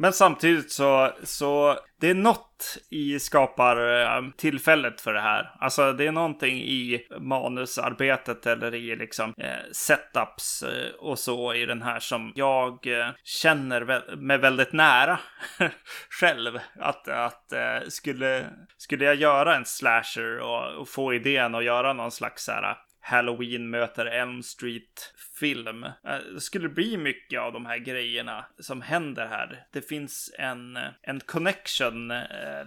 Men 0.00 0.12
samtidigt 0.12 0.72
så, 0.72 1.12
så 1.22 1.78
det 2.00 2.10
är 2.10 2.14
något 2.14 2.78
i 2.90 3.18
skapar 3.18 4.02
eh, 4.02 4.30
tillfället 4.36 5.00
för 5.00 5.12
det 5.12 5.20
här. 5.20 5.54
Alltså 5.60 5.92
det 5.92 6.06
är 6.06 6.12
någonting 6.12 6.56
i 6.56 7.06
manusarbetet 7.20 8.46
eller 8.46 8.74
i 8.74 8.96
liksom 8.96 9.34
eh, 9.38 9.70
setups 9.72 10.62
eh, 10.62 10.94
och 10.98 11.18
så 11.18 11.54
i 11.54 11.66
den 11.66 11.82
här 11.82 11.98
som 12.00 12.32
jag 12.34 12.86
eh, 12.86 13.08
känner 13.24 13.80
vä- 13.80 14.16
mig 14.16 14.38
väldigt 14.38 14.72
nära 14.72 15.18
själv. 16.20 16.58
Att, 16.78 17.08
att 17.08 17.52
eh, 17.52 17.88
skulle, 17.88 18.46
skulle 18.76 19.04
jag 19.04 19.14
göra 19.14 19.56
en 19.56 19.64
slasher 19.64 20.38
och, 20.38 20.80
och 20.80 20.88
få 20.88 21.14
idén 21.14 21.54
att 21.54 21.64
göra 21.64 21.92
någon 21.92 22.10
slags 22.10 22.44
så 22.44 22.52
här 22.52 22.76
Halloween 23.00 23.70
möter 23.70 24.06
Elm 24.06 24.42
Street 24.42 25.14
film. 25.40 25.84
Eh, 25.84 25.92
Det 26.34 26.40
skulle 26.40 26.68
bli 26.68 26.96
mycket 26.96 27.40
av 27.40 27.52
de 27.52 27.66
här 27.66 27.78
grejerna 27.78 28.44
som 28.58 28.82
händer 28.82 29.26
här. 29.26 29.64
Det 29.72 29.88
finns 29.88 30.34
en, 30.38 30.78
en 31.02 31.20
connection 31.20 32.10
eh, 32.10 32.18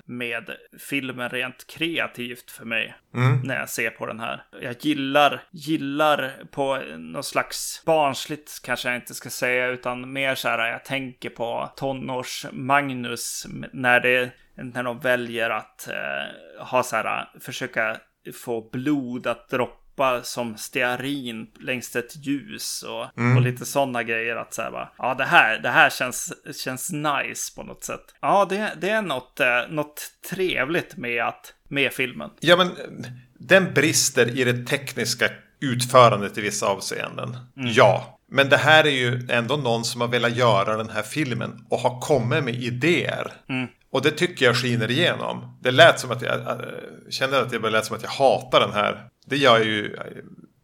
med 0.06 0.50
filmen 0.80 1.30
rent 1.30 1.68
kreativt 1.68 2.52
för 2.52 2.66
mig 2.66 2.96
när 3.44 3.60
jag 3.60 3.70
ser 3.70 3.90
på 3.90 4.06
den 4.06 4.20
här. 4.20 4.44
Jag 4.62 4.76
gillar, 4.80 5.42
gillar 5.52 6.34
på 6.52 6.78
något 6.98 7.26
slags 7.26 7.84
barnsligt 7.86 8.62
kanske 8.64 8.88
jag 8.90 8.96
inte 8.98 9.14
ska 9.14 9.30
säga, 9.30 9.68
utan 9.68 10.14
mer 10.14 10.36
så 10.36 10.48
här 10.50 10.72
jag 10.72 10.86
tänker 10.86 11.30
på 11.30 11.72
tonårs-Magnus 11.76 13.46
när 13.72 14.00
det 14.00 14.32
när 14.56 14.84
de 14.84 15.00
väljer 15.00 15.50
att 15.50 15.88
eh, 15.88 16.66
ha 16.66 16.84
så 16.84 16.96
här, 16.96 17.30
försöka 17.40 17.98
få 18.44 18.70
blod 18.70 19.28
att 19.28 19.50
droppa 19.50 19.83
droppa 19.96 20.24
som 20.24 20.58
stearin 20.58 21.48
längs 21.60 21.96
ett 21.96 22.26
ljus 22.26 22.84
och, 22.84 23.18
mm. 23.18 23.38
och 23.38 23.44
lite 23.44 23.66
sådana 23.66 24.04
grejer. 24.04 24.36
Att 24.36 24.54
säga 24.54 24.72
bara, 24.72 24.90
ja 24.98 25.16
det 25.16 25.24
här, 25.24 25.60
det 25.60 25.70
här 25.70 25.90
känns, 25.90 26.34
känns 26.64 26.92
nice 26.92 27.56
på 27.56 27.64
något 27.64 27.84
sätt. 27.84 28.16
Ja, 28.22 28.46
det, 28.50 28.72
det 28.82 28.90
är 28.90 29.02
något, 29.02 29.40
eh, 29.40 29.48
något 29.70 30.02
trevligt 30.30 30.98
med, 30.98 31.24
att, 31.24 31.54
med 31.68 31.94
filmen. 31.94 32.30
Ja, 32.40 32.58
men 32.58 32.70
den 33.34 33.74
brister 33.74 34.40
i 34.40 34.44
det 34.44 34.66
tekniska 34.66 35.30
utförandet 35.60 36.38
i 36.38 36.42
vissa 36.42 36.68
avseenden. 36.68 37.38
Mm. 37.58 37.72
Ja, 37.74 38.20
men 38.32 38.50
det 38.50 38.58
här 38.58 38.84
är 38.84 38.90
ju 38.90 39.28
ändå 39.30 39.58
någon 39.58 39.84
som 39.84 40.02
har 40.02 40.08
velat 40.08 40.36
göra 40.36 40.78
den 40.78 40.90
här 40.90 41.02
filmen 41.02 41.66
och 41.70 41.80
har 41.80 42.00
kommit 42.00 42.44
med 42.44 42.56
idéer. 42.56 43.32
Mm. 43.50 43.68
Och 43.94 44.02
det 44.02 44.12
tycker 44.12 44.46
jag 44.46 44.56
skiner 44.56 44.92
igenom. 44.92 45.58
Det 45.62 45.72
lät 45.72 46.00
som 46.00 46.12
att 46.12 46.22
jag, 46.22 46.40
jag 46.40 47.14
känner 47.14 47.42
att 47.42 47.50
det 47.50 47.70
lät 47.70 47.86
som 47.86 47.96
att 47.96 48.04
jag 48.04 48.10
hatar 48.10 48.60
den 48.60 48.72
här. 48.72 49.08
Det 49.26 49.38
gör 49.38 49.58
jag 49.58 49.66
ju 49.68 49.98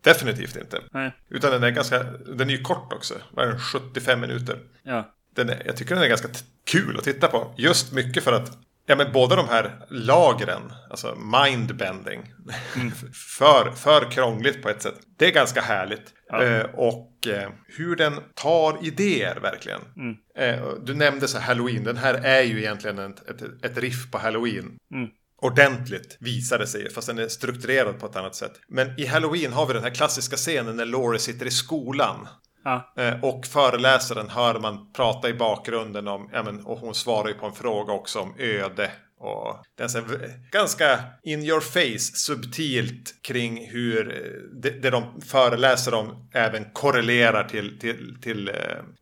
definitivt 0.02 0.56
inte. 0.56 0.82
Nej. 0.92 1.12
Utan 1.30 1.52
den 1.52 1.64
är 1.64 1.70
ganska, 1.70 2.04
den 2.04 2.50
är 2.50 2.54
ju 2.54 2.62
kort 2.62 2.94
också. 2.94 3.14
Vad 3.32 3.46
är 3.46 3.50
den? 3.50 3.60
75 3.60 4.20
minuter. 4.20 4.60
Ja. 4.84 5.16
Den 5.36 5.50
är, 5.50 5.64
jag 5.66 5.78
tycker 5.78 5.96
den 5.96 6.04
är 6.04 6.08
ganska 6.08 6.28
kul 6.66 6.98
att 6.98 7.04
titta 7.04 7.28
på. 7.28 7.54
Just 7.58 7.92
mycket 7.92 8.24
för 8.24 8.34
att 8.34 8.58
Ja 8.90 8.96
men 8.96 9.12
båda 9.12 9.36
de 9.36 9.48
här 9.48 9.86
lagren, 9.90 10.74
alltså 10.90 11.16
mindbending, 11.16 12.34
mm. 12.76 12.92
för, 13.38 13.72
för 13.72 14.12
krångligt 14.12 14.62
på 14.62 14.70
ett 14.70 14.82
sätt. 14.82 15.00
Det 15.18 15.26
är 15.28 15.32
ganska 15.32 15.62
härligt. 15.62 16.14
Ja. 16.28 16.44
Eh, 16.44 16.66
och 16.66 17.28
eh, 17.28 17.50
hur 17.68 17.96
den 17.96 18.14
tar 18.34 18.86
idéer 18.86 19.40
verkligen. 19.42 19.82
Mm. 19.96 20.16
Eh, 20.38 20.74
du 20.84 20.94
nämnde 20.94 21.28
så 21.28 21.40
Halloween, 21.40 21.84
den 21.84 21.98
här 21.98 22.14
är 22.14 22.42
ju 22.42 22.60
egentligen 22.60 23.00
ett, 23.00 23.30
ett, 23.30 23.66
ett 23.66 23.78
riff 23.78 24.12
på 24.12 24.18
Halloween. 24.18 24.78
Mm. 24.94 25.10
Ordentligt 25.42 26.18
visar 26.20 26.60
det 26.60 26.68
sig, 26.68 26.90
fast 26.90 27.08
den 27.08 27.20
är 27.20 27.28
strukturerad 27.28 28.00
på 28.00 28.06
ett 28.06 28.16
annat 28.16 28.36
sätt. 28.36 28.54
Men 28.68 29.00
i 29.00 29.06
Halloween 29.06 29.54
har 29.54 29.66
vi 29.66 29.74
den 29.74 29.84
här 29.84 29.96
klassiska 29.96 30.36
scenen 30.36 30.78
när 30.78 30.86
Laurie 30.86 31.20
sitter 31.20 31.46
i 31.46 31.52
skolan. 31.52 32.28
Ja. 32.64 32.94
Eh, 32.98 33.24
och 33.24 33.46
föreläsaren 33.46 34.30
hör 34.30 34.60
man 34.60 34.94
prata 34.94 35.30
i 35.30 35.34
bakgrunden 35.34 36.08
om, 36.08 36.30
ja, 36.34 36.44
men, 36.44 36.66
och 36.66 36.78
hon 36.78 36.96
svarar 36.96 37.28
ju 37.28 37.34
på 37.34 37.46
en 37.46 37.54
fråga 37.54 37.94
också 37.94 38.20
om 38.20 38.36
öde. 38.38 38.92
Och 39.22 39.64
den 39.78 39.90
är 39.90 40.52
ganska 40.52 41.00
in 41.24 41.44
your 41.44 41.60
face 41.60 42.18
subtilt 42.18 43.22
kring 43.22 43.68
hur 43.72 44.14
eh, 44.14 44.62
det, 44.62 44.70
det 44.70 44.90
de 44.90 45.22
föreläser 45.22 45.94
om 45.94 46.30
även 46.34 46.66
korrelerar 46.74 47.44
till, 47.44 47.80
till, 47.80 48.18
till 48.22 48.50
uh, 48.50 48.56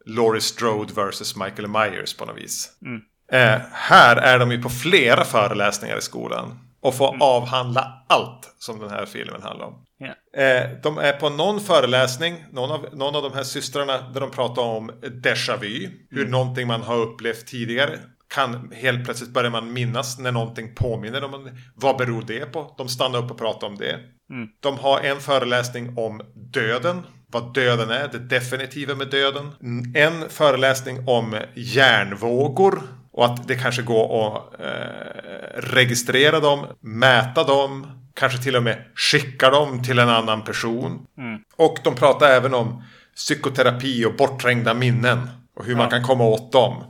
Laurie 0.06 0.42
Strode 0.42 0.94
versus 0.94 1.36
Michael 1.36 1.68
Myers 1.68 2.18
på 2.18 2.26
något 2.26 2.38
vis. 2.38 2.72
Mm. 2.82 3.02
Eh, 3.32 3.62
här 3.72 4.16
är 4.16 4.40
de 4.40 4.52
ju 4.52 4.62
på 4.62 4.70
flera 4.70 5.24
föreläsningar 5.24 5.98
i 5.98 6.02
skolan 6.02 6.67
och 6.82 6.96
får 6.96 7.10
mm. 7.10 7.22
avhandla 7.22 8.06
allt 8.08 8.56
som 8.60 8.80
den 8.80 8.90
här 8.90 9.06
filmen 9.06 9.42
handlar 9.42 9.66
om. 9.66 9.84
Yeah. 10.02 10.82
de 10.84 10.98
är 10.98 11.14
på 11.14 11.30
någon 11.30 11.60
föreläsning, 11.60 12.46
någon 12.52 12.72
av, 12.72 12.86
någon 12.94 13.16
av 13.16 13.24
de 13.24 13.34
här 13.34 13.44
systrarna, 13.44 14.10
där 14.14 14.22
de 14.22 14.32
pratar 14.32 14.62
om 14.62 14.92
déjà 15.02 15.58
vu. 15.58 16.08
Hur 16.10 16.20
mm. 16.20 16.32
någonting 16.32 16.68
man 16.68 16.82
har 16.82 16.98
upplevt 16.98 17.48
tidigare 17.48 18.00
kan 18.30 18.72
helt 18.76 19.06
plötsligt 19.06 19.30
börja 19.30 19.50
man 19.50 19.74
minnas 19.74 20.20
när 20.20 20.32
någonting 20.32 20.76
påminner 20.76 21.24
om 21.24 21.50
Vad 21.76 21.98
beror 21.98 22.24
det 22.28 22.46
på? 22.46 22.76
De 22.78 22.90
stannar 22.90 23.20
upp 23.20 23.32
och 23.32 23.38
pratar 23.38 23.68
om 23.68 23.78
det. 23.78 24.00
Mm. 24.30 24.50
De 24.60 24.78
har 24.78 25.00
en 25.00 25.20
föreläsning 25.20 25.98
om 25.98 26.22
döden. 26.36 27.02
Vad 27.28 27.54
döden 27.54 27.90
är, 27.90 28.08
det 28.08 28.20
definitiva 28.20 28.96
med 28.96 29.10
döden. 29.10 29.52
En 29.96 30.30
föreläsning 30.30 31.08
om 31.08 31.36
hjärnvågor. 31.56 32.82
Och 33.18 33.26
att 33.26 33.48
det 33.48 33.56
kanske 33.56 33.82
går 33.82 34.28
att 34.28 34.60
eh, 34.60 35.62
registrera 35.62 36.40
dem, 36.40 36.66
mäta 36.82 37.44
dem, 37.44 37.88
kanske 38.14 38.44
till 38.44 38.56
och 38.56 38.64
med 38.64 38.78
skicka 38.96 39.50
dem 39.50 39.84
till 39.84 40.00
en 40.00 40.10
annan 40.10 40.44
person. 40.44 41.06
Mm. 41.18 41.40
Och 41.56 41.78
de 41.84 41.96
pratar 41.96 42.30
även 42.30 42.54
om 42.54 42.84
psykoterapi 43.16 44.06
och 44.06 44.16
bortträngda 44.16 44.74
minnen 44.74 45.30
och 45.56 45.66
hur 45.66 45.72
ja. 45.72 45.78
man 45.78 45.90
kan 45.90 46.04
komma 46.04 46.24
åt 46.24 46.52
dem. 46.52 46.84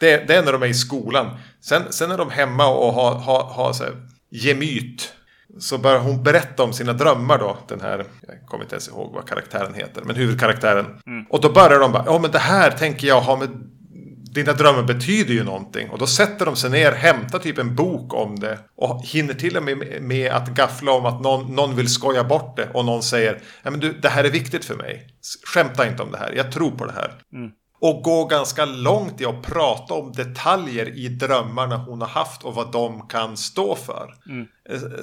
Det, 0.00 0.28
det, 0.28 0.34
är 0.34 0.42
när 0.42 0.52
de 0.52 0.62
är 0.62 0.66
i 0.66 0.74
skolan. 0.74 1.36
Sen, 1.60 1.82
sen 1.90 2.10
är 2.10 2.18
de 2.18 2.30
hemma 2.30 2.66
och 2.66 2.92
har, 2.92 3.14
har, 3.14 3.44
har 3.44 3.72
så 3.72 3.84
här, 3.84 3.92
gemyt. 4.30 5.12
Så 5.58 5.78
börjar 5.78 6.00
hon 6.00 6.22
berätta 6.22 6.62
om 6.62 6.72
sina 6.72 6.92
drömmar 6.92 7.38
då. 7.38 7.58
Den 7.68 7.80
här, 7.80 8.04
jag 8.26 8.46
kommer 8.46 8.64
inte 8.64 8.74
ens 8.74 8.88
ihåg 8.88 9.14
vad 9.14 9.28
karaktären 9.28 9.74
heter. 9.74 10.02
Men 10.04 10.16
huvudkaraktären. 10.16 10.86
Mm. 11.06 11.26
Och 11.30 11.40
då 11.40 11.52
börjar 11.52 11.80
de 11.80 11.92
bara, 11.92 12.04
ja 12.06 12.18
men 12.18 12.30
det 12.30 12.38
här 12.38 12.70
tänker 12.70 13.08
jag 13.08 13.20
ha 13.20 13.36
med 13.36 13.48
dina 14.34 14.52
drömmar 14.52 14.82
betyder 14.82 15.34
ju 15.34 15.44
någonting. 15.44 15.90
Och 15.90 15.98
då 15.98 16.06
sätter 16.06 16.46
de 16.46 16.56
sig 16.56 16.70
ner, 16.70 16.92
hämtar 16.92 17.38
typ 17.38 17.58
en 17.58 17.74
bok 17.74 18.14
om 18.14 18.38
det. 18.40 18.58
Och 18.76 19.02
hinner 19.04 19.34
till 19.34 19.56
och 19.56 19.62
med 19.62 20.02
med 20.02 20.32
att 20.32 20.48
gaffla 20.48 20.92
om 20.92 21.06
att 21.06 21.20
någon, 21.20 21.54
någon 21.54 21.76
vill 21.76 21.88
skoja 21.88 22.24
bort 22.24 22.56
det. 22.56 22.68
Och 22.74 22.84
någon 22.84 23.02
säger, 23.02 23.40
ja 23.62 23.70
men 23.70 23.80
du, 23.80 23.92
det 23.92 24.08
här 24.08 24.24
är 24.24 24.30
viktigt 24.30 24.64
för 24.64 24.74
mig. 24.74 25.06
Skämta 25.46 25.86
inte 25.86 26.02
om 26.02 26.10
det 26.10 26.18
här, 26.18 26.32
jag 26.36 26.52
tror 26.52 26.70
på 26.70 26.86
det 26.86 26.92
här. 26.92 27.14
Mm. 27.32 27.50
Och 27.80 28.02
gå 28.02 28.24
ganska 28.24 28.64
långt 28.64 29.20
i 29.20 29.24
att 29.24 29.42
prata 29.42 29.94
om 29.94 30.12
detaljer 30.12 30.98
i 30.98 31.08
drömmarna 31.08 31.76
hon 31.76 32.00
har 32.00 32.08
haft 32.08 32.44
och 32.44 32.54
vad 32.54 32.72
de 32.72 33.08
kan 33.08 33.36
stå 33.36 33.74
för. 33.74 34.14
Mm. 34.28 34.46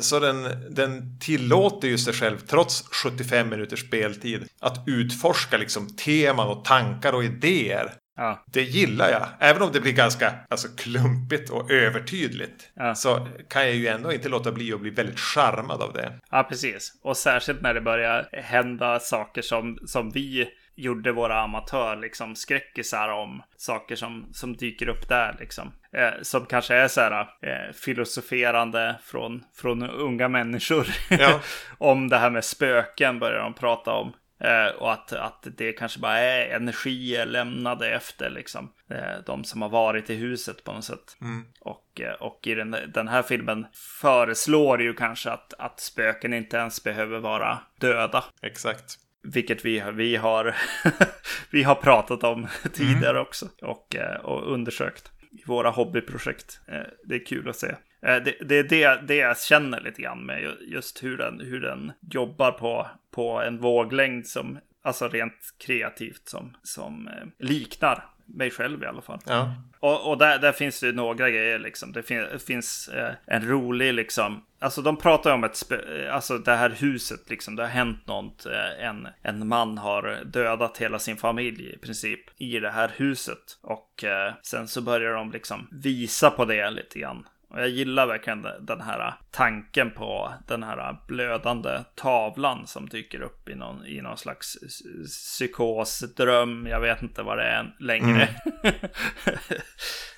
Så 0.01 0.19
den, 0.19 0.43
den 0.69 1.19
tillåter 1.19 1.87
ju 1.87 1.97
sig 1.97 2.13
själv, 2.13 2.37
trots 2.37 2.83
75 2.91 3.49
minuters 3.49 3.87
speltid, 3.87 4.43
att 4.59 4.83
utforska 4.87 5.57
liksom 5.57 5.95
teman 5.95 6.47
och 6.47 6.65
tankar 6.65 7.13
och 7.13 7.23
idéer 7.23 7.93
Ja. 8.17 8.43
Det 8.45 8.61
gillar 8.61 9.09
jag. 9.09 9.27
Även 9.39 9.61
om 9.61 9.71
det 9.71 9.81
blir 9.81 9.93
ganska 9.93 10.33
alltså, 10.49 10.67
klumpigt 10.77 11.49
och 11.49 11.71
övertydligt. 11.71 12.69
Ja. 12.73 12.95
Så 12.95 13.27
kan 13.49 13.61
jag 13.61 13.75
ju 13.75 13.87
ändå 13.87 14.13
inte 14.13 14.29
låta 14.29 14.51
bli 14.51 14.73
att 14.73 14.81
bli 14.81 14.89
väldigt 14.89 15.19
charmad 15.19 15.81
av 15.81 15.93
det. 15.93 16.13
Ja, 16.31 16.43
precis. 16.43 16.93
Och 17.01 17.17
särskilt 17.17 17.61
när 17.61 17.73
det 17.73 17.81
börjar 17.81 18.29
hända 18.31 18.99
saker 18.99 19.41
som, 19.41 19.79
som 19.85 20.11
vi 20.11 20.49
gjorde 20.75 21.11
våra 21.11 21.41
amatör 21.41 21.95
liksom 21.95 22.35
skräckisar 22.35 23.09
om 23.09 23.43
saker 23.57 23.95
som, 23.95 24.29
som 24.33 24.57
dyker 24.57 24.89
upp 24.89 25.09
där 25.09 25.35
liksom. 25.39 25.73
Eh, 25.93 26.21
som 26.21 26.45
kanske 26.45 26.75
är 26.75 26.87
så 26.87 27.01
här 27.01 27.21
eh, 27.21 27.73
filosoferande 27.73 28.99
från, 29.03 29.43
från 29.55 29.89
unga 29.89 30.27
människor. 30.27 30.87
Ja. 31.09 31.41
om 31.77 32.09
det 32.09 32.17
här 32.17 32.29
med 32.29 32.43
spöken 32.43 33.19
börjar 33.19 33.39
de 33.39 33.53
prata 33.53 33.91
om. 33.91 34.13
Eh, 34.43 34.75
och 34.75 34.93
att, 34.93 35.13
att 35.13 35.47
det 35.57 35.73
kanske 35.73 35.99
bara 35.99 36.17
är 36.17 36.55
energier 36.55 37.25
lämnade 37.25 37.89
efter 37.89 38.29
liksom. 38.29 38.71
Eh, 38.89 39.23
de 39.25 39.43
som 39.43 39.61
har 39.61 39.69
varit 39.69 40.09
i 40.09 40.15
huset 40.15 40.63
på 40.63 40.73
något 40.73 40.83
sätt. 40.83 41.17
Mm. 41.21 41.45
Och, 41.59 42.01
eh, 42.01 42.13
och 42.13 42.47
i 42.47 42.55
den, 42.55 42.75
den 42.93 43.07
här 43.07 43.21
filmen 43.21 43.65
föreslår 43.73 44.81
ju 44.81 44.93
kanske 44.93 45.31
att, 45.31 45.53
att 45.53 45.79
spöken 45.79 46.33
inte 46.33 46.57
ens 46.57 46.83
behöver 46.83 47.19
vara 47.19 47.59
döda. 47.79 48.23
Exakt. 48.41 48.95
Vilket 49.23 49.65
vi, 49.65 49.83
vi, 49.93 50.15
har, 50.15 50.55
vi 51.51 51.63
har 51.63 51.75
pratat 51.75 52.23
om 52.23 52.47
tidigare 52.73 53.09
mm. 53.09 53.21
också. 53.21 53.47
Och, 53.61 53.95
och 54.23 54.53
undersökt 54.53 55.11
i 55.31 55.43
våra 55.45 55.69
hobbyprojekt. 55.69 56.59
Det 57.03 57.15
är 57.15 57.25
kul 57.25 57.49
att 57.49 57.55
se. 57.55 57.75
Eh, 58.01 58.23
det, 58.23 58.35
det 58.39 58.55
är 58.55 58.63
det, 58.63 59.01
det 59.07 59.15
jag 59.15 59.39
känner 59.39 59.81
lite 59.81 60.01
grann 60.01 60.25
med 60.25 60.57
just 60.61 61.03
hur 61.03 61.17
den, 61.17 61.39
hur 61.39 61.61
den 61.61 61.91
jobbar 62.11 62.51
på, 62.51 62.87
på 63.11 63.41
en 63.41 63.57
våglängd 63.57 64.27
som, 64.27 64.59
alltså 64.83 65.07
rent 65.07 65.53
kreativt, 65.57 66.29
som, 66.29 66.57
som 66.63 67.07
eh, 67.07 67.45
liknar 67.45 68.05
mig 68.25 68.51
själv 68.51 68.83
i 68.83 68.85
alla 68.85 69.01
fall. 69.01 69.19
Ja. 69.25 69.55
Och, 69.79 70.09
och 70.09 70.17
där, 70.17 70.39
där, 70.39 70.51
finns 70.51 70.79
det 70.79 70.91
några 70.91 71.29
grejer 71.29 71.59
liksom. 71.59 71.91
Det 71.91 72.03
fin 72.03 72.25
finns 72.45 72.87
eh, 72.87 73.13
en 73.25 73.47
rolig 73.47 73.93
liksom. 73.93 74.45
Alltså 74.59 74.81
de 74.81 74.97
pratar 74.97 75.33
om 75.33 75.43
ett, 75.43 75.71
alltså 76.11 76.37
det 76.37 76.55
här 76.55 76.69
huset 76.69 77.29
liksom. 77.29 77.55
Det 77.55 77.63
har 77.63 77.69
hänt 77.69 78.07
något. 78.07 78.45
Eh, 78.45 78.85
en, 78.85 79.07
en 79.21 79.47
man 79.47 79.77
har 79.77 80.19
dödat 80.25 80.77
hela 80.77 80.99
sin 80.99 81.17
familj 81.17 81.73
i 81.73 81.77
princip 81.77 82.19
i 82.37 82.59
det 82.59 82.71
här 82.71 82.91
huset. 82.95 83.59
Och 83.61 84.03
eh, 84.03 84.33
sen 84.41 84.67
så 84.67 84.81
börjar 84.81 85.13
de 85.13 85.31
liksom 85.31 85.67
visa 85.71 86.29
på 86.29 86.45
det 86.45 86.69
lite 86.69 86.99
grann. 86.99 87.25
Och 87.51 87.61
jag 87.61 87.69
gillar 87.69 88.07
verkligen 88.07 88.45
den 88.61 88.81
här 88.81 89.13
tanken 89.31 89.91
på 89.91 90.33
den 90.47 90.63
här 90.63 90.97
blödande 91.07 91.79
tavlan 91.95 92.67
som 92.67 92.89
dyker 92.89 93.21
upp 93.21 93.49
i 93.49 93.55
någon, 93.55 93.85
i 93.85 94.01
någon 94.01 94.17
slags 94.17 94.57
psykosdröm. 95.05 96.67
Jag 96.67 96.79
vet 96.79 97.01
inte 97.01 97.23
vad 97.23 97.37
det 97.37 97.43
är 97.43 97.75
längre. 97.79 98.29
Mm. 98.63 98.73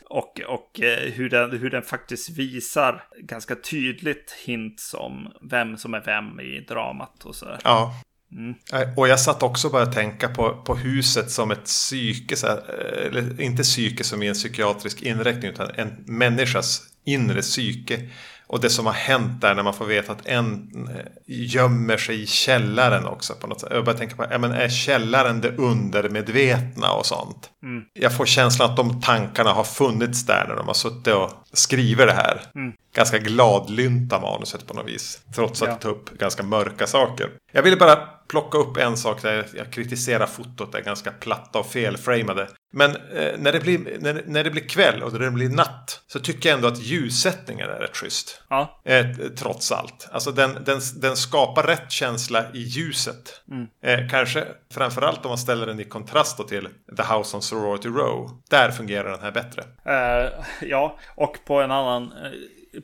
och 0.09 0.41
och 0.47 0.79
eh, 0.79 1.11
hur, 1.11 1.29
den, 1.29 1.51
hur 1.51 1.69
den 1.69 1.83
faktiskt 1.83 2.29
visar 2.29 3.03
ganska 3.17 3.55
tydligt 3.55 4.35
hints 4.45 4.93
om 4.93 5.33
vem 5.41 5.77
som 5.77 5.93
är 5.93 6.01
vem 6.05 6.39
i 6.39 6.65
dramat 6.69 7.25
och 7.25 7.35
så. 7.35 7.57
Ja. 7.63 7.93
Mm. 8.31 8.55
Och 8.97 9.07
jag 9.07 9.19
satt 9.19 9.43
också 9.43 9.69
bara 9.69 9.85
tänka 9.85 10.29
på, 10.29 10.63
på 10.65 10.75
huset 10.75 11.31
som 11.31 11.51
ett 11.51 11.65
psyke, 11.65 12.35
här, 12.43 12.69
eller 13.07 13.41
inte 13.41 13.63
psyke 13.63 14.03
som 14.03 14.23
i 14.23 14.27
en 14.27 14.33
psykiatrisk 14.33 15.01
inräkning, 15.01 15.51
utan 15.51 15.69
en 15.75 16.03
människas 16.05 16.92
inre 17.05 17.41
psyke. 17.41 17.99
Och 18.47 18.61
det 18.61 18.69
som 18.69 18.85
har 18.85 18.93
hänt 18.93 19.41
där 19.41 19.55
när 19.55 19.63
man 19.63 19.73
får 19.73 19.85
veta 19.85 20.11
att 20.11 20.25
en 20.25 20.69
eh, 20.91 21.05
gömmer 21.25 21.97
sig 21.97 22.21
i 22.21 22.25
källaren 22.25 23.05
också. 23.05 23.33
På 23.33 23.47
något 23.47 23.61
sätt. 23.61 23.69
Jag 23.71 23.85
bara 23.85 23.97
tänker 23.97 24.15
på, 24.15 24.25
ja, 24.31 24.37
men 24.37 24.51
är 24.51 24.69
källaren 24.69 25.41
det 25.41 25.57
undermedvetna 25.57 26.91
och 26.91 27.05
sånt? 27.05 27.49
Mm. 27.63 27.83
Jag 27.93 28.17
får 28.17 28.25
känslan 28.25 28.69
att 28.69 28.77
de 28.77 29.01
tankarna 29.01 29.53
har 29.53 29.63
funnits 29.63 30.25
där 30.25 30.45
när 30.47 30.55
de 30.55 30.67
har 30.67 30.73
suttit 30.73 31.13
och 31.13 31.31
skrivit 31.53 32.07
det 32.07 32.13
här. 32.13 32.41
Mm. 32.55 32.73
Ganska 32.95 33.17
gladlynta 33.17 34.19
manuset 34.19 34.67
på 34.67 34.73
något 34.73 34.87
vis. 34.87 35.21
Trots 35.35 35.61
att 35.61 35.67
ja. 35.67 35.73
det 35.73 35.81
tar 35.81 35.89
upp 35.89 36.17
ganska 36.17 36.43
mörka 36.43 36.87
saker. 36.87 37.29
Jag 37.51 37.63
ville 37.63 37.77
bara 37.77 37.95
plocka 38.27 38.57
upp 38.57 38.77
en 38.77 38.97
sak 38.97 39.21
där 39.21 39.47
jag 39.53 39.71
kritiserar 39.71 40.25
fotot. 40.25 40.71
Det 40.71 40.77
är 40.77 40.83
ganska 40.83 41.11
platta 41.11 41.59
och 41.59 41.65
felframade. 41.65 42.47
Men 42.73 42.91
eh, 42.91 43.37
när, 43.37 43.51
det 43.51 43.59
blir, 43.59 43.97
när, 43.99 44.23
när 44.27 44.43
det 44.43 44.49
blir 44.49 44.67
kväll 44.67 45.03
och 45.03 45.13
när 45.13 45.19
det 45.19 45.31
blir 45.31 45.49
natt 45.49 46.01
så 46.07 46.19
tycker 46.19 46.49
jag 46.49 46.55
ändå 46.55 46.67
att 46.67 46.79
ljussättningen 46.79 47.69
är 47.69 47.79
rätt 47.79 47.97
schysst. 47.97 48.41
Ja. 48.49 48.81
Eh, 48.85 49.05
trots 49.37 49.71
allt. 49.71 50.09
Alltså 50.11 50.31
den, 50.31 50.63
den, 50.65 50.81
den 51.01 51.15
skapar 51.15 51.63
rätt 51.63 51.91
känsla 51.91 52.45
i 52.53 52.59
ljuset. 52.59 53.41
Mm. 53.51 53.67
Eh, 53.83 54.09
kanske 54.09 54.47
framförallt 54.73 55.25
om 55.25 55.29
man 55.29 55.37
ställer 55.37 55.65
den 55.65 55.79
i 55.79 55.83
kontrast 55.83 56.47
till 56.47 56.67
The 56.97 57.03
House 57.13 57.35
on 57.35 57.41
Sorority 57.41 57.89
Row. 57.89 58.29
Där 58.49 58.71
fungerar 58.71 59.11
den 59.11 59.21
här 59.21 59.31
bättre. 59.31 59.61
Uh, 59.61 60.45
ja, 60.61 60.99
och 61.15 61.37
på 61.45 61.61
en 61.61 61.71
annan 61.71 62.11
eh, 62.11 62.31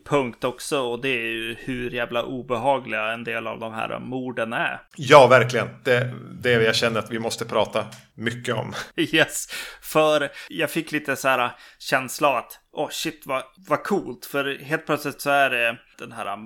punkt 0.05 0.43
också 0.43 0.79
och 0.79 1.01
det 1.01 1.09
är 1.09 1.31
ju 1.31 1.55
hur 1.59 1.91
jävla 1.91 2.23
obehagliga 2.23 3.11
en 3.11 3.23
del 3.23 3.47
av 3.47 3.59
de 3.59 3.73
här 3.73 3.99
morden 3.99 4.53
är. 4.53 4.81
Ja, 4.95 5.27
verkligen. 5.27 5.67
Det, 5.83 6.13
det 6.31 6.51
jag 6.51 6.75
känner 6.75 6.99
att 6.99 7.11
vi 7.11 7.19
måste 7.19 7.45
prata 7.45 7.85
mycket 8.13 8.55
om. 8.55 8.73
Yes, 8.95 9.47
för 9.81 10.29
jag 10.49 10.69
fick 10.71 10.91
lite 10.91 11.15
så 11.15 11.27
här 11.27 11.51
känsla 11.79 12.37
att 12.37 12.59
åh 12.73 12.85
oh 12.85 12.89
shit 12.89 13.21
vad, 13.25 13.43
vad 13.67 13.83
coolt. 13.83 14.25
För 14.25 14.59
helt 14.59 14.85
plötsligt 14.85 15.21
så 15.21 15.29
är 15.29 15.49
det 15.49 15.77
den 15.97 16.11
här, 16.11 16.37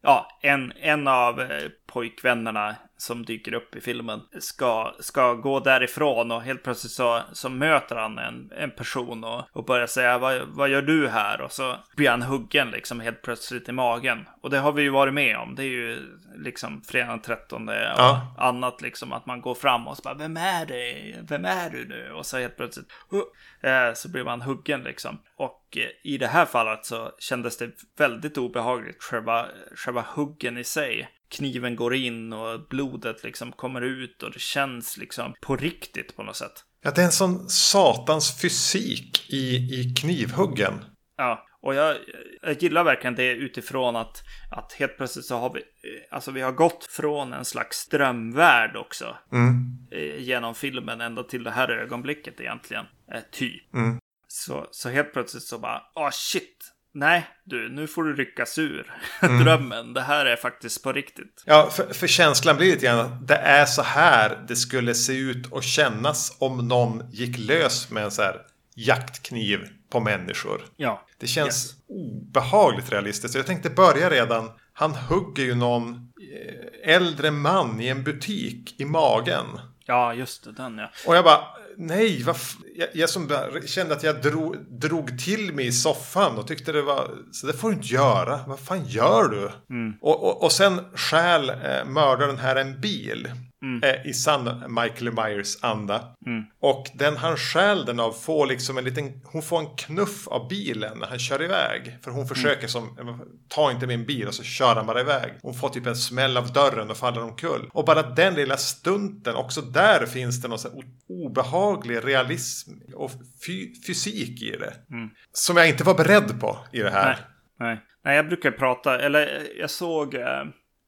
ja, 0.00 0.38
en, 0.42 0.72
en 0.80 1.08
av 1.08 1.40
eh, 1.40 1.68
pojkvännerna 1.86 2.76
som 3.04 3.24
dyker 3.24 3.54
upp 3.54 3.76
i 3.76 3.80
filmen 3.80 4.20
ska, 4.40 4.94
ska 5.00 5.34
gå 5.34 5.60
därifrån 5.60 6.30
och 6.30 6.42
helt 6.42 6.62
plötsligt 6.62 6.92
så, 6.92 7.22
så 7.32 7.48
möter 7.48 7.96
han 7.96 8.18
en, 8.18 8.52
en 8.56 8.70
person 8.70 9.24
och, 9.24 9.42
och 9.52 9.64
börjar 9.64 9.86
säga 9.86 10.18
vad, 10.18 10.42
vad 10.42 10.68
gör 10.68 10.82
du 10.82 11.08
här? 11.08 11.40
Och 11.40 11.52
så 11.52 11.76
blir 11.96 12.10
han 12.10 12.22
huggen 12.22 12.70
liksom 12.70 13.00
helt 13.00 13.22
plötsligt 13.22 13.68
i 13.68 13.72
magen. 13.72 14.28
Och 14.40 14.50
det 14.50 14.58
har 14.58 14.72
vi 14.72 14.82
ju 14.82 14.90
varit 14.90 15.14
med 15.14 15.36
om. 15.36 15.54
Det 15.54 15.62
är 15.62 15.68
ju 15.68 15.98
liksom 16.36 16.82
fredag 16.82 17.10
den 17.10 17.20
13 17.20 17.68
och 17.68 17.74
ja. 17.74 18.34
annat 18.38 18.82
liksom 18.82 19.12
att 19.12 19.26
man 19.26 19.40
går 19.40 19.54
fram 19.54 19.88
och 19.88 19.96
så 19.96 20.02
bara 20.02 20.14
vem 20.14 20.36
är 20.36 20.66
det? 20.66 21.14
Vem 21.28 21.44
är 21.44 21.70
du 21.70 21.88
nu? 21.88 22.12
Och 22.12 22.26
så 22.26 22.38
helt 22.38 22.56
plötsligt 22.56 22.86
uh, 23.12 23.94
så 23.94 24.08
blir 24.08 24.24
man 24.24 24.42
huggen 24.42 24.82
liksom. 24.82 25.18
Och 25.36 25.76
eh, 25.76 26.12
i 26.12 26.18
det 26.18 26.26
här 26.26 26.46
fallet 26.46 26.86
så 26.86 27.12
kändes 27.18 27.56
det 27.56 27.70
väldigt 27.98 28.38
obehagligt, 28.38 29.02
själva, 29.02 29.46
själva 29.76 30.04
huggen 30.14 30.58
i 30.58 30.64
sig. 30.64 31.08
Kniven 31.28 31.76
går 31.76 31.94
in 31.94 32.32
och 32.32 32.68
blodet 32.68 33.24
liksom 33.24 33.52
kommer 33.52 33.80
ut 33.80 34.22
och 34.22 34.32
det 34.32 34.40
känns 34.40 34.96
liksom 34.96 35.34
på 35.40 35.56
riktigt 35.56 36.16
på 36.16 36.22
något 36.22 36.36
sätt. 36.36 36.64
Ja, 36.82 36.90
det 36.90 37.00
är 37.00 37.04
en 37.04 37.12
sån 37.12 37.48
satans 37.48 38.40
fysik 38.40 39.30
i, 39.30 39.56
i 39.80 39.94
knivhuggen. 40.00 40.84
Ja, 41.16 41.46
och 41.60 41.74
jag, 41.74 41.96
jag 42.42 42.62
gillar 42.62 42.84
verkligen 42.84 43.14
det 43.14 43.32
utifrån 43.32 43.96
att, 43.96 44.22
att 44.50 44.72
helt 44.72 44.96
plötsligt 44.96 45.24
så 45.24 45.38
har 45.38 45.54
vi, 45.54 45.62
alltså 46.10 46.30
vi 46.30 46.40
har 46.40 46.52
gått 46.52 46.84
från 46.84 47.32
en 47.32 47.44
slags 47.44 47.88
drömvärld 47.88 48.76
också. 48.76 49.16
Mm. 49.32 49.78
Eh, 49.90 50.22
genom 50.22 50.54
filmen 50.54 51.00
ända 51.00 51.22
till 51.22 51.44
det 51.44 51.50
här 51.50 51.68
ögonblicket 51.68 52.40
egentligen. 52.40 52.86
Eh, 53.12 53.20
typ. 53.32 53.74
Mm. 53.74 53.98
Så, 54.34 54.66
så 54.70 54.88
helt 54.88 55.12
plötsligt 55.12 55.42
så 55.42 55.58
bara, 55.58 55.82
åh 55.94 56.06
oh, 56.06 56.10
shit. 56.12 56.70
Nej, 56.94 57.26
du, 57.44 57.68
nu 57.68 57.86
får 57.86 58.04
du 58.04 58.16
ryckas 58.16 58.58
ur 58.58 58.92
mm. 59.22 59.44
drömmen. 59.44 59.94
Det 59.94 60.00
här 60.00 60.26
är 60.26 60.36
faktiskt 60.36 60.82
på 60.82 60.92
riktigt. 60.92 61.42
Ja, 61.46 61.70
för, 61.70 61.94
för 61.94 62.06
känslan 62.06 62.56
blir 62.56 62.72
lite 62.72 62.86
grann 62.86 62.98
att 62.98 63.28
det 63.28 63.36
är 63.36 63.66
så 63.66 63.82
här 63.82 64.44
det 64.48 64.56
skulle 64.56 64.94
se 64.94 65.16
ut 65.16 65.46
och 65.46 65.62
kännas 65.62 66.36
om 66.38 66.68
någon 66.68 67.10
gick 67.10 67.38
lös 67.38 67.90
med 67.90 68.04
en 68.04 68.10
så 68.10 68.22
här 68.22 68.40
jaktkniv 68.74 69.68
på 69.90 70.00
människor. 70.00 70.64
Ja. 70.76 71.06
Det 71.18 71.26
känns 71.26 71.66
yes. 71.66 71.76
obehagligt 71.88 72.92
realistiskt. 72.92 73.34
Jag 73.34 73.46
tänkte 73.46 73.70
börja 73.70 74.10
redan. 74.10 74.50
Han 74.72 74.94
hugger 74.94 75.44
ju 75.44 75.54
någon 75.54 75.94
eh, 75.94 76.94
äldre 76.94 77.30
man 77.30 77.80
i 77.80 77.88
en 77.88 78.04
butik 78.04 78.80
i 78.80 78.84
magen. 78.84 79.46
Ja, 79.86 80.14
just 80.14 80.44
det. 80.44 80.52
Den 80.52 80.78
ja. 80.78 80.90
Och 81.06 81.16
jag 81.16 81.24
bara, 81.24 81.44
nej, 81.78 82.22
vad 82.22 82.36
jag, 82.76 82.88
jag 82.92 83.10
som 83.10 83.30
kände 83.66 83.94
att 83.94 84.02
jag 84.02 84.22
drog, 84.22 84.56
drog 84.80 85.18
till 85.18 85.54
mig 85.54 85.66
i 85.66 85.72
soffan 85.72 86.38
och 86.38 86.46
tyckte 86.46 86.72
det 86.72 86.82
var, 86.82 87.10
så 87.32 87.46
det 87.46 87.52
får 87.52 87.68
du 87.68 87.74
inte 87.74 87.94
göra. 87.94 88.40
Vad 88.46 88.60
fan 88.60 88.84
gör 88.86 89.28
du? 89.28 89.50
Mm. 89.74 89.94
Och, 90.00 90.24
och, 90.24 90.44
och 90.44 90.52
sen 90.52 90.80
stjäl 90.94 91.50
eh, 91.50 91.84
mördaren 91.86 92.38
här 92.38 92.56
en 92.56 92.80
bil. 92.80 93.30
Mm. 93.64 93.82
Eh, 93.82 94.06
I 94.06 94.12
sann 94.12 94.62
Michael 94.68 95.12
Myers 95.12 95.64
anda. 95.64 96.14
Mm. 96.26 96.44
Och 96.60 96.90
den 96.94 97.16
han 97.16 97.36
stjäl 97.36 97.84
den 97.84 98.00
av 98.00 98.12
får 98.12 98.46
liksom 98.46 98.78
en 98.78 98.84
liten, 98.84 99.20
hon 99.24 99.42
får 99.42 99.60
en 99.60 99.76
knuff 99.76 100.28
av 100.28 100.48
bilen 100.48 100.98
när 100.98 101.06
han 101.06 101.18
kör 101.18 101.42
iväg. 101.42 101.98
För 102.04 102.10
hon 102.10 102.26
försöker 102.26 102.58
mm. 102.58 102.68
som, 102.68 103.20
ta 103.48 103.70
inte 103.70 103.86
min 103.86 104.06
bil 104.06 104.26
och 104.26 104.34
så 104.34 104.42
kör 104.42 104.74
han 104.74 104.86
bara 104.86 105.00
iväg. 105.00 105.32
Hon 105.42 105.54
får 105.54 105.68
typ 105.68 105.86
en 105.86 105.96
smäll 105.96 106.36
av 106.36 106.52
dörren 106.52 106.90
och 106.90 106.96
faller 106.96 107.22
omkull. 107.22 107.70
Och 107.72 107.84
bara 107.84 108.02
den 108.02 108.34
lilla 108.34 108.56
stunten, 108.56 109.34
också 109.34 109.60
där 109.60 110.06
finns 110.06 110.42
det 110.42 110.48
någon 110.48 110.58
så 110.58 110.82
obehaglig 111.08 112.04
realism 112.04 112.70
och 112.94 113.10
fy 113.46 113.74
fysik 113.86 114.42
i 114.42 114.50
det. 114.50 114.74
Mm. 114.90 115.10
Som 115.32 115.56
jag 115.56 115.68
inte 115.68 115.84
var 115.84 115.94
beredd 115.94 116.40
på 116.40 116.58
i 116.72 116.78
det 116.78 116.90
här. 116.90 117.06
Nej, 117.06 117.68
nej. 117.68 117.80
nej 118.04 118.16
jag 118.16 118.26
brukar 118.26 118.50
prata, 118.50 119.00
eller 119.00 119.42
jag 119.58 119.70
såg 119.70 120.14
eh 120.14 120.44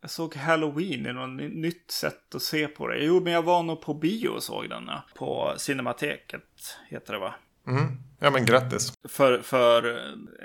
jag 0.06 0.10
såg 0.10 0.36
Halloween 0.36 1.06
i 1.06 1.12
något 1.12 1.52
nytt 1.52 1.90
sätt 1.90 2.34
att 2.34 2.42
se 2.42 2.68
på 2.68 2.88
det. 2.88 2.98
Jo, 2.98 3.20
men 3.20 3.32
jag 3.32 3.42
var 3.42 3.62
nog 3.62 3.80
på 3.80 3.94
bio 3.94 4.28
och 4.28 4.42
såg 4.42 4.68
den. 4.68 4.84
Ja. 4.86 5.02
På 5.14 5.54
Cinemateket 5.56 6.78
heter 6.88 7.12
det 7.12 7.18
va? 7.18 7.34
Mm. 7.66 7.86
Ja, 8.20 8.30
men 8.30 8.44
grattis. 8.44 8.92
För, 9.08 9.38
för 9.38 9.96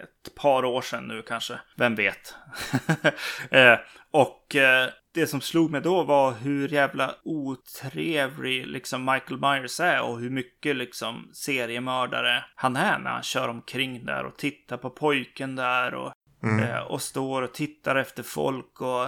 ett 0.04 0.36
par 0.36 0.66
år 0.66 0.82
sedan 0.82 1.08
nu 1.08 1.22
kanske. 1.22 1.60
Vem 1.78 1.96
vet? 1.96 2.36
eh, 3.52 3.76
och 4.12 4.56
eh, 4.56 4.90
det 5.14 5.28
som 5.28 5.42
slog 5.42 5.72
mig 5.72 5.82
då 5.82 6.04
var 6.04 6.32
hur 6.32 6.68
jävla 6.68 7.16
otrevlig 7.24 8.68
liksom 8.68 9.06
Michael 9.06 9.40
Myers 9.40 9.80
är 9.80 10.02
och 10.02 10.20
hur 10.20 10.30
mycket 10.30 10.76
liksom 10.76 11.30
seriemördare 11.34 12.44
han 12.56 12.76
är 12.76 13.00
när 13.00 13.12
han 13.12 13.24
kör 13.24 13.48
omkring 13.48 14.06
där 14.06 14.26
och 14.26 14.38
tittar 14.38 14.78
på 14.78 14.90
pojken 14.90 15.56
där 15.56 15.94
och, 15.94 16.14
mm. 16.44 16.60
eh, 16.60 16.80
och 16.80 17.02
står 17.02 17.42
och 17.42 17.54
tittar 17.54 17.96
efter 17.96 18.24
folk 18.24 18.82
och 18.82 19.08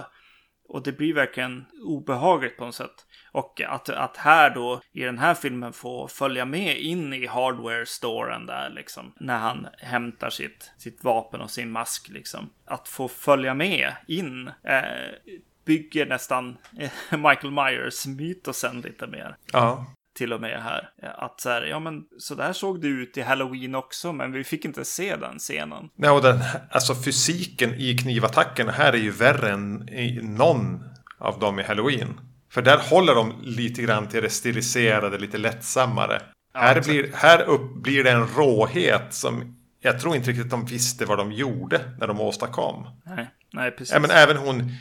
och 0.68 0.82
det 0.82 0.92
blir 0.92 1.14
verkligen 1.14 1.64
obehagligt 1.82 2.56
på 2.56 2.64
något 2.64 2.74
sätt. 2.74 3.06
Och 3.32 3.60
att, 3.60 3.88
att 3.88 4.16
här 4.16 4.50
då 4.50 4.80
i 4.92 5.02
den 5.02 5.18
här 5.18 5.34
filmen 5.34 5.72
få 5.72 6.08
följa 6.08 6.44
med 6.44 6.78
in 6.78 7.12
i 7.12 7.26
hardware-storen 7.26 8.46
där 8.46 8.70
liksom. 8.70 9.12
När 9.16 9.38
han 9.38 9.66
hämtar 9.78 10.30
sitt, 10.30 10.72
sitt 10.78 11.04
vapen 11.04 11.40
och 11.40 11.50
sin 11.50 11.70
mask 11.70 12.08
liksom. 12.08 12.50
Att 12.64 12.88
få 12.88 13.08
följa 13.08 13.54
med 13.54 13.92
in 14.06 14.50
eh, 14.62 15.32
bygger 15.64 16.06
nästan 16.06 16.56
eh, 16.78 16.90
Michael 17.18 17.52
Myers-mytosen 17.52 18.80
lite 18.80 19.06
mer. 19.06 19.36
Ja 19.52 19.86
till 20.14 20.32
och 20.32 20.40
med 20.40 20.62
här. 20.62 20.90
Att 21.18 21.40
så 21.40 21.50
här, 21.50 21.62
ja 21.62 21.78
men 21.78 22.02
så 22.18 22.34
där 22.34 22.52
såg 22.52 22.80
det 22.80 22.88
ut 22.88 23.16
i 23.16 23.22
Halloween 23.22 23.74
också, 23.74 24.12
men 24.12 24.32
vi 24.32 24.44
fick 24.44 24.64
inte 24.64 24.84
se 24.84 25.16
den 25.16 25.38
scenen. 25.38 25.88
Nej, 25.96 26.10
och 26.10 26.22
den, 26.22 26.40
alltså 26.70 26.94
fysiken 26.94 27.74
i 27.74 27.98
knivattackerna 27.98 28.72
här 28.72 28.92
är 28.92 28.98
ju 28.98 29.10
värre 29.10 29.50
än 29.50 29.88
i 29.88 30.20
någon 30.22 30.84
av 31.18 31.38
dem 31.38 31.60
i 31.60 31.62
Halloween. 31.62 32.20
För 32.50 32.62
där 32.62 32.78
håller 32.78 33.14
de 33.14 33.32
lite 33.42 33.82
grann 33.82 34.08
till 34.08 34.22
det 34.22 34.30
stiliserade, 34.30 35.18
lite 35.18 35.38
lättsammare. 35.38 36.22
Ja, 36.54 36.60
här 36.60 36.80
blir, 36.80 37.10
här 37.14 37.42
upp 37.42 37.74
blir 37.74 38.04
det 38.04 38.10
en 38.10 38.26
råhet 38.26 39.14
som 39.14 39.56
jag 39.80 40.00
tror 40.00 40.16
inte 40.16 40.30
riktigt 40.30 40.50
de 40.50 40.64
visste 40.64 41.04
vad 41.04 41.18
de 41.18 41.32
gjorde 41.32 41.80
när 41.98 42.06
de 42.06 42.20
åstadkom. 42.20 42.86
Nej, 43.04 43.30
nej 43.52 43.70
precis. 43.70 43.94
Ja, 43.94 44.00
men 44.00 44.10
även 44.10 44.36
hon, 44.36 44.72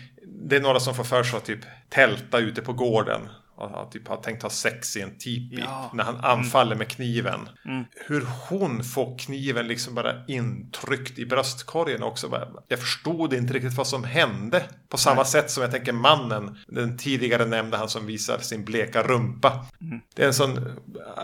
det 0.49 0.55
är 0.55 0.61
några 0.61 0.79
som 0.79 0.95
får 0.95 1.03
för 1.03 1.23
sig 1.23 1.38
att 1.38 1.45
typ 1.45 1.59
tälta 1.89 2.39
ute 2.39 2.61
på 2.61 2.73
gården 2.73 3.21
och 3.64 3.91
typ 3.91 4.07
har 4.07 4.18
tänkt 4.18 4.43
ha 4.43 4.49
sex 4.49 4.97
i 4.97 5.01
en 5.01 5.18
tipi. 5.18 5.57
Ja. 5.59 5.91
När 5.93 6.03
han 6.03 6.18
anfaller 6.18 6.72
mm. 6.72 6.78
med 6.78 6.88
kniven. 6.88 7.49
Mm. 7.66 7.84
Hur 8.07 8.26
hon 8.49 8.84
får 8.84 9.18
kniven 9.20 9.68
liksom 9.68 9.95
bara 9.95 10.26
intryckt 10.28 11.20
i 11.20 11.26
bröstkorgen 11.26 12.03
också. 12.03 12.47
Jag 12.68 12.80
förstod 12.80 13.34
inte 13.34 13.53
riktigt 13.53 13.78
vad 13.78 13.88
som 13.88 14.03
hände. 14.03 14.64
På 14.89 14.97
samma 14.97 15.16
Nej. 15.16 15.26
sätt 15.26 15.51
som 15.51 15.64
jag 15.64 15.72
tänker 15.72 15.91
mannen. 15.93 16.57
Den 16.68 16.97
tidigare 16.97 17.45
nämnde 17.45 17.78
han 17.78 17.89
som 17.89 18.05
visar 18.05 18.38
sin 18.38 18.66
bleka 18.66 19.03
rumpa. 19.03 19.66
Mm. 19.82 19.99
Det 20.16 20.24
är 20.24 20.28
en 20.28 20.34
sån 20.34 20.59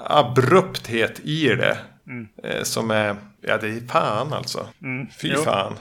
abrupthet 0.04 1.20
i 1.20 1.48
det. 1.48 1.78
Mm. 2.08 2.28
Eh, 2.44 2.64
som 2.64 2.92
är, 2.92 3.16
ja 3.42 3.58
det 3.58 3.68
är 3.68 3.88
fan 3.88 4.34
alltså. 4.34 4.68
Mm. 4.82 5.08
Fy 5.22 5.28
jo. 5.28 5.42
fan. 5.42 5.76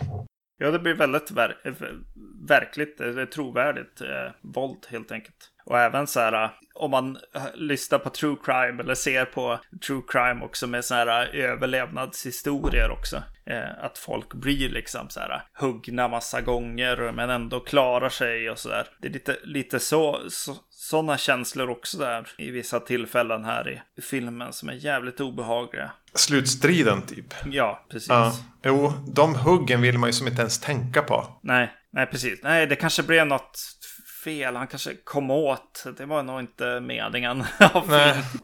Ja, 0.58 0.70
det 0.70 0.78
blir 0.78 0.94
väldigt 0.94 1.30
ver 1.30 1.56
verkligt, 2.48 3.00
trovärdigt 3.34 4.00
eh, 4.00 4.32
våld 4.40 4.86
helt 4.88 5.12
enkelt. 5.12 5.50
Och 5.68 5.78
även 5.78 6.06
så 6.06 6.20
här, 6.20 6.50
om 6.74 6.90
man 6.90 7.18
lyssnar 7.54 7.98
på 7.98 8.10
true 8.10 8.36
crime 8.44 8.82
eller 8.82 8.94
ser 8.94 9.24
på 9.24 9.60
true 9.86 10.02
crime 10.08 10.44
också 10.44 10.66
med 10.66 10.84
så 10.84 10.94
här 10.94 11.26
överlevnadshistorier 11.34 12.90
också. 12.90 13.22
Eh, 13.46 13.84
att 13.84 13.98
folk 13.98 14.34
blir 14.34 14.68
liksom 14.68 15.10
så 15.10 15.20
här 15.20 15.42
huggna 15.54 16.08
massa 16.08 16.40
gånger 16.40 17.12
men 17.12 17.30
ändå 17.30 17.60
klarar 17.60 18.08
sig 18.08 18.50
och 18.50 18.58
så 18.58 18.68
där. 18.68 18.86
Det 19.00 19.08
är 19.08 19.12
lite, 19.12 19.36
lite 19.44 19.80
så, 19.80 20.20
så 20.28 20.56
sådana 20.70 21.18
känslor 21.18 21.70
också 21.70 21.98
där 21.98 22.28
i 22.38 22.50
vissa 22.50 22.80
tillfällen 22.80 23.44
här 23.44 23.82
i 23.98 24.02
filmen 24.02 24.52
som 24.52 24.68
är 24.68 24.72
jävligt 24.72 25.20
obehagliga. 25.20 25.90
Slutstriden 26.14 27.02
typ. 27.02 27.34
Ja, 27.44 27.86
precis. 27.90 28.08
Ja. 28.08 28.32
Jo, 28.62 28.92
de 29.14 29.34
huggen 29.34 29.80
vill 29.80 29.98
man 29.98 30.08
ju 30.08 30.12
som 30.12 30.28
inte 30.28 30.40
ens 30.40 30.60
tänka 30.60 31.02
på. 31.02 31.40
Nej, 31.42 31.72
nej 31.92 32.06
precis. 32.06 32.40
Nej, 32.42 32.66
det 32.66 32.76
kanske 32.76 33.02
blev 33.02 33.26
något 33.26 33.77
fel. 34.28 34.56
Han 34.56 34.66
kanske 34.66 34.94
kom 35.04 35.30
åt. 35.30 35.84
Det 35.96 36.06
var 36.06 36.22
nog 36.22 36.40
inte 36.40 36.80
meningen 36.80 37.44
av 37.72 37.92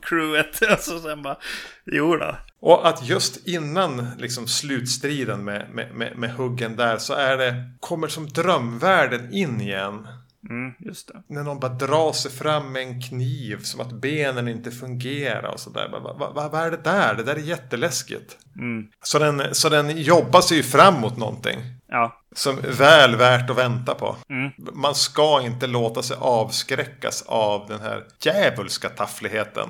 crewet. 0.03 0.63
Alltså 0.71 1.01
sen 1.01 1.23
bara, 1.23 1.37
jo 1.85 2.17
då. 2.17 2.37
Och 2.61 2.89
att 2.89 3.09
just 3.09 3.49
innan 3.49 4.07
liksom 4.19 4.47
slutstriden 4.47 5.45
med, 5.45 5.71
med, 5.71 5.95
med, 5.95 6.19
med 6.19 6.31
huggen 6.31 6.77
där 6.77 6.99
så 6.99 7.15
är 7.15 7.37
det, 7.37 7.55
kommer 7.81 8.09
som 8.09 8.29
drömvärlden 8.29 9.33
in 9.33 9.61
igen. 9.61 10.07
Mm, 10.51 10.73
just 10.79 11.09
det. 11.09 11.23
När 11.27 11.43
någon 11.43 11.61
bara 11.61 11.73
drar 11.73 12.13
sig 12.13 12.31
fram 12.31 12.73
med 12.73 12.83
en 12.83 13.03
kniv 13.03 13.59
som 13.63 13.81
att 13.81 13.93
benen 13.93 14.49
inte 14.49 14.71
fungerar 14.71 15.53
och 15.53 15.61
sådär. 15.61 15.89
Vad 15.93 16.03
va, 16.03 16.33
va, 16.35 16.49
va 16.49 16.61
är 16.61 16.71
det 16.71 16.85
där? 16.85 17.15
Det 17.15 17.23
där 17.23 17.35
är 17.35 17.41
jätteläskigt. 17.41 18.39
Mm. 18.57 18.87
Så, 19.03 19.19
den, 19.19 19.55
så 19.55 19.69
den 19.69 19.99
jobbar 20.03 20.41
sig 20.41 20.57
ju 20.57 20.63
fram 20.63 21.01
mot 21.01 21.17
någonting. 21.17 21.61
Ja. 21.95 22.23
Som 22.33 22.59
är 22.59 22.73
väl 22.73 23.17
värt 23.17 23.51
att 23.51 23.59
vänta 23.59 23.95
på. 23.95 24.17
Mm. 24.29 24.51
Man 24.57 24.95
ska 24.95 25.43
inte 25.43 25.67
låta 25.67 26.03
sig 26.03 26.17
avskräckas 26.21 27.23
av 27.23 27.67
den 27.69 27.81
här 27.81 28.05
djävulska 28.21 28.89
taffligheten. 28.89 29.69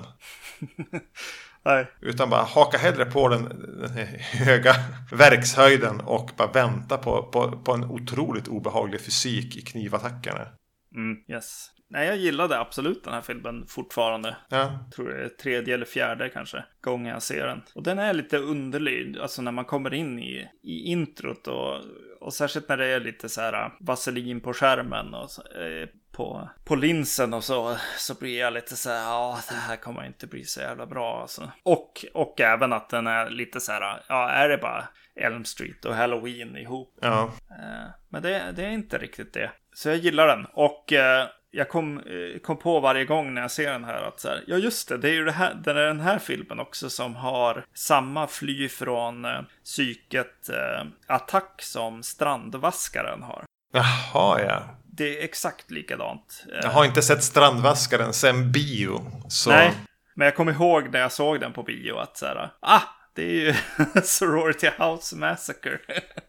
Nej. 1.64 1.86
Utan 2.00 2.30
bara 2.30 2.42
haka 2.42 2.78
hellre 2.78 3.04
på 3.04 3.28
den, 3.28 3.44
den 3.80 3.90
höga 4.20 4.74
verkshöjden 5.12 6.00
och 6.00 6.30
bara 6.36 6.52
vänta 6.52 6.98
på, 6.98 7.22
på, 7.22 7.50
på 7.50 7.72
en 7.72 7.84
otroligt 7.84 8.48
obehaglig 8.48 9.00
fysik 9.00 9.56
i 9.56 9.62
knivattackerna. 9.62 10.46
Mm, 10.94 11.16
yes. 11.28 11.70
Nej, 11.90 12.06
jag 12.06 12.16
gillade 12.16 12.58
absolut 12.58 13.04
den 13.04 13.14
här 13.14 13.20
filmen 13.20 13.66
fortfarande. 13.68 14.36
Ja. 14.48 14.88
Tror 14.94 15.08
det 15.08 15.24
är 15.24 15.28
tredje 15.28 15.74
eller 15.74 15.86
fjärde 15.86 16.28
kanske 16.28 16.64
gången 16.80 17.12
jag 17.12 17.22
ser 17.22 17.46
den. 17.46 17.62
Och 17.74 17.82
den 17.82 17.98
är 17.98 18.14
lite 18.14 18.38
underlig, 18.38 19.18
alltså 19.18 19.42
när 19.42 19.52
man 19.52 19.64
kommer 19.64 19.94
in 19.94 20.18
i, 20.18 20.48
i 20.62 20.92
introt 20.92 21.48
och, 21.48 21.76
och 22.24 22.34
särskilt 22.34 22.68
när 22.68 22.76
det 22.76 22.86
är 22.86 23.00
lite 23.00 23.28
så 23.28 23.40
här 23.40 23.72
vaselin 23.80 24.40
på 24.40 24.52
skärmen 24.52 25.14
och 25.14 25.30
så, 25.30 25.42
eh, 25.42 25.88
på, 26.12 26.48
på 26.64 26.74
linsen 26.74 27.34
och 27.34 27.44
så, 27.44 27.76
så 27.98 28.14
blir 28.14 28.38
jag 28.38 28.52
lite 28.52 28.76
så 28.76 28.90
här, 28.90 29.02
ja, 29.02 29.38
det 29.48 29.54
här 29.54 29.76
kommer 29.76 30.06
inte 30.06 30.26
bli 30.26 30.44
så 30.44 30.60
jävla 30.60 30.86
bra 30.86 31.20
alltså. 31.20 31.50
Och, 31.62 32.04
och 32.14 32.40
även 32.40 32.72
att 32.72 32.88
den 32.88 33.06
är 33.06 33.30
lite 33.30 33.60
så 33.60 33.72
här, 33.72 34.02
ja, 34.08 34.30
är 34.30 34.48
det 34.48 34.58
bara 34.58 34.88
Elm 35.14 35.44
Street 35.44 35.84
och 35.84 35.94
Halloween 35.94 36.56
ihop? 36.56 36.98
Ja. 37.00 37.32
Eh, 37.50 37.90
men 38.08 38.22
det, 38.22 38.52
det 38.56 38.64
är 38.64 38.70
inte 38.70 38.98
riktigt 38.98 39.34
det. 39.34 39.50
Så 39.74 39.88
jag 39.88 39.96
gillar 39.96 40.26
den. 40.26 40.46
Och 40.52 40.92
eh, 40.92 41.26
jag 41.55 41.68
kom, 41.68 41.98
eh, 41.98 42.38
kom 42.42 42.57
på 42.57 42.80
varje 42.80 43.05
gång 43.05 43.34
när 43.34 43.42
jag 43.42 43.50
ser 43.50 43.72
den 43.72 43.84
här 43.84 44.02
att 44.02 44.20
så 44.20 44.28
här, 44.28 44.44
ja 44.46 44.57
just 44.57 44.88
det, 44.88 44.98
det 44.98 45.09
är 45.09 45.12
ju 45.12 45.24
det 45.24 45.32
här, 45.32 45.55
den, 45.55 45.76
är 45.76 45.86
den 45.86 46.00
här 46.00 46.18
filmen 46.18 46.61
också 46.61 46.90
som 46.90 47.16
har 47.16 47.64
samma 47.74 48.26
fly 48.26 48.68
från 48.68 49.24
eh, 49.24 49.40
psyket 49.64 50.48
eh, 50.48 50.86
attack 51.07 51.62
som 51.62 52.02
Strandvaskaren 52.02 53.22
har. 53.22 53.44
Jaha, 53.72 54.40
ja. 54.42 54.62
Det 54.84 55.18
är 55.18 55.24
exakt 55.24 55.70
likadant. 55.70 56.44
Jag 56.62 56.70
har 56.70 56.84
inte 56.84 57.02
sett 57.02 57.24
Strandvaskaren 57.24 58.12
sen 58.12 58.52
bio. 58.52 59.00
Så... 59.28 59.50
Nej, 59.50 59.74
men 60.14 60.24
jag 60.24 60.36
kommer 60.36 60.52
ihåg 60.52 60.92
när 60.92 61.00
jag 61.00 61.12
såg 61.12 61.40
den 61.40 61.52
på 61.52 61.62
bio 61.62 61.96
att 61.96 62.16
så 62.16 62.26
här, 62.26 62.50
ah, 62.61 62.82
det 63.14 63.22
är 63.22 63.34
ju 63.34 63.55
Sorority 64.02 64.70
House 64.78 65.16
Massacre. 65.16 65.78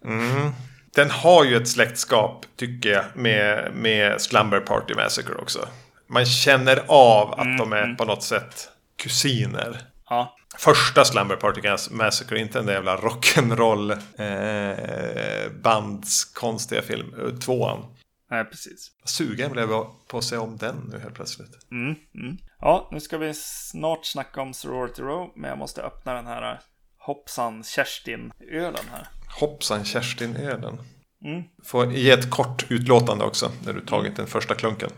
Mm. 0.06 0.52
Den 0.96 1.10
har 1.10 1.44
ju 1.44 1.56
ett 1.58 1.68
släktskap, 1.68 2.46
tycker 2.56 2.90
jag, 2.90 3.04
med, 3.16 3.72
med 3.74 4.22
Slumber 4.22 4.60
Party 4.60 4.94
Massacre 4.94 5.36
också. 5.36 5.68
Man 6.08 6.26
känner 6.26 6.84
av 6.88 7.32
att 7.32 7.40
Mm, 7.46 7.58
de 7.58 7.74
är 7.74 7.96
på 7.96 8.06
något 8.06 8.24
sätt 8.24 8.70
kusiner. 8.98 9.82
ja, 10.10 10.36
Första 10.58 11.06
Slumber 11.06 11.36
Party 11.36 11.62
Massacre, 11.92 12.40
inte 12.40 12.58
den 12.60 12.66
där 12.66 12.74
jävla 12.74 12.98
rock'n'roll 12.98 13.92
eh, 14.18 15.52
bands 15.52 16.26
konstiga 16.26 16.82
film. 16.82 17.14
eh, 17.20 17.38
Tvåan. 17.40 17.86
nej 18.32 18.46
precis. 18.46 18.92
Sugen 19.06 19.52
blev 19.52 19.70
jag 19.72 19.88
på 20.08 20.18
att 20.18 20.24
se 20.24 20.38
om 20.38 20.58
den 20.58 20.90
nu 20.92 21.00
helt 21.00 21.16
plötsligt. 21.16 21.72
Mm, 21.72 21.96
mm. 22.16 22.38
Ja, 22.62 22.90
nu 22.92 23.00
ska 23.00 23.18
vi 23.18 23.34
snart 23.34 24.06
snacka 24.06 24.42
om 24.42 24.54
Sorority 24.54 25.02
Row, 25.02 25.32
men 25.36 25.50
jag 25.50 25.58
måste 25.60 25.82
öppna 25.82 26.14
den 26.14 26.28
här 26.28 26.52
eh, 26.52 26.58
hoppsan 26.98 27.64
Kerstin-ölen 27.64 28.86
här. 28.92 29.08
Hoppsan 29.40 29.84
Kerstin-ölen. 29.86 30.78
Mm. 31.26 31.44
Får 31.64 31.94
ge 31.94 32.12
ett 32.12 32.30
kort 32.30 32.66
utlåtande 32.72 33.26
också 33.26 33.52
när 33.66 33.74
du 33.74 33.82
tagit 33.82 34.16
den 34.16 34.28
första 34.28 34.56
klunken. 34.56 34.90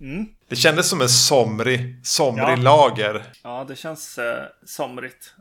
Mm. 0.00 0.26
Det 0.48 0.56
kändes 0.56 0.88
som 0.88 1.00
en 1.00 1.08
somrig, 1.08 2.06
somrig 2.06 2.44
Ja. 2.44 2.56
lager. 2.56 3.22
Ja, 3.42 3.64
det 3.68 3.76
känns 3.76 4.18
eh, 4.18 4.44
somrigt. 4.66 5.34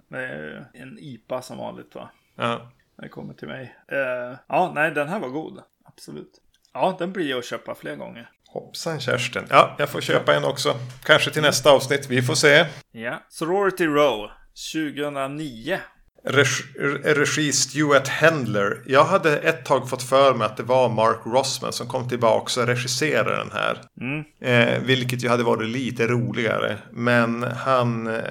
En 0.73 0.97
IPA 0.99 1.41
som 1.41 1.57
vanligt 1.57 1.95
va? 1.95 2.09
Ja. 2.35 2.71
När 2.97 3.03
det 3.03 3.09
kommer 3.09 3.33
till 3.33 3.47
mig. 3.47 3.75
Eh, 3.91 4.37
ja, 4.47 4.71
nej, 4.75 4.91
den 4.91 5.07
här 5.09 5.19
var 5.19 5.29
god. 5.29 5.59
Absolut. 5.85 6.31
Ja, 6.73 6.95
den 6.99 7.11
blir 7.13 7.29
jag 7.29 7.39
att 7.39 7.45
köpa 7.45 7.75
fler 7.75 7.95
gånger. 7.95 8.29
Hoppsan 8.47 8.99
Kerstin. 8.99 9.43
Ja, 9.49 9.75
jag 9.79 9.89
får 9.89 10.01
köpa 10.01 10.35
en 10.35 10.45
också. 10.45 10.75
Kanske 11.03 11.31
till 11.31 11.41
nästa 11.41 11.71
avsnitt. 11.71 12.07
Vi 12.09 12.21
får 12.21 12.35
se. 12.35 12.65
Ja. 12.91 13.23
Sorority 13.29 13.85
Row 13.85 14.29
2009. 14.73 15.79
Regi, 16.25 17.51
Stuart 17.51 18.07
Handler. 18.07 18.83
Jag 18.85 19.03
hade 19.03 19.37
ett 19.37 19.65
tag 19.65 19.89
fått 19.89 20.03
för 20.03 20.33
mig 20.33 20.45
att 20.45 20.57
det 20.57 20.63
var 20.63 20.89
Mark 20.89 21.19
Rossman 21.25 21.73
som 21.73 21.87
kom 21.87 22.09
tillbaka 22.09 22.61
och 22.61 22.67
regisserade 22.67 23.35
den 23.35 23.51
här. 23.51 23.81
Mm. 24.01 24.23
Eh, 24.41 24.83
vilket 24.83 25.23
ju 25.23 25.29
hade 25.29 25.43
varit 25.43 25.69
lite 25.69 26.07
roligare. 26.07 26.77
Men 26.91 27.43
han 27.43 28.07
eh, 28.07 28.21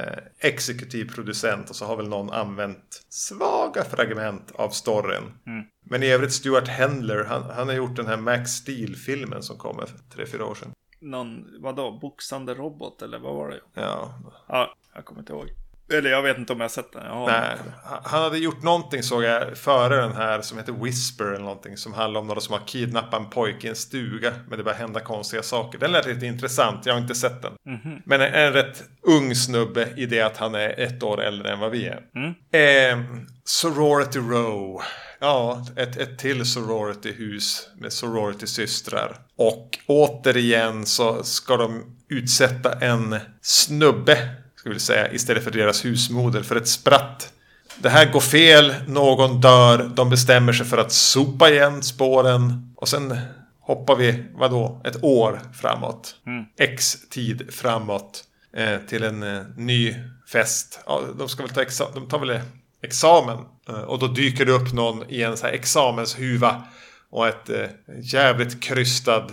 exekutiv 0.40 1.14
producent 1.14 1.70
och 1.70 1.76
så 1.76 1.84
har 1.84 1.96
väl 1.96 2.08
någon 2.08 2.30
använt 2.30 3.02
svaga 3.08 3.84
fragment 3.84 4.52
av 4.54 4.68
storyn. 4.68 5.24
Mm. 5.46 5.64
Men 5.84 6.02
i 6.02 6.12
övrigt 6.12 6.32
Stuart 6.32 6.68
Handler, 6.68 7.24
han, 7.24 7.42
han 7.42 7.68
har 7.68 7.74
gjort 7.74 7.96
den 7.96 8.06
här 8.06 8.16
Max 8.16 8.50
Steel-filmen 8.50 9.42
som 9.42 9.58
kom 9.58 9.76
för 9.76 10.16
tre 10.16 10.26
fyra 10.26 10.46
år 10.46 10.54
sedan. 10.54 10.72
Någon, 11.00 11.44
vadå, 11.62 11.98
boxande 12.02 12.54
robot 12.54 13.02
eller 13.02 13.18
vad 13.18 13.34
var 13.34 13.48
det? 13.48 13.60
Ja, 13.74 14.14
Ja, 14.48 14.74
jag 14.94 15.04
kommer 15.04 15.20
inte 15.20 15.32
ihåg. 15.32 15.61
Eller 15.92 16.10
jag 16.10 16.22
vet 16.22 16.38
inte 16.38 16.52
om 16.52 16.60
jag 16.60 16.64
har 16.64 16.68
sett 16.68 16.92
den. 16.92 17.06
Jag 17.06 17.26
Nej, 17.26 17.56
han 18.04 18.22
hade 18.22 18.38
gjort 18.38 18.62
någonting 18.62 19.02
såg 19.02 19.22
jag 19.22 19.58
före 19.58 19.96
den 19.96 20.12
här 20.12 20.40
som 20.40 20.58
heter 20.58 20.72
Whisper 20.72 21.24
eller 21.24 21.44
någonting 21.44 21.76
som 21.76 21.92
handlar 21.92 22.20
om 22.20 22.26
några 22.26 22.40
som 22.40 22.52
har 22.52 22.66
kidnappat 22.66 23.20
en 23.20 23.30
pojke 23.30 23.66
i 23.66 23.70
en 23.70 23.76
stuga 23.76 24.32
men 24.48 24.58
det 24.58 24.64
börjar 24.64 24.78
hända 24.78 25.00
konstiga 25.00 25.42
saker. 25.42 25.78
Den 25.78 25.92
lät 25.92 26.06
lite 26.06 26.26
intressant, 26.26 26.86
jag 26.86 26.94
har 26.94 27.00
inte 27.00 27.14
sett 27.14 27.42
den. 27.42 27.52
Mhm. 27.66 28.02
Men 28.04 28.20
en, 28.20 28.34
en 28.34 28.52
rätt 28.52 28.82
ung 29.02 29.34
snubbe 29.34 29.88
i 29.96 30.06
det 30.06 30.20
att 30.20 30.36
han 30.36 30.54
är 30.54 30.80
ett 30.80 31.02
år 31.02 31.22
äldre 31.22 31.52
än 31.52 31.58
vad 31.58 31.70
vi 31.70 31.86
är. 31.86 32.00
Mm. 32.14 32.34
Eh, 32.52 33.16
Sorority 33.44 34.18
Row. 34.18 34.82
Ja, 35.20 35.66
ett, 35.76 35.96
ett 35.96 36.18
till 36.18 36.44
sorority-hus 36.44 37.68
med 37.78 37.92
sorority-systrar. 37.92 39.16
Och 39.36 39.78
återigen 39.86 40.86
så 40.86 41.22
ska 41.24 41.56
de 41.56 41.96
utsätta 42.08 42.72
en 42.72 43.16
snubbe, 43.40 44.28
ska 44.62 44.70
vi 44.70 44.80
säga, 44.80 45.12
istället 45.12 45.44
för 45.44 45.50
deras 45.50 45.84
husmoder 45.84 46.42
för 46.42 46.56
ett 46.56 46.68
spratt. 46.68 47.32
Det 47.78 47.88
här 47.88 48.12
går 48.12 48.20
fel, 48.20 48.74
någon 48.86 49.40
dör, 49.40 49.90
de 49.94 50.10
bestämmer 50.10 50.52
sig 50.52 50.66
för 50.66 50.78
att 50.78 50.92
sopa 50.92 51.50
igen 51.50 51.82
spåren. 51.82 52.72
Och 52.76 52.88
sen 52.88 53.18
hoppar 53.60 53.96
vi, 53.96 54.24
vadå, 54.34 54.80
ett 54.84 55.04
år 55.04 55.40
framåt. 55.60 56.14
Mm. 56.26 56.44
X 56.58 56.96
tid 57.10 57.54
framåt. 57.54 58.24
Eh, 58.56 58.78
till 58.88 59.02
en 59.02 59.22
eh, 59.22 59.42
ny 59.56 59.94
fest. 60.32 60.80
Ja, 60.86 61.02
de 61.18 61.28
ska 61.28 61.42
väl 61.42 61.52
ta 61.52 61.62
exa- 61.62 61.94
de 61.94 62.08
tar 62.08 62.18
väl 62.18 62.40
examen. 62.82 63.38
Eh, 63.68 63.74
och 63.74 63.98
då 63.98 64.06
dyker 64.06 64.44
det 64.44 64.52
upp 64.52 64.72
någon 64.72 65.04
i 65.10 65.22
en 65.22 65.36
så 65.36 65.46
här 65.46 65.52
examenshuva. 65.52 66.62
Och 67.10 67.28
ett 67.28 67.48
eh, 67.50 67.66
jävligt 68.02 68.62
krystad 68.62 69.26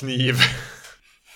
kniv. 0.00 0.34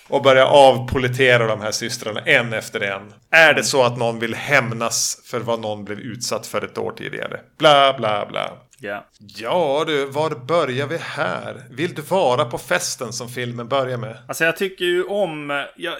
och 0.08 0.22
börjar 0.22 0.46
avpolitera 0.46 1.46
de 1.46 1.60
här 1.60 1.72
systrarna 1.72 2.20
en 2.20 2.52
efter 2.52 2.80
en. 2.80 3.14
Är 3.30 3.54
det 3.54 3.64
så 3.64 3.82
att 3.82 3.98
någon 3.98 4.18
vill 4.18 4.34
hämnas 4.34 5.20
för 5.24 5.40
vad 5.40 5.60
någon 5.60 5.84
blev 5.84 5.98
utsatt 5.98 6.46
för 6.46 6.64
ett 6.64 6.78
år 6.78 6.92
tidigare? 6.96 7.40
Bla 7.58 7.94
bla 7.98 8.26
bla. 8.26 8.50
Ja. 8.78 9.06
Ja 9.18 9.84
du, 9.86 10.06
var 10.06 10.30
börjar 10.30 10.86
vi 10.86 10.96
här? 11.00 11.64
Vill 11.70 11.94
du 11.94 12.02
vara 12.02 12.44
på 12.44 12.58
festen 12.58 13.12
som 13.12 13.28
filmen 13.28 13.68
börjar 13.68 13.96
med? 13.96 14.16
Alltså 14.28 14.44
jag 14.44 14.56
tycker 14.56 14.84
ju 14.84 15.04
om... 15.04 15.64
Jag, 15.76 15.94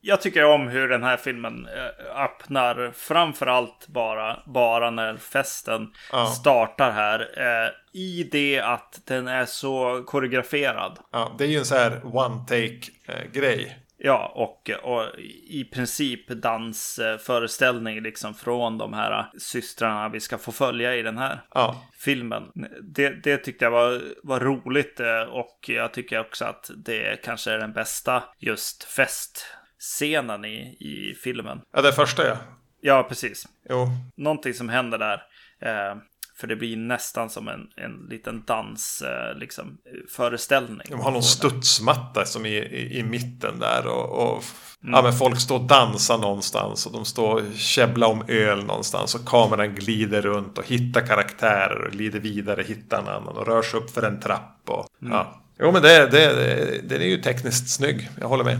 jag 0.00 0.20
tycker 0.20 0.44
om 0.44 0.68
hur 0.68 0.88
den 0.88 1.02
här 1.02 1.16
filmen 1.16 1.66
eh, 1.76 2.22
öppnar. 2.24 2.92
Framförallt 2.96 3.86
bara, 3.88 4.42
bara 4.46 4.90
när 4.90 5.16
festen 5.16 5.92
Ja. 6.12 6.26
startar 6.26 6.90
här. 6.90 7.20
Eh, 7.20 7.70
I 7.92 8.28
det 8.32 8.60
att 8.60 9.00
den 9.04 9.28
är 9.28 9.44
så 9.44 10.02
koreograferad. 10.06 10.98
Ja, 11.12 11.34
det 11.38 11.44
är 11.44 11.48
ju 11.48 11.58
en 11.58 11.64
så 11.64 11.74
här 11.74 12.00
one 12.16 12.38
take 12.48 12.80
eh, 13.06 13.30
grej. 13.32 13.78
Ja, 14.00 14.32
och, 14.34 14.70
och 14.82 15.04
i 15.48 15.64
princip 15.64 16.28
dansföreställning 16.28 18.00
liksom 18.02 18.34
från 18.34 18.78
de 18.78 18.92
här 18.92 19.26
systrarna 19.38 20.08
vi 20.08 20.20
ska 20.20 20.38
få 20.38 20.52
följa 20.52 20.96
i 20.96 21.02
den 21.02 21.18
här 21.18 21.40
Ja, 21.54 21.82
filmen. 21.98 22.42
Det, 22.82 23.10
det 23.10 23.36
tyckte 23.36 23.64
jag 23.64 23.70
var, 23.70 24.00
var 24.22 24.40
roligt 24.40 25.00
eh, 25.00 25.20
och 25.20 25.58
jag 25.68 25.92
tycker 25.92 26.20
också 26.20 26.44
att 26.44 26.70
det 26.76 27.22
kanske 27.24 27.52
är 27.52 27.58
den 27.58 27.72
bästa 27.72 28.22
just 28.38 28.84
festscenen 29.78 30.44
i, 30.44 30.76
i 30.80 31.14
filmen. 31.24 31.60
ja 31.74 31.82
det 31.82 31.92
första 31.92 32.26
ja. 32.26 32.36
Ja, 32.80 33.06
precis. 33.08 33.46
Jo, 33.68 33.88
Någonting 34.16 34.54
som 34.54 34.68
händer 34.68 34.98
där. 34.98 35.22
Eh, 35.60 35.96
för 36.40 36.46
det 36.46 36.56
blir 36.56 36.76
nästan 36.76 37.30
som 37.30 37.48
en, 37.48 37.60
en 37.76 38.06
liten 38.10 38.42
dans, 38.46 39.02
eh, 39.02 39.38
liksom, 39.38 39.78
föreställning. 40.16 40.86
de 40.90 41.00
har 41.00 41.10
någon 41.10 41.22
studsmatta 41.22 42.24
som 42.24 42.46
är 42.46 42.72
i, 42.72 42.98
i 42.98 43.02
mitten 43.02 43.58
där 43.58 43.86
och, 43.86 44.34
och 44.34 44.44
ja, 44.80 45.02
men 45.02 45.12
folk 45.12 45.40
står 45.40 45.58
och 45.58 45.66
dansar 45.66 46.18
någonstans 46.18 46.86
och 46.86 46.92
de 46.92 47.04
står 47.04 47.34
och 47.34 47.42
käbblar 47.56 48.08
om 48.08 48.24
öl 48.28 48.64
någonstans 48.64 49.14
och 49.14 49.24
kameran 49.28 49.74
glider 49.74 50.22
runt 50.22 50.58
och 50.58 50.66
hittar 50.66 51.06
karaktärer 51.06 51.84
och 51.84 51.92
glider 51.92 52.20
vidare, 52.20 52.62
hittar 52.62 52.98
en 52.98 53.08
annan 53.08 53.36
och 53.36 53.46
rör 53.46 53.62
sig 53.62 53.80
upp 53.80 53.90
för 53.90 54.02
en 54.02 54.20
trapp 54.20 54.62
och 54.66 54.86
ja. 54.98 55.42
Jo 55.60 55.72
men 55.72 55.82
det, 55.82 56.06
det, 56.06 56.32
det, 56.32 56.80
den 56.88 57.02
är 57.02 57.06
ju 57.06 57.22
tekniskt 57.22 57.70
snygg, 57.70 58.08
jag 58.20 58.28
håller 58.28 58.44
med. 58.44 58.58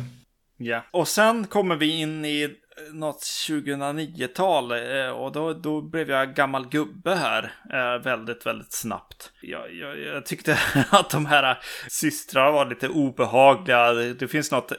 Ja. 0.59 0.85
Och 0.91 1.09
sen 1.09 1.47
kommer 1.47 1.77
vi 1.77 2.01
in 2.01 2.25
i 2.25 2.43
eh, 2.43 2.95
något 2.95 3.23
2009-tal 3.23 4.73
eh, 4.73 5.11
och 5.11 5.33
då, 5.33 5.53
då 5.53 5.81
blev 5.81 6.11
jag 6.11 6.35
gammal 6.35 6.69
gubbe 6.69 7.15
här 7.15 7.53
eh, 7.73 8.03
väldigt, 8.03 8.47
väldigt 8.47 8.73
snabbt. 8.73 9.33
Jag, 9.43 9.75
jag, 9.75 9.99
jag 9.99 10.27
tyckte 10.27 10.59
att 10.91 11.11
de 11.11 11.27
här 11.27 11.59
systrarna 11.89 12.51
var 12.51 12.67
lite 12.67 12.89
obehagliga. 12.89 13.93
Det, 13.93 14.29
finns 14.29 14.51
något, 14.51 14.73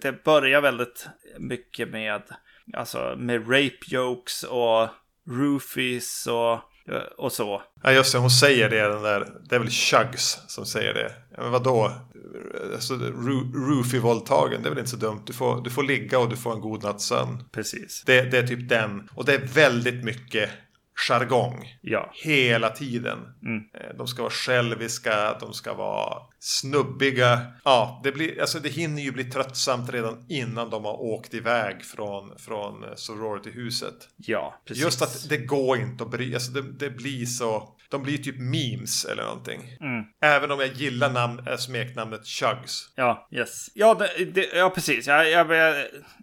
det 0.00 0.24
börjar 0.24 0.60
väldigt 0.60 1.08
mycket 1.38 1.88
med, 1.88 2.22
alltså 2.72 3.14
med 3.18 3.40
rape 3.40 3.86
jokes 3.86 4.42
och 4.42 4.88
roofies 5.30 6.26
och, 6.26 6.60
och 7.16 7.32
så. 7.32 7.62
Ja 7.82 7.92
just 7.92 8.12
det, 8.12 8.18
hon 8.18 8.30
säger 8.30 8.70
det 8.70 8.88
den 8.88 9.02
där. 9.02 9.26
Det 9.48 9.54
är 9.54 9.58
väl 9.58 9.70
Chugs 9.70 10.38
som 10.46 10.66
säger 10.66 10.94
det. 10.94 11.12
Men 11.36 11.50
vadå? 11.50 11.92
Alltså, 12.74 12.94
ro- 12.94 13.52
roofie-våldtagen, 13.54 14.62
det 14.62 14.68
är 14.68 14.70
väl 14.70 14.78
inte 14.78 14.90
så 14.90 14.96
dumt. 14.96 15.22
Du 15.26 15.32
får, 15.32 15.62
du 15.64 15.70
får 15.70 15.82
ligga 15.82 16.18
och 16.18 16.28
du 16.28 16.36
får 16.36 16.52
en 16.54 16.60
god 16.60 16.82
natts 16.82 17.04
sömn. 17.04 17.42
Precis. 17.52 18.02
Det, 18.06 18.22
det 18.22 18.38
är 18.38 18.46
typ 18.46 18.68
den. 18.68 19.08
Och 19.14 19.24
det 19.24 19.34
är 19.34 19.46
väldigt 19.46 20.04
mycket 20.04 20.50
jargong. 21.08 21.64
Ja. 21.82 22.10
Hela 22.24 22.70
tiden. 22.70 23.18
Mm. 23.42 23.62
Eh, 23.74 23.96
De 23.98 24.06
ska 24.06 24.22
vara 24.22 24.32
själviska, 24.32 25.36
de 25.40 25.52
ska 25.52 25.74
vara 25.74 26.22
snubbiga. 26.38 27.40
Ja, 27.64 28.00
det, 28.04 28.12
blir, 28.12 28.40
alltså 28.40 28.60
det 28.60 28.68
hinner 28.68 29.02
ju 29.02 29.12
bli 29.12 29.24
tröttsamt 29.24 29.90
redan 29.92 30.24
innan 30.28 30.70
de 30.70 30.84
har 30.84 31.00
åkt 31.00 31.34
iväg 31.34 31.84
från, 31.84 32.38
från 32.38 32.84
eh, 32.84 32.90
sorority-huset. 32.96 33.94
Ja, 34.16 34.60
precis. 34.68 34.84
Just 34.84 35.02
att 35.02 35.28
det 35.28 35.36
går 35.38 35.78
inte 35.78 36.04
att 36.04 36.10
bry 36.10 36.34
alltså 36.34 36.52
det, 36.52 36.62
det 36.62 36.90
blir 36.90 37.26
så. 37.26 37.75
De 37.90 38.02
blir 38.02 38.18
typ 38.18 38.38
memes 38.38 39.04
eller 39.04 39.22
någonting. 39.22 39.60
Mm. 39.80 40.04
Även 40.22 40.50
om 40.50 40.60
jag 40.60 40.72
gillar 40.72 41.10
namn, 41.10 41.42
äh, 41.46 41.56
smeknamnet 41.56 42.26
Chugs. 42.26 42.92
Ja, 42.94 43.28
yes. 43.30 43.66
Ja, 43.74 43.94
det, 43.94 44.24
det, 44.24 44.46
ja 44.54 44.70
precis. 44.70 45.06
Jag, 45.06 45.30
jag, 45.30 45.46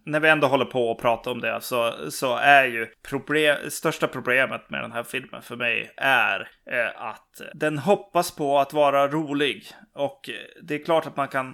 när 0.06 0.20
vi 0.20 0.30
ändå 0.30 0.48
håller 0.48 0.66
på 0.66 0.92
och 0.92 1.02
pratar 1.02 1.32
om 1.32 1.42
det 1.42 1.62
så, 1.62 2.12
så 2.12 2.36
är 2.36 2.66
ju 2.66 2.88
problem, 3.10 3.58
största 3.70 4.08
problemet 4.08 4.70
med 4.70 4.82
den 4.82 4.92
här 4.92 5.04
filmen 5.04 5.42
för 5.42 5.56
mig 5.56 5.94
är 5.98 6.40
eh, 6.72 7.02
att 7.02 7.42
den 7.54 7.78
hoppas 7.78 8.36
på 8.36 8.60
att 8.60 8.74
vara 8.74 9.08
rolig. 9.08 9.68
Och 9.96 10.30
eh, 10.30 10.36
det 10.64 10.76
är 10.76 10.86
klart 10.86 11.06
att 11.06 11.18
man 11.18 11.28
kan 11.28 11.48
eh, 11.48 11.54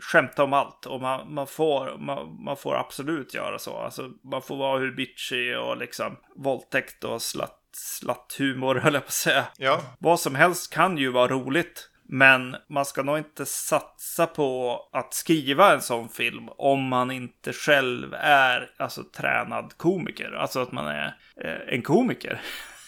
skämta 0.00 0.44
om 0.44 0.52
allt 0.52 0.86
och 0.86 1.00
man, 1.00 1.34
man, 1.34 1.46
får, 1.46 1.98
man, 1.98 2.44
man 2.44 2.56
får 2.56 2.74
absolut 2.74 3.34
göra 3.34 3.58
så. 3.58 3.76
Alltså, 3.76 4.10
man 4.30 4.42
får 4.42 4.56
vara 4.56 4.78
hur 4.78 4.92
bitchig 4.92 5.58
och 5.58 5.76
liksom 5.76 6.16
våldtäkt 6.36 7.04
och 7.04 7.22
slatt, 7.22 7.57
slatthumor 7.76 8.74
höll 8.82 8.94
jag 8.94 9.02
på 9.02 9.08
att 9.08 9.12
säga. 9.12 9.44
Ja, 9.56 9.80
Vad 9.98 10.20
som 10.20 10.34
helst 10.34 10.72
kan 10.72 10.98
ju 10.98 11.10
vara 11.10 11.28
roligt. 11.28 11.90
Men 12.10 12.56
man 12.68 12.84
ska 12.84 13.02
nog 13.02 13.18
inte 13.18 13.46
satsa 13.46 14.26
på 14.26 14.80
att 14.92 15.14
skriva 15.14 15.72
en 15.72 15.82
sån 15.82 16.08
film 16.08 16.48
om 16.48 16.88
man 16.88 17.10
inte 17.10 17.52
själv 17.52 18.14
är 18.20 18.70
alltså, 18.78 19.02
tränad 19.16 19.76
komiker. 19.76 20.32
Alltså 20.32 20.62
att 20.62 20.72
man 20.72 20.86
är 20.86 21.16
eh, 21.44 21.74
en 21.74 21.82
komiker. 21.82 22.40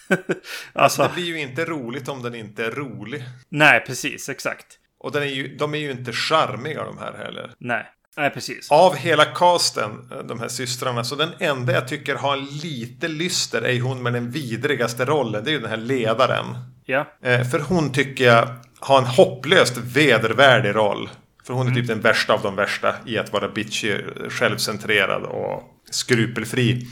alltså, 0.73 1.03
det 1.03 1.13
blir 1.13 1.25
ju 1.25 1.39
inte 1.39 1.65
roligt 1.65 2.07
om 2.07 2.23
den 2.23 2.35
inte 2.35 2.65
är 2.65 2.71
rolig. 2.71 3.23
nej, 3.49 3.83
precis, 3.87 4.29
exakt. 4.29 4.79
Och 4.99 5.11
den 5.11 5.23
är 5.23 5.27
ju, 5.27 5.55
de 5.55 5.73
är 5.73 5.79
ju 5.79 5.91
inte 5.91 6.13
charmiga 6.13 6.83
de 6.83 6.97
här 6.97 7.13
heller. 7.13 7.51
Nej, 7.57 7.91
nej, 8.17 8.29
precis. 8.29 8.71
Av 8.71 8.95
hela 8.95 9.25
casten, 9.25 9.91
de 10.27 10.39
här 10.39 10.47
systrarna, 10.47 11.03
så 11.03 11.15
den 11.15 11.29
enda 11.39 11.73
jag 11.73 11.87
tycker 11.87 12.15
har 12.15 12.37
lite 12.63 13.07
lyster 13.07 13.61
är 13.61 13.81
hon 13.81 14.03
med 14.03 14.13
den 14.13 14.31
vidrigaste 14.31 15.05
rollen. 15.05 15.43
Det 15.43 15.49
är 15.49 15.53
ju 15.53 15.59
den 15.59 15.69
här 15.69 15.77
ledaren. 15.77 16.45
Ja, 16.85 17.07
Eh, 17.21 17.43
för 17.49 17.59
hon 17.59 17.91
tycker 17.91 18.23
jag 18.23 18.47
har 18.79 18.97
en 18.97 19.05
hopplöst 19.05 19.77
vedervärdig 19.77 20.75
roll. 20.75 21.09
För 21.43 21.53
hon 21.53 21.67
är 21.67 21.75
typ 21.75 21.87
den 21.87 22.01
värsta 22.01 22.33
av 22.33 22.41
de 22.41 22.55
värsta 22.55 22.95
i 23.05 23.17
att 23.17 23.33
vara 23.33 23.49
bitchy, 23.49 23.97
självcentrerad 24.29 25.23
och 25.23 25.63
skrupelfri. 25.89 26.87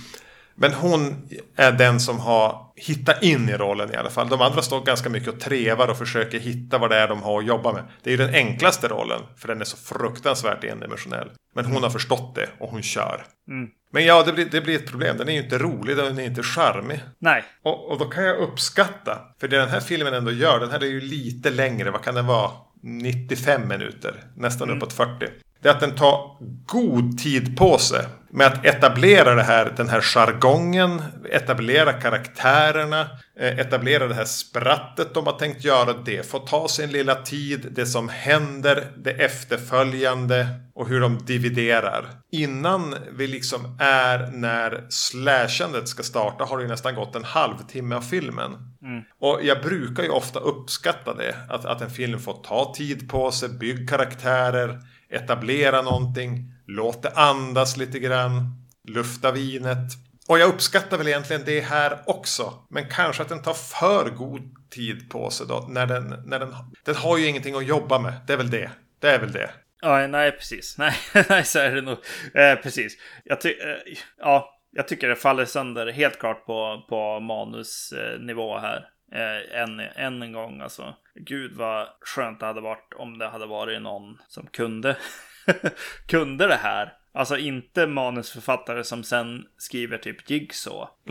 Men 0.60 0.74
hon 0.74 1.30
är 1.56 1.72
den 1.72 2.00
som 2.00 2.20
har 2.20 2.72
hittat 2.76 3.24
in 3.24 3.50
i 3.50 3.54
rollen 3.54 3.94
i 3.94 3.96
alla 3.96 4.10
fall. 4.10 4.30
De 4.30 4.42
andra 4.42 4.62
står 4.62 4.82
ganska 4.82 5.10
mycket 5.10 5.34
och 5.34 5.40
trevar 5.40 5.88
och 5.88 5.98
försöker 5.98 6.40
hitta 6.40 6.78
vad 6.78 6.90
det 6.90 6.96
är 6.96 7.08
de 7.08 7.22
har 7.22 7.40
att 7.40 7.46
jobba 7.46 7.74
med. 7.74 7.84
Det 8.04 8.10
är 8.10 8.12
ju 8.12 8.26
den 8.26 8.36
enklaste 8.36 8.88
rollen, 8.88 9.22
för 9.38 9.48
den 9.48 9.62
är 9.62 9.66
så 9.66 9.78
fruktansvärt 9.78 10.64
endimensionell. 10.64 11.30
Men 11.56 11.66
hon 11.66 11.84
har 11.84 11.90
förstått 11.90 12.36
det 12.36 12.50
och 12.60 12.70
hon 12.70 12.82
kör. 12.82 13.26
Mm. 13.48 13.70
Men 13.92 14.06
ja, 14.06 14.24
det 14.24 14.34
blir, 14.34 14.46
det 14.46 14.62
blir 14.62 14.76
ett 14.76 14.90
problem. 14.90 15.18
Den 15.18 15.30
är 15.30 15.34
ju 15.34 15.44
inte 15.44 15.58
rolig, 15.58 15.98
den 15.98 16.20
är 16.20 16.24
inte 16.24 16.44
charmig. 16.44 17.00
nej, 17.20 17.44
Och, 17.64 17.92
och 17.92 18.00
då 18.00 18.06
kan 18.06 18.24
jag 18.24 18.38
uppskatta, 18.38 19.20
för 19.40 19.48
det 19.48 19.58
den 19.58 19.70
här 19.70 19.80
filmen 19.80 20.14
ändå 20.14 20.32
gör, 20.32 20.60
den 20.60 20.72
här 20.72 20.84
är 20.84 20.88
ju 20.88 21.02
lite 21.02 21.50
längre, 21.50 21.92
vad 21.92 22.04
kan 22.04 22.16
den 22.16 22.28
vara? 22.28 22.52
95 22.82 23.68
minuter, 23.68 24.24
nästan 24.36 24.70
uppåt 24.70 24.94
40. 24.94 25.26
Det 25.62 25.70
är 25.70 25.74
att 25.74 25.80
den 25.80 25.96
tar 25.96 26.38
god 26.66 27.18
tid 27.18 27.58
på 27.58 27.78
sig 27.78 28.06
med 28.32 28.48
att 28.48 28.66
etablera 28.66 29.36
det 29.36 29.44
här, 29.44 29.74
den 29.78 29.90
här 29.90 30.02
jargongen, 30.02 31.02
etablera 31.32 31.94
karaktärerna, 31.94 33.08
eh, 33.40 33.60
etablera 33.60 34.08
det 34.08 34.16
här 34.16 34.26
sprattet 34.26 35.14
de 35.14 35.26
har 35.26 35.34
tänkt 35.34 35.64
göra. 35.64 35.94
Det 35.94 36.30
får 36.30 36.40
ta 36.40 36.68
sin 36.68 36.92
lilla 36.92 37.16
tid, 37.16 37.68
det 37.72 37.86
som 37.86 38.10
händer, 38.10 38.92
det 38.98 39.12
efterföljande 39.12 40.48
och 40.76 40.88
hur 40.88 41.02
de 41.02 41.18
dividerar. 41.26 42.10
Innan 42.32 42.96
vi 43.18 43.28
liksom 43.28 43.78
är 43.80 44.32
när 44.32 44.86
slashandet 44.90 45.88
ska 45.88 46.04
starta 46.04 46.44
har 46.44 46.58
det 46.58 46.64
ju 46.64 46.70
nästan 46.70 46.96
gått 46.96 47.16
en 47.16 47.24
halvtimme 47.24 47.96
av 47.96 48.02
filmen. 48.02 48.52
Och 49.20 49.40
jag 49.44 49.62
brukar 49.62 50.04
ju 50.04 50.10
ofta 50.10 50.40
uppskatta 50.40 51.14
det. 51.14 51.36
Att, 51.50 51.66
att 51.66 51.82
en 51.82 51.90
film 51.90 52.20
får 52.20 52.34
ta 52.44 52.74
tid 52.76 53.10
på 53.10 53.32
sig, 53.32 53.50
bygg 53.50 53.90
karaktärer, 53.90 54.80
etablera 55.10 55.82
någonting, 55.82 56.54
låt 56.68 57.04
det 57.04 57.10
andas 57.10 57.78
lite 57.78 58.00
grann, 58.00 58.66
lufta 58.88 59.32
vinet. 59.32 59.94
Och 60.28 60.40
jag 60.40 60.50
uppskattar 60.50 60.98
väl 60.98 61.08
egentligen 61.08 61.42
det 61.46 61.62
här 61.62 62.00
också. 62.06 62.54
Men 62.70 62.90
kanske 62.90 63.24
att 63.24 63.30
den 63.30 63.42
tar 63.42 63.54
för 63.54 64.10
god 64.10 64.70
tid 64.70 65.10
på 65.10 65.30
sig 65.30 65.48
då. 65.48 65.66
När 65.70 65.86
den, 65.86 66.24
när 66.26 66.40
den, 66.40 66.54
den 66.86 66.96
har 66.96 67.18
ju 67.18 67.28
ingenting 67.28 67.56
att 67.56 67.66
jobba 67.66 68.00
med. 68.00 68.14
Det 68.28 68.34
är 68.34 68.38
väl 68.38 68.50
det. 68.50 68.72
Det 69.00 69.10
är 69.10 69.20
väl 69.20 69.32
det. 69.32 69.50
ja, 69.82 70.08
nej, 70.08 70.32
precis. 70.32 70.78
Nej, 70.78 70.94
nej 71.30 71.44
så 71.44 71.60
är 71.60 71.76
det 71.76 71.82
nog. 71.82 71.98
Eh, 72.34 72.56
precis. 72.56 72.98
Jag, 73.24 73.42
ty 73.42 73.50
eh, 73.50 73.96
ja, 74.18 74.60
jag 74.72 74.88
tycker 74.88 75.08
det 75.08 75.16
faller 75.16 75.46
sönder 75.46 75.92
helt 75.92 76.20
klart 76.20 76.46
på, 76.46 76.86
på 76.90 77.20
manusnivå 77.20 78.58
här. 78.58 78.86
Eh, 79.12 79.62
än, 79.62 79.80
än 79.80 80.22
en 80.22 80.32
gång 80.34 80.62
alltså. 80.62 80.96
Gud 81.16 81.54
vad 81.56 81.88
skönt 82.02 82.40
det 82.40 82.46
hade 82.46 82.62
varit 82.62 82.94
om 82.96 83.18
det 83.18 83.28
hade 83.28 83.46
varit 83.46 83.82
någon 83.82 84.18
som 84.28 84.48
kunde, 84.48 84.98
kunde 86.08 86.48
det 86.48 86.56
här. 86.64 86.94
Alltså 87.14 87.38
inte 87.38 87.88
manusförfattare 87.88 88.84
som 88.84 89.04
sen 89.04 89.46
skriver 89.58 89.98
typ 89.98 90.30
Jigsaw. 90.30 90.88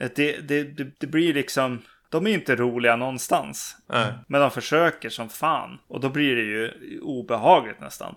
Eh, 0.00 0.10
det, 0.16 0.48
det, 0.48 0.62
det, 0.62 1.00
det 1.00 1.06
blir 1.06 1.34
liksom, 1.34 1.82
de 2.08 2.26
är 2.26 2.30
inte 2.30 2.56
roliga 2.56 2.96
någonstans. 2.96 3.76
Nej. 3.88 4.12
Men 4.28 4.40
de 4.40 4.50
försöker 4.50 5.08
som 5.08 5.28
fan. 5.28 5.78
Och 5.88 6.00
då 6.00 6.08
blir 6.08 6.36
det 6.36 6.42
ju 6.42 6.72
obehagligt 7.00 7.80
nästan. 7.80 8.14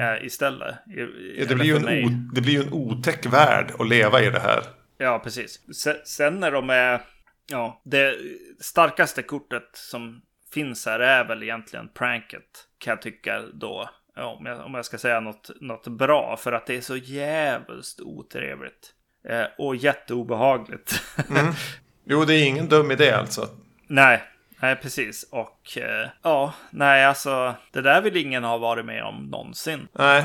Eh, 0.00 0.24
istället. 0.26 0.74
I, 0.96 1.00
Mm. 1.00 1.12
Ja, 1.38 1.44
det, 1.48 1.54
blir 1.54 1.66
ju 1.66 1.76
en 1.76 2.04
o, 2.04 2.08
det 2.34 2.40
blir 2.40 2.52
ju 2.52 2.62
en 2.62 2.72
otäck 2.72 3.26
värld 3.26 3.72
att 3.78 3.88
leva 3.88 4.22
i 4.22 4.30
det 4.30 4.40
här. 4.40 4.62
Ja, 4.98 5.18
precis. 5.18 5.60
Se- 5.76 6.04
Sen 6.04 6.40
när 6.40 6.50
de 6.50 6.70
är... 6.70 7.00
Ja, 7.46 7.80
det 7.84 8.16
starkaste 8.60 9.22
kortet 9.22 9.68
som 9.72 10.22
finns 10.52 10.86
här 10.86 11.00
är 11.00 11.24
väl 11.24 11.42
egentligen 11.42 11.88
pranket. 11.88 12.44
Kan 12.78 12.90
jag 12.90 13.02
tycka 13.02 13.42
då. 13.54 13.90
om 14.16 14.46
jag, 14.46 14.66
om 14.66 14.74
jag 14.74 14.84
ska 14.84 14.98
säga 14.98 15.20
något, 15.20 15.50
något 15.60 15.86
bra, 15.86 16.36
för 16.36 16.52
att 16.52 16.66
det 16.66 16.76
är 16.76 16.80
så 16.80 16.96
jävligt 16.96 18.00
otrevligt. 18.00 18.92
Eh, 19.28 19.46
och 19.58 19.76
jätteobehagligt. 19.76 21.02
Mm. 21.30 21.52
Jo, 22.08 22.24
det 22.24 22.34
är 22.34 22.46
ingen 22.46 22.68
dum 22.68 22.90
idé 22.90 23.10
alltså. 23.10 23.48
nej, 23.86 24.22
nej 24.60 24.76
precis. 24.76 25.22
Och 25.30 25.78
eh, 25.78 26.08
ja, 26.22 26.54
nej 26.70 27.04
alltså, 27.04 27.54
det 27.72 27.82
där 27.82 28.02
vill 28.02 28.16
ingen 28.16 28.44
ha 28.44 28.58
varit 28.58 28.86
med 28.86 29.04
om 29.04 29.26
någonsin. 29.26 29.88
Nej, 29.92 30.24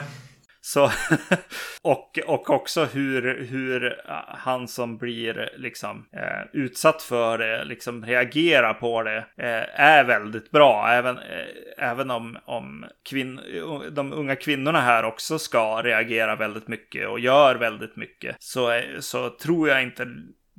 så, 0.64 0.91
och, 1.82 2.20
och 2.28 2.49
också 2.49 2.86
hur, 2.86 3.45
hur 3.45 3.86
eh, 3.86 4.16
han 4.28 4.68
som 4.68 4.97
blir 4.97 5.49
liksom 5.57 6.05
eh, 6.14 6.47
utsatt 6.53 7.01
för 7.01 7.38
det, 7.38 7.64
liksom 7.66 8.05
reagerar 8.05 8.74
på 8.74 9.03
det, 9.03 9.18
eh, 9.18 9.82
är 9.82 10.03
väldigt 10.03 10.51
bra. 10.51 10.88
Även, 10.89 11.18
eh, 11.18 11.45
även 11.78 12.12
om, 12.12 12.38
om 12.45 12.86
kvinn, 13.09 13.39
de 13.91 14.14
unga 14.14 14.36
kvinnorna 14.36 14.82
här 14.82 15.03
också 15.03 15.39
ska 15.39 15.82
reagera 15.82 16.36
väldigt 16.36 16.68
mycket 16.68 17.07
och 17.07 17.20
gör 17.20 17.55
väldigt 17.55 17.95
mycket, 17.95 18.36
så, 18.39 18.82
så 18.99 19.30
tror 19.30 19.70
jag 19.70 19.84
inte 19.84 20.07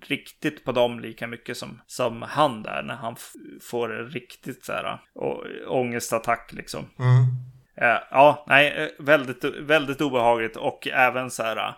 riktigt 0.07 0.65
på 0.65 0.73
dem 0.73 1.01
lika 1.01 1.27
mycket 1.27 1.57
som, 1.57 1.81
som 1.87 2.23
han 2.23 2.63
där 2.63 2.83
när 2.83 2.95
han 2.95 3.17
får 3.63 3.89
riktigt 3.89 4.65
så 4.65 4.73
här 4.73 4.85
eh, 4.85 4.99
å, 5.15 5.45
ångestattack 5.69 6.53
liksom. 6.53 6.81
mm. 6.99 7.52
Eh, 7.83 7.99
ja, 8.11 8.45
nej, 8.49 8.75
eh, 8.77 9.05
väldigt, 9.05 9.45
väldigt 9.45 10.01
obehagligt 10.01 10.57
och 10.57 10.89
även 10.89 11.31
så 11.31 11.43
här 11.43 11.57
uh, 11.57 11.75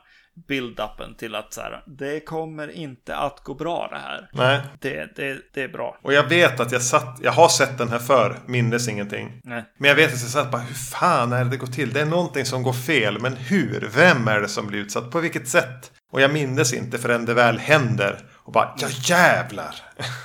build-upen 0.48 1.16
till 1.18 1.34
att 1.34 1.52
så 1.52 1.61
här, 1.61 1.82
det 1.86 2.20
kommer 2.20 2.70
inte 2.70 3.16
att 3.16 3.40
gå 3.40 3.55
bra 3.55 3.88
det 3.90 3.98
här. 3.98 4.28
nej. 4.32 4.61
Det, 4.80 5.16
det, 5.16 5.38
det 5.55 5.62
är 5.62 5.68
bra. 5.68 5.98
Och 6.02 6.12
jag 6.12 6.28
vet 6.28 6.61
att 6.61 6.72
jag 6.72 6.82
satt, 6.82 7.18
jag 7.22 7.32
har 7.32 7.48
sett 7.48 7.78
den 7.78 7.88
här 7.88 7.98
för 7.98 8.36
mindes 8.46 8.88
ingenting. 8.88 9.40
Nej. 9.44 9.64
Men 9.78 9.88
jag 9.88 9.96
vet 9.96 10.14
att 10.14 10.20
jag 10.20 10.30
satt 10.30 10.50
bara, 10.50 10.62
hur 10.62 10.74
fan 10.74 11.32
är 11.32 11.44
det 11.44 11.50
det 11.50 11.57
går 11.57 11.66
till? 11.66 11.92
Det 11.92 12.00
är 12.00 12.07
någonting 12.07 12.44
som 12.44 12.62
går 12.62 12.72
fel, 12.72 13.20
men 13.20 13.36
hur? 13.36 13.90
Vem 13.94 14.28
är 14.28 14.40
det 14.40 14.48
som 14.48 14.66
blir 14.66 14.78
utsatt? 14.78 15.11
På 15.11 15.20
vilket 15.20 15.48
sätt? 15.48 15.92
Och 16.12 16.20
jag 16.20 16.32
mindes 16.32 16.72
inte 16.72 16.98
förrän 16.98 17.24
det 17.24 17.34
väl 17.34 17.59
händer. 17.59 18.18
Och 18.34 18.52
bara, 18.52 18.74
ja 18.78 18.88
jävlar! 18.90 19.74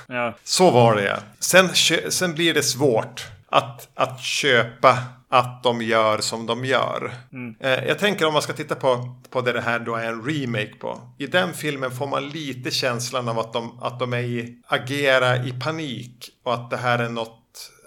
Ja, 0.06 0.34
Så 0.44 0.70
var 0.70 0.96
det 0.96 1.04
ja. 1.04 1.16
Sen, 1.38 1.68
sen 2.08 2.34
blir 2.34 2.54
det 2.54 2.62
svårt 2.62 3.26
att, 3.50 3.88
att 3.94 4.20
köpa 4.20 4.98
att 5.30 5.62
de 5.62 5.82
gör 5.82 6.18
som 6.18 6.46
de 6.46 6.64
gör. 6.64 7.12
Eh, 7.60 7.84
jag 7.84 7.98
tänker 7.98 8.26
om 8.26 8.32
man 8.32 8.42
ska 8.42 8.52
titta 8.52 8.74
på, 8.74 9.14
på 9.30 9.40
det 9.40 9.52
det 9.52 9.60
här 9.60 9.78
då 9.78 9.94
är 9.94 10.06
en 10.06 10.24
remake 10.24 10.74
på. 10.80 11.00
I 11.18 11.26
den 11.26 11.52
filmen 11.54 11.90
får 11.90 12.06
man 12.06 12.28
lite 12.28 12.70
känslan 12.70 13.28
av 13.28 13.38
att 13.38 13.52
de, 13.52 13.78
att 13.82 13.98
de 13.98 14.12
är 14.12 14.18
i, 14.18 14.58
agera 14.66 15.36
i 15.44 15.52
panik. 15.60 16.30
Och 16.42 16.54
att 16.54 16.70
det 16.70 16.76
här 16.76 16.98
är 16.98 17.08
något 17.08 17.36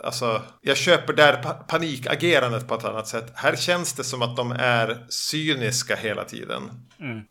Alltså, 0.03 0.41
jag 0.61 0.77
köper 0.77 1.13
där 1.13 1.33
pa- 1.43 1.53
panikagerandet 1.53 2.67
på 2.67 2.75
ett 2.75 2.85
annat 2.85 3.07
sätt. 3.07 3.31
Här 3.35 3.55
känns 3.55 3.93
det 3.93 4.03
som 4.03 4.21
att 4.21 4.35
de 4.37 4.51
är 4.51 5.05
cyniska 5.09 5.95
hela 5.95 6.23
tiden. 6.23 6.61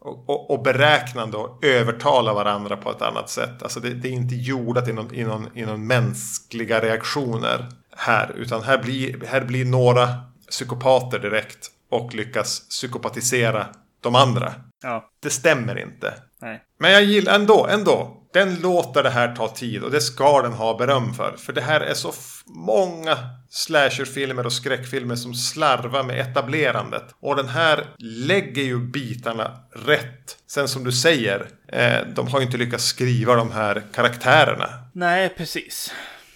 Och, 0.01 0.29
och, 0.29 0.51
och 0.51 0.63
beräknande 0.63 1.37
och 1.37 1.65
övertalar 1.65 2.35
varandra 2.35 2.77
på 2.77 2.91
ett 2.91 3.03
annat 3.03 3.31
sätt. 3.31 3.63
Alltså 3.63 3.81
det, 3.81 3.91
det 3.91 4.09
är 4.09 4.13
inte 4.13 4.35
jordat 4.35 4.89
i 4.89 4.93
någon, 4.93 5.15
i, 5.15 5.25
någon, 5.25 5.49
i 5.55 5.65
någon 5.65 5.87
mänskliga 5.87 6.81
reaktioner 6.81 7.67
här. 7.97 8.33
Utan 8.37 8.63
här 8.63 8.79
blir, 8.79 9.27
här 9.27 9.41
blir 9.41 9.65
några 9.65 10.09
psykopater 10.51 11.19
direkt 11.19 11.71
och 11.91 12.15
lyckas 12.15 12.69
psykopatisera 12.69 13.67
de 14.01 14.15
andra. 14.15 14.55
ja, 14.83 15.11
Det 15.23 15.31
stämmer 15.31 15.79
inte. 15.79 16.15
nej. 16.41 16.63
Men 16.79 16.93
jag 16.93 17.03
gillar 17.05 17.35
ändå, 17.35 17.67
ändå. 17.67 18.19
Den 18.33 18.55
låter 18.61 19.03
det 19.03 19.11
här 19.11 19.37
ta 19.37 19.49
tid 19.49 19.83
och 19.83 19.91
det 19.91 20.01
ska 20.01 20.43
den 20.43 20.53
ha 20.53 20.77
beröm 20.79 21.15
för. 21.15 21.37
För 21.37 21.53
det 21.53 21.61
här 21.61 21.81
är 21.81 21.95
så 21.95 22.13
många 22.47 23.19
slasherfilmer 23.51 24.47
och 24.47 24.53
skräckfilmer 24.53 25.17
som 25.17 25.35
slarvar 25.35 26.03
med 26.03 26.21
etablerandet. 26.21 27.05
Och 27.21 27.37
den 27.37 27.49
här 27.49 27.87
lägger 27.99 28.63
ju 28.63 28.79
bitarna 28.79 29.51
rätt. 29.87 30.37
Sen 30.47 30.69
som 30.69 30.85
du 30.85 30.93
säger, 30.93 31.49
eh, 31.69 31.99
de 32.15 32.29
har 32.29 32.41
ju 32.41 32.47
inte 32.47 32.59
lyckats 32.59 32.85
skriva 32.85 33.35
de 33.35 33.53
här 33.53 33.83
karaktärerna. 33.95 34.69
Nej, 34.93 35.29
precis. 35.37 35.93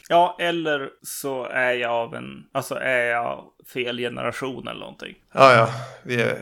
Ja, 0.08 0.36
eller 0.40 0.90
så 1.02 1.44
är 1.44 1.72
jag 1.72 1.90
av 1.90 2.14
en, 2.14 2.44
alltså 2.52 2.74
är 2.74 3.06
jag 3.06 3.44
fel 3.72 3.98
generation 3.98 4.68
eller 4.68 4.80
någonting. 4.80 5.14
Ja, 5.32 5.54
ja, 5.54 5.68
vi 6.02 6.22
är, 6.22 6.38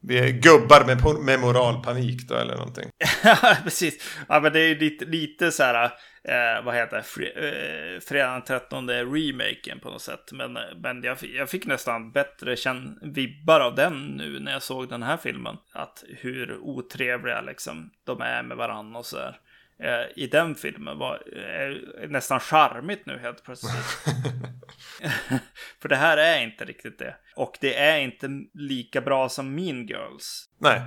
vi 0.00 0.18
är 0.18 0.28
gubbar 0.28 0.84
med, 0.86 1.24
med 1.24 1.40
moralpanik 1.40 2.28
då 2.28 2.34
eller 2.34 2.56
någonting. 2.56 2.90
Ja, 3.24 3.56
precis. 3.64 4.16
Ja, 4.28 4.40
men 4.40 4.52
det 4.52 4.60
är 4.60 4.68
ju 4.68 4.78
lite, 4.78 5.04
lite 5.04 5.52
så 5.52 5.62
här, 5.62 5.84
eh, 6.24 6.64
vad 6.64 6.74
heter 6.74 6.96
det, 6.96 7.02
Fre 7.02 7.26
eh, 7.26 8.00
Fredag 8.00 8.32
den 8.32 8.42
13 8.42 8.90
remaken 8.90 9.80
på 9.80 9.90
något 9.90 10.02
sätt. 10.02 10.32
Men, 10.32 10.58
men 10.82 11.02
jag, 11.02 11.18
jag 11.22 11.50
fick 11.50 11.66
nästan 11.66 12.12
bättre 12.12 12.56
känn 12.56 12.98
vibbar 13.02 13.60
av 13.60 13.74
den 13.74 14.06
nu 14.06 14.40
när 14.40 14.52
jag 14.52 14.62
såg 14.62 14.88
den 14.88 15.02
här 15.02 15.16
filmen. 15.16 15.56
Att 15.72 16.04
hur 16.08 16.58
otrevliga 16.58 17.40
liksom 17.40 17.90
de 18.04 18.20
är 18.20 18.42
med 18.42 18.56
varandra 18.56 18.98
och 18.98 19.06
så 19.06 19.16
där. 19.16 19.40
Eh, 19.82 20.06
I 20.16 20.26
den 20.26 20.54
filmen 20.54 20.98
var 20.98 21.22
eh, 21.36 22.08
nästan 22.08 22.40
charmigt 22.40 23.06
nu 23.06 23.18
helt 23.18 23.44
plötsligt. 23.44 23.72
För 25.82 25.88
det 25.88 25.96
här 25.96 26.16
är 26.16 26.42
inte 26.42 26.64
riktigt 26.64 26.98
det. 26.98 27.16
Och 27.36 27.58
det 27.60 27.74
är 27.74 27.98
inte 27.98 28.28
lika 28.54 29.00
bra 29.00 29.28
som 29.28 29.54
Mean 29.54 29.86
Girls. 29.86 30.44
Nej, 30.58 30.80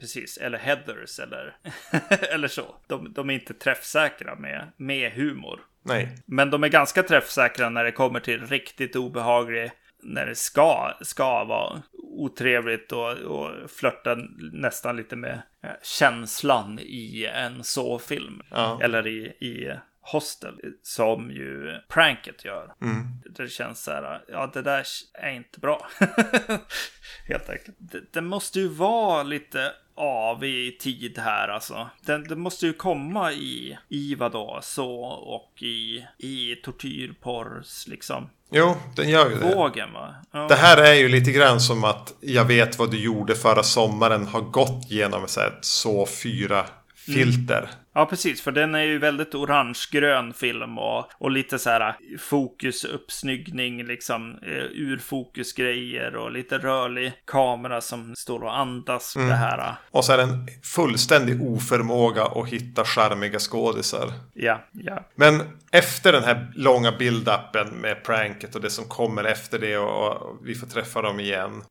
Precis, 0.00 0.36
eller 0.36 0.58
Heathers 0.58 1.18
eller, 1.18 1.56
eller 2.34 2.48
så. 2.48 2.76
De, 2.86 3.12
de 3.12 3.30
är 3.30 3.34
inte 3.34 3.54
träffsäkra 3.54 4.34
med, 4.34 4.72
med 4.76 5.12
humor. 5.12 5.60
nej. 5.82 6.08
Men 6.26 6.50
de 6.50 6.64
är 6.64 6.68
ganska 6.68 7.02
träffsäkra 7.02 7.68
när 7.68 7.84
det 7.84 7.92
kommer 7.92 8.20
till 8.20 8.46
riktigt 8.46 8.96
obehaglig, 8.96 9.70
när 10.06 10.26
det 10.26 10.34
ska, 10.34 10.92
ska 11.00 11.44
vara 11.44 11.82
otrevligt 12.16 12.92
och, 12.92 13.12
och 13.12 13.70
flörta 13.70 14.16
nästan 14.52 14.96
lite 14.96 15.16
med 15.16 15.42
eh, 15.62 15.70
känslan 15.82 16.78
i 16.78 17.30
en 17.34 17.64
så-film. 17.64 18.42
Ja. 18.50 18.80
Eller 18.82 19.06
i, 19.06 19.20
i 19.26 19.72
Hostel, 20.00 20.54
som 20.82 21.30
ju 21.30 21.80
Pranket 21.88 22.44
gör. 22.44 22.74
Mm. 22.82 23.06
Det 23.30 23.48
känns 23.48 23.82
så 23.82 23.90
här, 23.90 24.24
ja 24.28 24.50
det 24.52 24.62
där 24.62 24.86
är 25.14 25.30
inte 25.30 25.60
bra. 25.60 25.86
Helt 27.28 27.50
enkelt. 27.50 27.76
Det, 27.78 28.12
det 28.12 28.20
måste 28.20 28.60
ju 28.60 28.68
vara 28.68 29.22
lite 29.22 29.72
av 29.96 30.44
i 30.44 30.76
tid 30.80 31.18
här 31.18 31.48
alltså. 31.48 31.90
Det, 32.06 32.28
det 32.28 32.36
måste 32.36 32.66
ju 32.66 32.72
komma 32.72 33.32
i, 33.32 33.78
i 33.88 34.14
vadå, 34.14 34.58
så 34.62 34.90
och 35.04 35.62
i, 35.62 36.04
i 36.18 36.54
tortyrporrs 36.64 37.86
liksom. 37.86 38.28
Jo, 38.50 38.76
den 38.96 39.10
gör 39.10 39.30
ju 39.30 39.36
det. 39.36 39.54
Vågen 39.54 39.92
va? 39.92 40.14
Ja. 40.30 40.48
Det 40.48 40.54
här 40.54 40.76
är 40.76 40.94
ju 40.94 41.08
lite 41.08 41.32
grann 41.32 41.60
som 41.60 41.84
att 41.84 42.14
jag 42.20 42.44
vet 42.44 42.78
vad 42.78 42.90
du 42.90 42.98
gjorde 42.98 43.34
förra 43.34 43.62
sommaren 43.62 44.26
har 44.26 44.40
gått 44.40 44.90
genom 44.90 45.28
så 45.28 45.40
så 45.60 46.06
fyra 46.06 46.66
filter. 46.94 47.70
Ja, 47.96 48.06
precis. 48.06 48.42
För 48.42 48.52
den 48.52 48.74
är 48.74 48.82
ju 48.82 48.98
väldigt 48.98 49.34
orangegrön 49.34 50.34
film 50.34 50.78
och, 50.78 51.10
och 51.18 51.30
lite 51.30 51.58
så 51.58 51.70
här 51.70 51.96
fokusuppsnyggning, 52.18 53.84
liksom 53.84 54.38
eh, 54.42 54.64
urfokusgrejer 54.72 56.16
och 56.16 56.32
lite 56.32 56.58
rörlig 56.58 57.12
kamera 57.24 57.80
som 57.80 58.14
står 58.16 58.44
och 58.44 58.58
andas 58.58 59.14
det 59.14 59.34
här. 59.34 59.74
Och 59.90 60.04
så 60.04 60.12
är 60.12 60.16
det 60.16 60.22
en 60.22 60.48
fullständig 60.62 61.42
oförmåga 61.42 62.24
att 62.24 62.48
hitta 62.48 62.84
charmiga 62.84 63.38
skådisar. 63.38 64.12
Ja, 64.34 64.64
ja. 64.72 65.08
Men 65.14 65.42
efter 65.70 66.12
den 66.12 66.24
här 66.24 66.52
långa 66.54 66.90
build-upen 66.90 67.80
med 67.80 68.04
pranket 68.04 68.54
och 68.54 68.60
det 68.60 68.70
som 68.70 68.84
kommer 68.84 69.24
efter 69.24 69.58
det 69.58 69.78
och, 69.78 70.12
och 70.12 70.38
vi 70.42 70.54
får 70.54 70.66
träffa 70.66 71.02
dem 71.02 71.20
igen. 71.20 71.62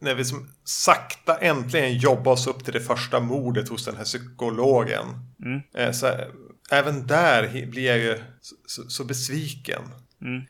När 0.00 0.14
vi 0.14 0.24
som 0.24 0.48
sakta 0.64 1.36
äntligen 1.36 1.98
jobbar 1.98 2.32
oss 2.32 2.46
upp 2.46 2.64
till 2.64 2.72
det 2.72 2.80
första 2.80 3.20
mordet 3.20 3.68
hos 3.68 3.84
den 3.84 3.96
här 3.96 4.04
psykologen. 4.04 5.06
Eh, 5.73 5.73
Så 5.92 6.06
eh, 6.06 6.14
även 6.70 7.06
där 7.06 7.66
blir 7.66 7.86
jag 7.86 7.98
ju 7.98 8.18
så, 8.40 8.54
så, 8.66 8.90
så 8.90 9.04
besviken. 9.04 9.82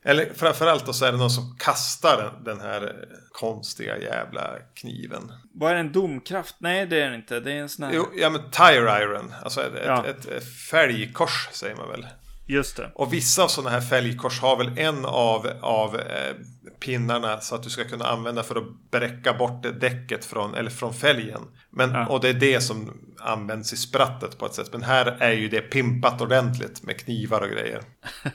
Eller 0.02 0.32
framförallt 0.34 0.86
då 0.86 0.92
så 0.92 1.04
är 1.04 1.12
det 1.12 1.18
någon 1.18 1.30
som 1.30 1.56
kastar 1.58 2.40
den, 2.44 2.60
här 2.60 2.82
eh, 2.82 2.90
konstiga 3.32 3.98
jävla 3.98 4.58
kniven. 4.74 5.32
Vad 5.54 5.72
är 5.72 5.76
en 5.76 5.92
domkraft? 5.92 6.56
Nej, 6.58 6.86
det 6.86 7.02
är 7.02 7.10
det 7.10 7.16
inte. 7.16 7.40
Det 7.40 7.52
är 7.52 7.56
en 7.56 7.68
sån 7.68 7.84
här... 7.84 7.92
Jo, 7.94 8.06
ja 8.16 8.30
men 8.30 8.50
tire 8.50 9.02
iron. 9.02 9.34
Alltså 9.42 9.60
ett, 9.62 9.72
Ja. 9.86 10.06
ett, 10.06 10.26
ett 10.26 10.56
fälgkors 10.70 11.48
säger 11.52 11.76
man 11.76 11.88
väl. 11.88 12.06
Just 12.46 12.76
det. 12.76 12.90
Och 12.94 13.12
vissa 13.12 13.44
av 13.44 13.48
sådana 13.48 13.70
här 13.70 13.80
fälgkors 13.80 14.40
har 14.40 14.56
väl 14.56 14.78
en 14.78 15.04
av, 15.04 15.50
av 15.60 15.96
eh, 15.96 16.34
pinnarna 16.80 17.40
så 17.40 17.54
att 17.54 17.62
du 17.62 17.70
ska 17.70 17.84
kunna 17.84 18.04
använda 18.04 18.42
för 18.42 18.56
att 18.56 18.90
bräcka 18.90 19.32
bort 19.34 19.62
det 19.62 19.72
däcket 19.72 20.24
från, 20.24 20.54
eller 20.54 20.70
från 20.70 20.94
fälgen. 20.94 21.40
Men, 21.70 21.90
Ja. 21.90 22.06
Och 22.06 22.20
det 22.20 22.28
är 22.28 22.34
det 22.34 22.60
som 22.60 22.92
används 23.20 23.72
i 23.72 23.76
sprattet 23.76 24.38
på 24.38 24.46
ett 24.46 24.54
sätt. 24.54 24.68
Men 24.72 24.82
här 24.82 25.06
är 25.06 25.32
ju 25.32 25.48
det 25.48 25.60
pimpat 25.60 26.20
ordentligt 26.20 26.82
med 26.82 27.00
knivar 27.00 27.40
och 27.40 27.48
grejer. 27.48 27.82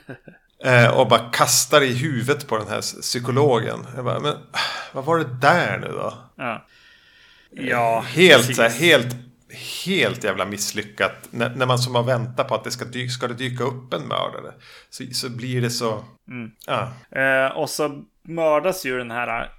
eh, 0.64 0.98
och 0.98 1.08
bara 1.08 1.30
kastar 1.30 1.80
i 1.80 1.94
huvudet 1.94 2.46
på 2.48 2.58
den 2.58 2.68
här 2.68 2.80
psykologen. 2.80 3.86
Jag 3.96 4.04
bara, 4.04 4.20
men 4.20 4.36
vad 4.92 5.04
var 5.04 5.18
det 5.18 5.38
där 5.40 5.78
nu 5.78 5.88
då? 5.88 6.14
Ja. 6.36 6.66
Ja, 7.50 8.04
Helt, 8.08 8.40
precis. 8.40 8.56
så 8.56 8.62
här, 8.62 8.70
helt, 8.70 9.16
helt 9.84 10.24
jävla 10.24 10.46
misslyckat. 10.46 11.28
När, 11.30 11.50
när 11.50 11.66
man 11.66 11.78
som 11.78 11.94
har 11.94 12.02
väntat 12.02 12.48
på 12.48 12.54
att 12.54 12.64
det 12.64 12.70
ska, 12.70 12.84
dy, 12.84 13.08
ska 13.08 13.28
det 13.28 13.34
dyka 13.34 13.64
upp 13.64 13.94
en 13.94 14.08
mördare. 14.08 14.54
Så, 14.90 15.04
så 15.12 15.30
blir 15.30 15.60
det 15.60 15.70
så... 15.70 16.04
Mm. 16.28 16.50
Ja. 16.66 16.92
Eh, 17.20 17.56
och 17.56 17.70
så 17.70 18.04
mördas 18.22 18.86
ju 18.86 18.98
den 18.98 19.10
här 19.10 19.50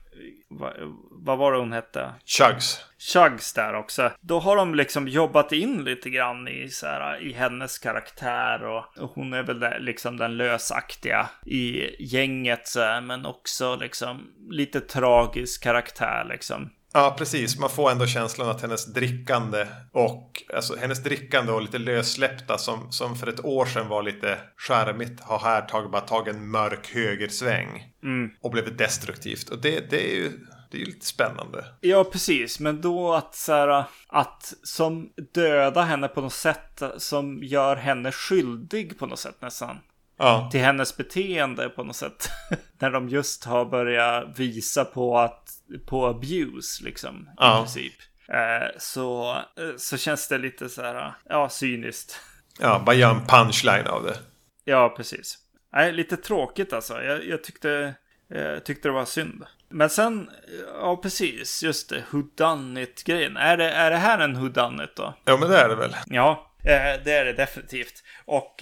vad, 0.50 0.74
vad 1.12 1.38
var 1.38 1.52
det 1.52 1.60
hon 1.60 1.72
hette? 1.72 2.14
Chugs. 2.26 2.86
Chugs 3.00 3.54
där 3.54 3.74
också. 3.74 4.12
Då 4.22 4.40
har 4.40 4.56
de 4.56 4.76
liksom 4.76 5.08
jobbat 5.08 5.52
in 5.52 5.84
lite 5.84 6.10
grann 6.10 6.48
i, 6.48 6.70
så 6.70 6.86
här, 6.86 7.22
i 7.22 7.34
hennes 7.34 7.80
karaktär 7.80 8.64
och, 8.64 8.98
och 8.98 9.10
hon 9.10 9.34
är 9.34 9.44
väl 9.44 9.60
där, 9.60 9.80
liksom 9.80 10.18
den 10.18 10.38
lösaktiga 10.38 11.30
i 11.46 11.96
gänget 12.00 12.68
så 12.68 12.80
här, 12.80 13.02
men 13.02 13.26
också 13.26 13.76
liksom 13.76 14.28
lite 14.50 14.82
tragisk 14.82 15.64
karaktär 15.64 16.26
liksom. 16.30 16.70
Ja, 16.94 17.16
precis. 17.18 17.60
Man 17.60 17.70
får 17.70 17.92
ändå 17.92 18.06
känslan 18.06 18.50
att 18.50 18.62
hennes 18.62 18.86
drickande 18.86 19.68
och 19.92 20.44
alltså 20.56 20.76
hennes 20.76 21.04
drickande 21.04 21.52
och 21.52 21.62
lite 21.62 21.78
lössläppta 21.78 22.58
som, 22.58 22.92
som 22.92 23.16
för 23.16 23.28
ett 23.28 23.46
år 23.46 23.66
sedan 23.66 23.88
var 23.88 24.04
lite 24.04 24.38
skärmigt 24.58 25.22
har 25.22 25.40
här 25.40 25.62
tagit, 25.62 25.92
bara 25.92 26.02
tagit 26.02 26.36
en 26.36 26.52
mörk 26.52 26.94
högersväng. 26.94 27.92
Mm. 28.04 28.32
Och 28.42 28.52
blivit 28.52 28.78
destruktivt. 28.78 29.50
Och 29.50 29.62
det, 29.62 29.90
det 29.90 30.12
är 30.12 30.16
ju 30.16 30.32
det 30.72 30.78
är 30.78 30.80
ju 30.80 30.86
lite 30.86 31.06
spännande. 31.06 31.66
Ja, 31.82 32.04
precis. 32.04 32.60
Men 32.60 32.82
då 32.82 33.14
att 33.14 33.36
så 33.36 33.54
här, 33.54 33.84
att 34.08 34.54
som 34.64 35.10
döda 35.34 35.82
henne 35.82 36.08
på 36.08 36.22
något 36.22 36.34
sätt 36.34 36.82
som 36.98 37.44
gör 37.44 37.76
henne 37.76 38.12
skyldig 38.12 39.00
på 39.00 39.06
något 39.06 39.20
sätt 39.20 39.42
nästan. 39.42 39.78
Ja. 40.18 40.50
Till 40.52 40.60
hennes 40.60 40.98
beteende 40.98 41.70
på 41.70 41.84
något 41.84 41.96
sätt. 41.96 42.30
När 42.80 42.92
de 42.92 43.10
just 43.10 43.46
har 43.46 43.66
börjat 43.66 44.40
visa 44.40 44.86
på 44.86 45.18
att 45.20 45.41
på 45.80 46.08
abuse 46.08 46.84
liksom. 46.84 47.30
Ja. 47.38 47.58
I 47.58 47.62
princip. 47.62 47.94
Eh, 48.34 48.68
så, 48.78 49.32
eh, 49.36 49.78
så 49.78 49.98
känns 49.98 50.28
det 50.28 50.38
lite 50.38 50.70
så 50.70 50.82
här, 50.82 51.14
ja, 51.30 51.50
cyniskt. 51.50 52.20
Ja, 52.60 52.84
bara 52.86 52.96
göra 52.96 53.12
en 53.12 53.28
punchline 53.28 53.88
av 53.88 54.04
det. 54.04 54.18
Ja, 54.66 54.94
precis. 54.98 55.38
Nej, 55.74 55.92
lite 55.92 56.18
tråkigt 56.18 56.74
alltså. 56.74 57.04
Jag, 57.04 57.26
jag 57.26 57.44
tyckte, 57.44 57.94
eh, 58.34 58.60
tyckte 58.60 58.88
det 58.88 58.94
var 58.94 59.06
synd. 59.06 59.46
Men 59.70 59.90
sen, 59.90 60.30
ja 60.68 61.00
precis, 61.04 61.64
just 61.64 61.90
det, 61.90 62.04
whodunit-grejen. 62.12 63.38
Är 63.38 63.58
det, 63.58 63.72
är 63.72 63.92
det 63.92 63.98
här 63.98 64.20
en 64.20 64.34
whodunit 64.34 64.96
då? 64.96 65.18
Ja, 65.26 65.38
men 65.38 65.50
det 65.50 65.58
är 65.58 65.70
det 65.70 65.76
väl. 65.76 65.96
Ja, 66.06 66.56
det 67.04 67.12
är 67.12 67.26
det 67.26 67.34
definitivt. 67.34 68.04
Och 68.26 68.56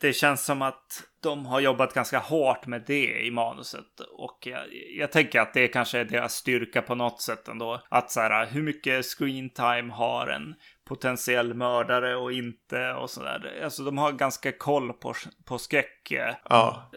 det 0.00 0.12
känns 0.12 0.44
som 0.44 0.62
att 0.62 1.02
de 1.22 1.46
har 1.46 1.60
jobbat 1.60 1.94
ganska 1.94 2.18
hårt 2.18 2.66
med 2.66 2.84
det 2.86 3.20
i 3.20 3.30
manuset. 3.30 4.00
Och 4.18 4.38
jag, 4.46 4.60
jag 4.98 5.12
tänker 5.12 5.40
att 5.40 5.54
det 5.54 5.68
kanske 5.68 5.98
är 5.98 6.04
deras 6.04 6.34
styrka 6.34 6.82
på 6.82 6.94
något 6.94 7.20
sätt 7.22 7.48
ändå. 7.48 7.82
Att 7.88 8.10
så 8.10 8.20
här, 8.20 8.46
hur 8.46 8.62
mycket 8.62 9.04
screen 9.04 9.50
time 9.50 9.92
har 9.92 10.26
en 10.26 10.54
potentiell 10.84 11.54
mördare 11.54 12.16
och 12.16 12.32
inte 12.32 12.92
och 12.92 13.10
sådär. 13.10 13.60
Alltså 13.64 13.82
de 13.82 13.98
har 13.98 14.12
ganska 14.12 14.52
koll 14.52 14.92
på, 14.92 15.14
på 15.44 15.58
skräck. 15.58 16.10
Eh, 16.10 16.34
Ja. 16.48 16.90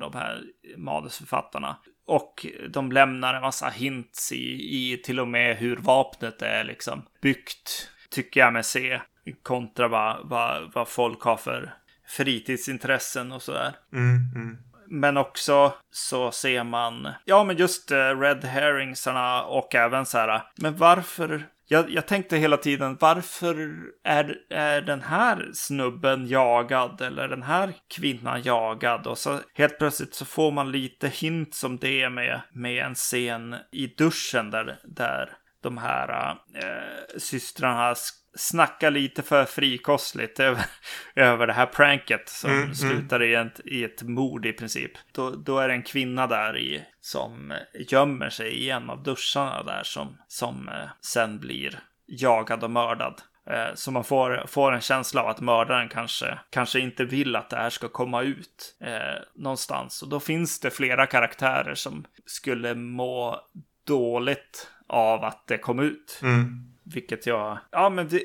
de 0.00 0.14
här 0.14 0.42
manusförfattarna. 0.76 1.76
Och 2.06 2.46
de 2.70 2.92
lämnar 2.92 3.34
en 3.34 3.42
massa 3.42 3.68
hints 3.68 4.32
i, 4.32 4.92
i 4.92 5.02
till 5.04 5.20
och 5.20 5.28
med 5.28 5.56
hur 5.56 5.76
vapnet 5.76 6.42
är 6.42 6.64
liksom 6.64 7.06
byggt, 7.22 7.90
tycker 8.10 8.40
jag 8.40 8.52
mig 8.52 8.64
se. 8.64 9.00
Kontra 9.42 9.88
vad, 9.88 10.28
vad, 10.28 10.72
vad 10.74 10.88
folk 10.88 11.22
har 11.22 11.36
för 11.36 11.74
fritidsintressen 12.06 13.32
och 13.32 13.42
sådär. 13.42 13.76
Mm, 13.92 14.16
mm. 14.34 14.58
Men 14.88 15.16
också 15.16 15.74
så 15.90 16.32
ser 16.32 16.64
man, 16.64 17.08
ja 17.24 17.44
men 17.44 17.56
just 17.56 17.90
eh, 17.90 18.18
red 18.18 18.44
herringsarna 18.44 19.42
och 19.42 19.74
även 19.74 20.06
så 20.06 20.18
här, 20.18 20.42
men 20.56 20.76
varför, 20.76 21.46
jag, 21.68 21.90
jag 21.90 22.06
tänkte 22.06 22.36
hela 22.36 22.56
tiden, 22.56 22.96
varför 23.00 23.72
är, 24.04 24.36
är 24.50 24.80
den 24.80 25.02
här 25.02 25.50
snubben 25.54 26.26
jagad 26.26 27.00
eller 27.00 27.28
den 27.28 27.42
här 27.42 27.72
kvinnan 27.88 28.42
jagad? 28.42 29.06
Och 29.06 29.18
så 29.18 29.40
helt 29.54 29.78
plötsligt 29.78 30.14
så 30.14 30.24
får 30.24 30.52
man 30.52 30.72
lite 30.72 31.08
hint 31.08 31.54
som 31.54 31.76
det 31.76 32.10
med, 32.10 32.40
med 32.52 32.84
en 32.84 32.94
scen 32.94 33.56
i 33.72 33.86
duschen 33.86 34.50
där, 34.50 34.78
där 34.84 35.30
de 35.62 35.78
här 35.78 36.36
eh, 36.54 37.18
systrarna 37.18 37.94
snackar 38.36 38.90
lite 38.90 39.22
för 39.22 39.44
frikostligt 39.44 40.40
över, 40.40 40.64
över 41.14 41.46
det 41.46 41.52
här 41.52 41.66
pranket 41.66 42.28
som 42.28 42.50
Mm, 42.50 42.62
mm. 42.62 42.74
slutar 42.74 43.22
i 43.22 43.34
ett, 43.34 43.60
i 43.64 43.84
ett 43.84 44.02
mord 44.02 44.46
i 44.46 44.52
princip. 44.52 44.92
Då, 45.12 45.30
då 45.30 45.58
är 45.58 45.68
det 45.68 45.74
en 45.74 45.82
kvinna 45.82 46.26
där 46.26 46.58
i 46.58 46.82
som 47.00 47.52
gömmer 47.74 48.30
sig 48.30 48.52
i 48.52 48.70
en 48.70 48.90
av 48.90 49.02
duscharna 49.02 49.62
där 49.62 49.82
som, 49.82 50.16
som 50.28 50.68
eh, 50.68 50.88
sen 51.00 51.38
blir 51.38 51.78
jagad 52.06 52.64
och 52.64 52.70
mördad. 52.70 53.22
Eh, 53.50 53.74
Så 53.74 53.90
man 53.90 54.04
får, 54.04 54.44
får 54.48 54.72
en 54.72 54.80
känsla 54.80 55.22
av 55.22 55.28
att 55.28 55.40
mördaren 55.40 55.88
kanske, 55.88 56.38
kanske 56.50 56.80
inte 56.80 57.04
vill 57.04 57.36
att 57.36 57.50
det 57.50 57.56
här 57.56 57.70
ska 57.70 57.88
komma 57.88 58.22
ut 58.22 58.76
eh, 58.80 59.22
någonstans. 59.34 60.02
Och 60.02 60.08
då 60.08 60.20
finns 60.20 60.60
det 60.60 60.70
flera 60.70 61.06
karaktärer 61.06 61.74
som 61.74 62.04
skulle 62.26 62.74
må 62.74 63.40
dåligt 63.86 64.70
av 64.88 65.24
att 65.24 65.46
det 65.46 65.58
kom 65.58 65.78
ut. 65.80 66.20
Mm. 66.22 66.72
Vilket 66.94 67.26
jag... 67.26 67.58
Ja, 67.70 67.90
men 67.90 68.08
det, 68.08 68.24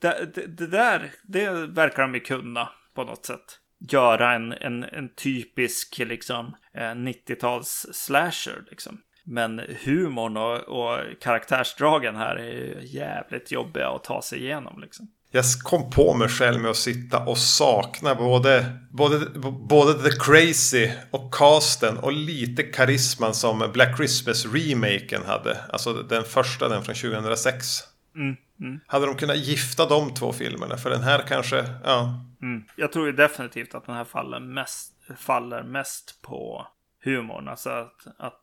det, 0.00 0.46
det, 0.46 0.66
där, 0.66 1.10
det 1.22 1.50
verkar 1.50 2.02
de 2.02 2.14
ju 2.14 2.20
kunna 2.20 2.68
på 2.94 3.04
något 3.04 3.26
sätt. 3.26 3.60
Göra 3.90 4.34
en, 4.34 4.52
en, 4.52 4.84
en 4.84 5.14
typisk 5.14 5.98
liksom 5.98 6.56
eh, 6.74 6.80
90-tals 6.80 7.86
slasher 7.92 8.64
liksom. 8.70 9.00
Men 9.24 9.60
humorn 9.84 10.36
och, 10.36 10.58
och 10.58 10.98
karaktärsdragen 11.20 12.16
här 12.16 12.36
är 12.36 12.52
ju 12.52 12.78
jävligt 12.82 13.52
jobbiga 13.52 13.88
att 13.88 14.04
ta 14.04 14.22
sig 14.22 14.38
igenom 14.38 14.80
liksom. 14.80 15.08
Jag 15.30 15.44
kom 15.62 15.90
på 15.90 16.14
mig 16.14 16.28
själv 16.28 16.60
med 16.60 16.70
att 16.70 16.76
sitta 16.76 17.18
och 17.18 17.38
sakna 17.38 18.14
både, 18.14 18.78
både, 18.90 19.26
både 19.50 20.10
The 20.10 20.16
Crazy 20.20 20.90
och 21.10 21.34
casten 21.34 21.98
och 21.98 22.12
lite 22.12 22.62
karisman 22.62 23.34
som 23.34 23.70
Black 23.72 23.96
Christmas-remaken 23.96 25.26
hade. 25.26 25.60
Alltså 25.72 25.92
den 25.92 26.24
första, 26.24 26.68
den 26.68 26.82
från 26.82 26.94
2006. 26.94 27.80
Mm, 28.14 28.36
mm, 28.60 28.80
Hade 28.86 29.06
de 29.06 29.16
kunnat 29.16 29.36
gifta 29.38 29.86
de 29.86 30.14
två 30.14 30.32
filmerna? 30.32 30.76
För 30.76 30.90
den 30.90 31.02
här 31.02 31.24
kanske, 31.28 31.64
ja. 31.84 32.24
mm. 32.42 32.64
Jag 32.76 32.92
tror 32.92 33.06
ju 33.06 33.12
definitivt 33.12 33.74
att 33.74 33.86
den 33.86 33.94
här 33.94 34.04
faller 34.04 34.40
mest, 34.40 34.92
faller 35.16 35.62
mest 35.62 36.22
på 36.22 36.66
humorn. 37.04 37.48
Alltså 37.48 37.70
att, 37.70 38.06
att 38.18 38.42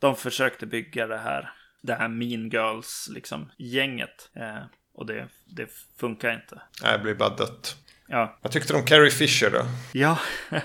de 0.00 0.16
försökte 0.16 0.66
bygga 0.66 1.06
det 1.06 1.18
här, 1.18 1.52
det 1.82 1.94
här 1.94 2.08
Mean 2.08 2.48
Girls, 2.48 3.08
liksom, 3.14 3.50
gänget. 3.58 4.30
Eh, 4.34 4.62
och 4.94 5.06
det, 5.06 5.28
det 5.44 5.70
funkar 6.00 6.34
inte. 6.34 6.60
Nej, 6.82 6.92
det 6.92 6.98
blir 6.98 7.14
bara 7.14 7.36
dött. 7.36 7.76
Ja, 8.06 8.38
Vad 8.42 8.52
tyckte 8.52 8.72
du 8.72 8.78
om 8.78 8.84
Carrie 8.84 9.10
Fisher 9.10 9.50
då? 9.50 9.62
Ja, 9.92 10.18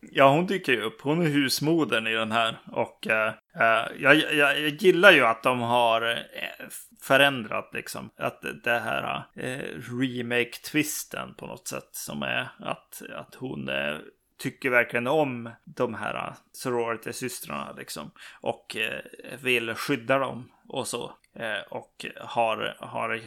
ja 0.00 0.34
hon 0.34 0.46
dyker 0.46 0.72
ju 0.72 0.80
upp. 0.82 1.00
Hon 1.00 1.22
är 1.22 1.30
husmodern 1.30 2.06
i 2.06 2.12
den 2.12 2.32
här. 2.32 2.60
Och 2.66 3.06
eh, 3.06 3.34
eh, 3.54 3.86
jag, 3.98 4.16
jag, 4.16 4.60
jag 4.60 4.68
gillar 4.68 5.12
ju 5.12 5.24
att 5.26 5.42
de 5.42 5.60
har 5.60 6.10
eh, 6.10 6.66
förändrat 7.02 7.70
liksom. 7.72 8.10
Att 8.16 8.42
det 8.64 8.78
här 8.78 9.24
eh, 9.34 9.58
remake-twisten 9.90 11.34
på 11.34 11.46
något 11.46 11.68
sätt. 11.68 11.88
Som 11.92 12.22
är 12.22 12.48
att, 12.58 13.02
att 13.16 13.34
hon 13.34 13.68
eh, 13.68 13.96
tycker 14.38 14.70
verkligen 14.70 15.06
om 15.06 15.50
de 15.64 15.94
här 15.94 16.34
sorority-systrarna 16.52 17.74
liksom. 17.78 18.10
Och 18.40 18.76
eh, 18.76 19.00
vill 19.42 19.74
skydda 19.74 20.18
dem 20.18 20.50
och 20.68 20.86
så. 20.86 21.12
Eh, 21.36 21.62
och 21.68 22.06
har, 22.20 22.76
har 22.78 23.20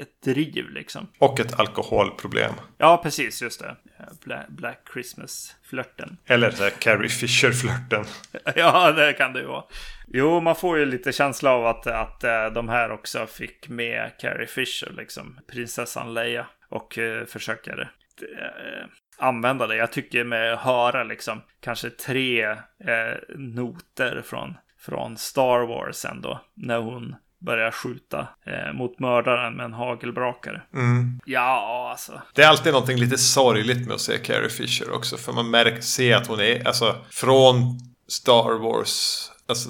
ett 0.00 0.22
driv 0.24 0.70
liksom. 0.70 1.08
Och 1.18 1.40
ett 1.40 1.60
alkoholproblem. 1.60 2.54
Ja, 2.78 3.00
precis, 3.02 3.42
just 3.42 3.60
det. 3.60 3.76
Black, 4.24 4.48
Black 4.48 4.80
Christmas-flörten. 4.92 6.16
Eller 6.26 6.50
så 6.50 6.70
Carrie 6.78 7.08
Fisher-flörten. 7.08 8.04
ja, 8.56 8.92
det 8.92 9.12
kan 9.12 9.32
det 9.32 9.40
ju 9.40 9.46
vara. 9.46 9.64
Jo, 10.06 10.40
man 10.40 10.56
får 10.56 10.78
ju 10.78 10.84
lite 10.84 11.12
känsla 11.12 11.50
av 11.50 11.66
att, 11.66 11.86
att 11.86 12.24
eh, 12.24 12.46
de 12.46 12.68
här 12.68 12.90
också 12.90 13.26
fick 13.26 13.68
med 13.68 14.12
Carrie 14.20 14.46
Fisher, 14.46 14.92
liksom 14.96 15.40
prinsessan 15.52 16.14
Leia. 16.14 16.46
Och 16.68 16.98
eh, 16.98 17.24
försöker 17.24 17.92
eh, 18.22 18.86
använda 19.18 19.66
det. 19.66 19.76
Jag 19.76 19.92
tycker 19.92 20.24
med 20.24 20.52
att 20.52 20.60
höra 20.60 21.04
liksom 21.04 21.42
kanske 21.60 21.90
tre 21.90 22.42
eh, 22.44 23.18
noter 23.36 24.22
från, 24.26 24.56
från 24.78 25.16
Star 25.16 25.66
Wars 25.66 26.04
ändå. 26.04 26.40
När 26.54 26.78
hon 26.78 27.16
börjar 27.40 27.70
skjuta 27.70 28.28
eh, 28.46 28.72
mot 28.72 28.98
mördaren 28.98 29.56
med 29.56 29.64
en 29.64 29.72
hagelbrakare. 29.72 30.62
Mm. 30.74 31.20
Ja, 31.24 31.88
alltså. 31.90 32.22
Det 32.34 32.42
är 32.42 32.48
alltid 32.48 32.72
någonting 32.72 32.98
lite 32.98 33.18
sorgligt 33.18 33.86
med 33.86 33.94
att 33.94 34.00
se 34.00 34.18
Carrie 34.18 34.48
Fisher 34.48 34.90
också. 34.92 35.16
För 35.16 35.32
man 35.32 35.50
märker, 35.50 35.80
ser 35.80 36.16
att 36.16 36.26
hon 36.26 36.40
är, 36.40 36.66
alltså 36.66 36.96
från 37.10 37.78
Star 38.08 38.58
Wars, 38.58 39.26
alltså 39.48 39.68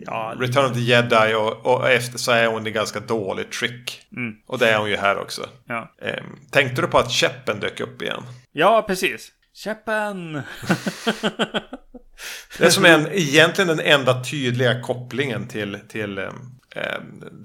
Ja, 0.00 0.34
Return 0.38 0.64
of 0.64 0.72
the 0.72 0.80
Jedi 0.80 1.34
och, 1.34 1.66
och 1.66 1.88
efter 1.90 2.18
så 2.18 2.32
är 2.32 2.46
hon 2.46 2.66
i 2.66 2.70
ganska 2.70 3.00
dåligt 3.00 3.52
trick. 3.52 4.02
Mm. 4.16 4.34
Och 4.46 4.58
det 4.58 4.70
är 4.70 4.78
hon 4.78 4.90
ju 4.90 4.96
här 4.96 5.18
också. 5.18 5.48
Ja, 5.66 5.94
Ehm, 6.02 6.24
tänkte 6.50 6.82
du 6.82 6.88
på 6.88 6.98
att 6.98 7.10
käppen 7.10 7.60
dök 7.60 7.80
upp 7.80 8.02
igen? 8.02 8.22
ja 8.52 8.84
precis. 8.86 9.32
Käppen! 9.54 10.42
Det 12.58 12.64
är 12.64 12.70
som 12.70 12.84
en, 12.84 13.08
egentligen 13.12 13.68
den 13.68 13.80
enda 13.86 14.24
tydliga 14.24 14.82
kopplingen 14.82 15.48
till, 15.48 15.78
till 15.88 16.18
ehm, 16.18 16.34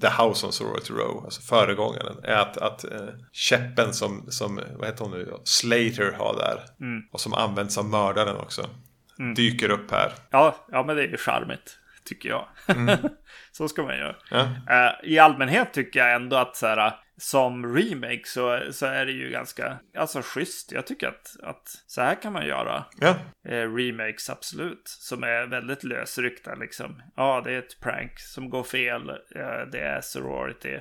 The 0.00 0.08
House 0.08 0.46
on 0.46 0.52
Sorority 0.52 0.92
Row, 0.92 1.24
alltså 1.24 1.42
föregångaren, 1.42 2.24
är 2.24 2.36
att, 2.36 2.56
att 2.56 2.84
eh, 2.84 3.08
käppen 3.32 3.94
som, 3.94 4.26
som, 4.30 4.60
vad 4.76 4.86
heter 4.86 5.04
hon 5.04 5.10
nu, 5.10 5.32
Slater 5.44 6.12
har 6.18 6.36
där. 6.36 6.60
Mm. 6.80 7.02
Och 7.12 7.20
som 7.20 7.34
används 7.34 7.78
av 7.78 7.84
mördaren 7.84 8.36
också. 8.36 8.70
mm. 9.18 9.34
dyker 9.34 9.70
upp 9.70 9.90
här. 9.90 10.12
Ja, 10.30 10.56
ja, 10.72 10.84
men 10.84 10.96
det 10.96 11.02
är 11.02 11.08
ju 11.08 11.16
charmigt, 11.16 11.78
tycker 12.04 12.28
jag. 12.28 12.46
Mm. 12.66 12.98
så 13.52 13.68
ska 13.68 13.82
man 13.82 13.98
göra. 13.98 14.16
Ja. 14.30 14.40
Uh, 14.42 15.10
I 15.10 15.18
allmänhet 15.18 15.72
tycker 15.72 16.00
jag 16.00 16.14
ändå 16.14 16.36
att 16.36 16.56
så 16.56 16.66
här, 16.66 17.03
som 17.16 17.76
remake 17.76 18.22
så, 18.24 18.60
så 18.70 18.86
är 18.86 19.06
det 19.06 19.12
ju 19.12 19.30
ganska 19.30 19.78
alltså, 19.98 20.22
schysst. 20.22 20.72
Jag 20.72 20.86
tycker 20.86 21.08
att, 21.08 21.36
att 21.42 21.68
så 21.86 22.00
här 22.00 22.22
kan 22.22 22.32
man 22.32 22.46
göra 22.46 22.84
ja. 23.00 23.16
eh, 23.48 23.74
remakes, 23.74 24.30
absolut. 24.30 24.82
Som 24.84 25.22
är 25.22 25.46
väldigt 25.46 25.84
lösryckta 25.84 26.54
liksom. 26.54 27.02
Ja, 27.16 27.42
det 27.44 27.52
är 27.52 27.58
ett 27.58 27.80
prank 27.80 28.18
som 28.18 28.50
går 28.50 28.62
fel. 28.62 29.08
Eh, 29.10 29.70
det 29.72 29.80
är 29.80 30.00
sorority 30.00 30.80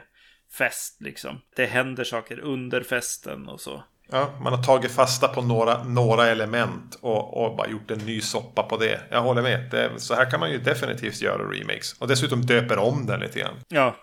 fest 0.58 1.02
liksom. 1.02 1.42
Det 1.56 1.66
händer 1.66 2.04
saker 2.04 2.40
under 2.40 2.84
festen 2.84 3.48
och 3.48 3.62
så. 3.62 3.84
Ja, 4.10 4.40
man 4.42 4.54
har 4.54 4.64
tagit 4.64 4.92
fasta 4.92 5.28
på 5.28 5.42
några, 5.42 5.84
några 5.84 6.28
element 6.28 6.96
och, 7.02 7.44
och 7.44 7.56
bara 7.56 7.68
gjort 7.68 7.92
en 7.92 7.98
ny 7.98 8.22
soppa 8.22 8.64
på 8.64 8.78
det. 8.78 9.02
Jag 9.10 9.22
håller 9.22 9.42
med. 9.42 9.70
Det, 9.72 9.92
så 9.98 10.16
här 10.16 10.32
kan 10.32 10.40
man 10.40 10.52
ju 10.52 10.58
definitivt 10.58 11.22
göra 11.22 11.44
remakes. 11.44 11.94
Och 12.00 12.08
dessutom 12.08 12.42
döper 12.42 12.78
om 12.78 13.06
den 13.06 13.20
lite 13.20 13.40
grann. 13.40 13.56
Ja, 13.68 13.96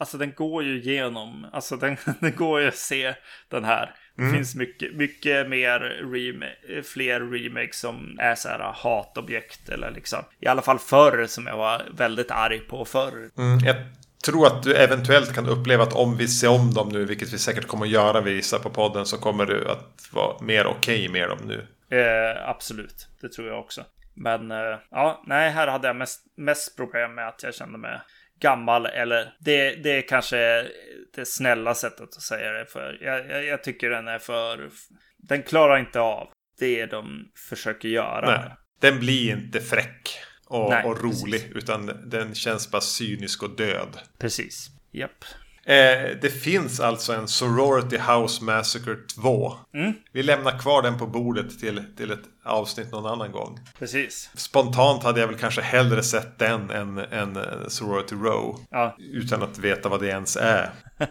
Alltså 0.00 0.18
den 0.18 0.32
går 0.36 0.62
ju 0.62 0.80
igenom, 0.80 1.46
alltså 1.52 1.76
den, 1.76 1.96
den 2.20 2.36
går 2.36 2.60
ju 2.60 2.68
att 2.68 2.76
se 2.76 3.14
den 3.48 3.64
här. 3.64 3.94
Det 4.16 4.22
mm. 4.22 4.34
finns 4.34 4.54
mycket, 4.54 4.94
mycket 4.94 5.48
mer 5.48 5.80
remake, 6.12 6.82
fler 6.82 7.20
remakes 7.20 7.80
som 7.80 8.16
är 8.20 8.34
så 8.34 8.48
här 8.48 8.72
hatobjekt 8.76 9.68
eller 9.68 9.90
liksom. 9.90 10.18
I 10.40 10.46
alla 10.46 10.62
fall 10.62 10.78
förr 10.78 11.26
som 11.26 11.46
jag 11.46 11.56
var 11.56 11.82
väldigt 11.96 12.30
arg 12.30 12.58
på 12.58 12.84
förr. 12.84 13.30
Mm. 13.38 13.58
Jag 13.58 13.76
tror 14.24 14.46
att 14.46 14.62
du 14.62 14.74
eventuellt 14.74 15.34
kan 15.34 15.46
uppleva 15.46 15.82
att 15.82 15.92
om 15.92 16.16
vi 16.16 16.28
ser 16.28 16.50
om 16.50 16.74
dem 16.74 16.88
nu, 16.88 17.04
vilket 17.04 17.32
vi 17.32 17.38
säkert 17.38 17.66
kommer 17.66 17.86
att 17.86 17.92
göra 17.92 18.20
vi 18.20 18.30
gissar 18.30 18.58
på 18.58 18.70
podden, 18.70 19.06
så 19.06 19.18
kommer 19.18 19.46
du 19.46 19.68
att 19.68 20.08
vara 20.12 20.42
mer 20.42 20.66
okej 20.66 20.98
okay 20.98 21.08
med 21.08 21.28
dem 21.28 21.38
nu. 21.44 21.66
Eh, 21.98 22.48
absolut, 22.48 23.08
det 23.20 23.28
tror 23.28 23.48
jag 23.48 23.60
också. 23.60 23.84
Men 24.14 24.50
eh, 24.50 24.78
ja, 24.90 25.22
nej, 25.26 25.50
här 25.50 25.66
hade 25.66 25.86
jag 25.86 25.96
mest, 25.96 26.20
mest 26.36 26.76
problem 26.76 27.14
med 27.14 27.28
att 27.28 27.42
jag 27.42 27.54
kände 27.54 27.78
mig 27.78 28.00
gammal 28.40 28.86
eller 28.86 29.32
det, 29.38 29.74
det 29.74 29.90
är 29.90 30.08
kanske 30.08 30.66
det 31.14 31.24
snälla 31.24 31.74
sättet 31.74 32.16
att 32.16 32.22
säga 32.22 32.52
det 32.52 32.66
för. 32.66 32.98
Jag, 33.00 33.30
jag, 33.30 33.44
jag, 33.44 33.64
tycker 33.64 33.90
den 33.90 34.08
är 34.08 34.18
för, 34.18 34.70
den 35.16 35.42
klarar 35.42 35.78
inte 35.78 36.00
av 36.00 36.28
det 36.58 36.86
de 36.86 37.30
försöker 37.48 37.88
göra. 37.88 38.38
Nej, 38.38 38.50
den 38.80 39.00
blir 39.00 39.32
inte 39.32 39.60
fräck 39.60 40.18
och, 40.46 40.70
Nej, 40.70 40.84
och 40.84 41.02
rolig 41.02 41.40
precis. 41.40 41.56
utan 41.56 41.86
den 42.10 42.34
känns 42.34 42.70
bara 42.70 42.80
cynisk 42.80 43.42
och 43.42 43.56
död. 43.56 43.98
Precis, 44.18 44.68
japp. 44.92 45.24
Eh, 45.64 46.16
det 46.20 46.42
finns 46.42 46.80
alltså 46.80 47.12
en 47.12 47.28
Sorority 47.28 47.98
House 47.98 48.44
Massacre 48.44 48.96
2. 49.14 49.52
Mm. 49.74 49.92
Vi 50.12 50.22
lämnar 50.22 50.58
kvar 50.58 50.82
den 50.82 50.98
på 50.98 51.06
bordet 51.06 51.60
till, 51.60 51.82
till 51.96 52.10
ett 52.10 52.39
avsnitt 52.50 52.92
någon 52.92 53.06
annan 53.06 53.32
gång. 53.32 53.58
Precis. 53.78 54.30
Spontant 54.34 55.02
hade 55.02 55.20
jag 55.20 55.28
väl 55.28 55.38
kanske 55.38 55.60
hellre 55.60 56.02
sett 56.02 56.38
den 56.38 56.70
än, 56.70 56.98
än 56.98 57.36
eh, 57.36 57.66
Sorority 57.68 58.14
Row. 58.14 58.60
Ja. 58.70 58.96
Utan 58.98 59.42
att 59.42 59.58
veta 59.58 59.88
vad 59.88 60.00
det 60.00 60.08
ens 60.08 60.36
är. 60.36 60.70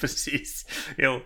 Precis. 0.00 0.66
Jo, 0.98 1.20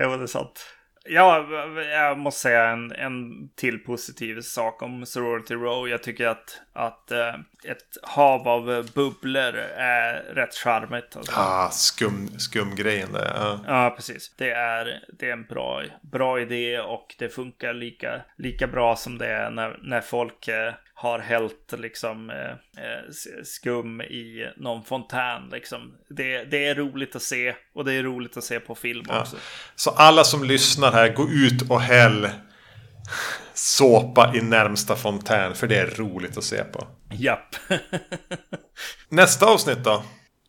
jo 0.00 0.16
det 0.16 0.22
är 0.22 0.26
sant. 0.26 0.66
Ja, 1.08 1.46
jag 1.92 2.18
måste 2.18 2.40
säga 2.40 2.68
en, 2.68 2.92
en 2.92 3.48
till 3.54 3.78
positiv 3.78 4.40
sak 4.40 4.82
om 4.82 5.06
Sorority 5.06 5.54
Row. 5.54 5.88
Jag 5.88 6.02
tycker 6.02 6.26
att, 6.26 6.60
att 6.72 7.10
äh, 7.10 7.34
ett 7.64 7.96
hav 8.02 8.48
av 8.48 8.86
bubblor 8.94 9.54
är 9.76 10.34
rätt 10.34 10.54
charmigt. 10.54 11.16
Alltså. 11.16 11.32
Ah, 11.36 11.70
skum, 11.70 12.38
skumgrejen 12.38 13.12
där. 13.12 13.32
Ja. 13.34 13.60
ja, 13.66 13.94
precis. 13.96 14.34
Det 14.36 14.50
är, 14.50 15.04
det 15.18 15.28
är 15.28 15.32
en 15.32 15.44
bra, 15.44 15.82
bra 16.00 16.40
idé 16.40 16.80
och 16.80 17.14
det 17.18 17.28
funkar 17.28 17.74
lika, 17.74 18.20
lika 18.36 18.66
bra 18.66 18.96
som 18.96 19.18
det 19.18 19.28
är 19.28 19.50
när, 19.50 19.78
när 19.82 20.00
folk 20.00 20.48
äh, 20.48 20.72
har 21.04 21.18
hällt 21.18 21.74
liksom 21.78 22.30
eh, 22.30 22.36
eh 22.84 23.10
skum 23.44 24.00
i 24.00 24.52
någon 24.56 24.84
fontän. 24.84 25.48
Liksom. 25.52 25.94
Det, 26.08 26.44
det, 26.44 26.66
är 26.66 26.74
roligt 26.74 27.16
att 27.16 27.22
se 27.22 27.54
och 27.74 27.84
det 27.84 27.92
är 27.92 28.02
roligt 28.02 28.36
att 28.36 28.44
se 28.44 28.60
på 28.60 28.74
film 28.74 29.04
ja. 29.08 29.20
också. 29.20 29.36
Så 29.76 29.90
alla 29.90 30.24
som 30.24 30.44
lyssnar 30.44 30.92
här, 30.92 31.14
gå 31.14 31.28
ut 31.28 31.70
och 31.70 31.80
häll 31.80 32.28
såpa 33.54 34.32
i 34.36 34.40
närmsta 34.40 34.96
fontän. 34.96 35.54
För 35.54 35.66
det 35.66 35.76
är 35.76 35.86
roligt 35.86 36.38
att 36.38 36.44
se 36.44 36.64
på. 36.64 36.86
Japp. 37.10 37.56
Nästa 39.08 39.46
avsnitt 39.46 39.84
då? 39.84 40.02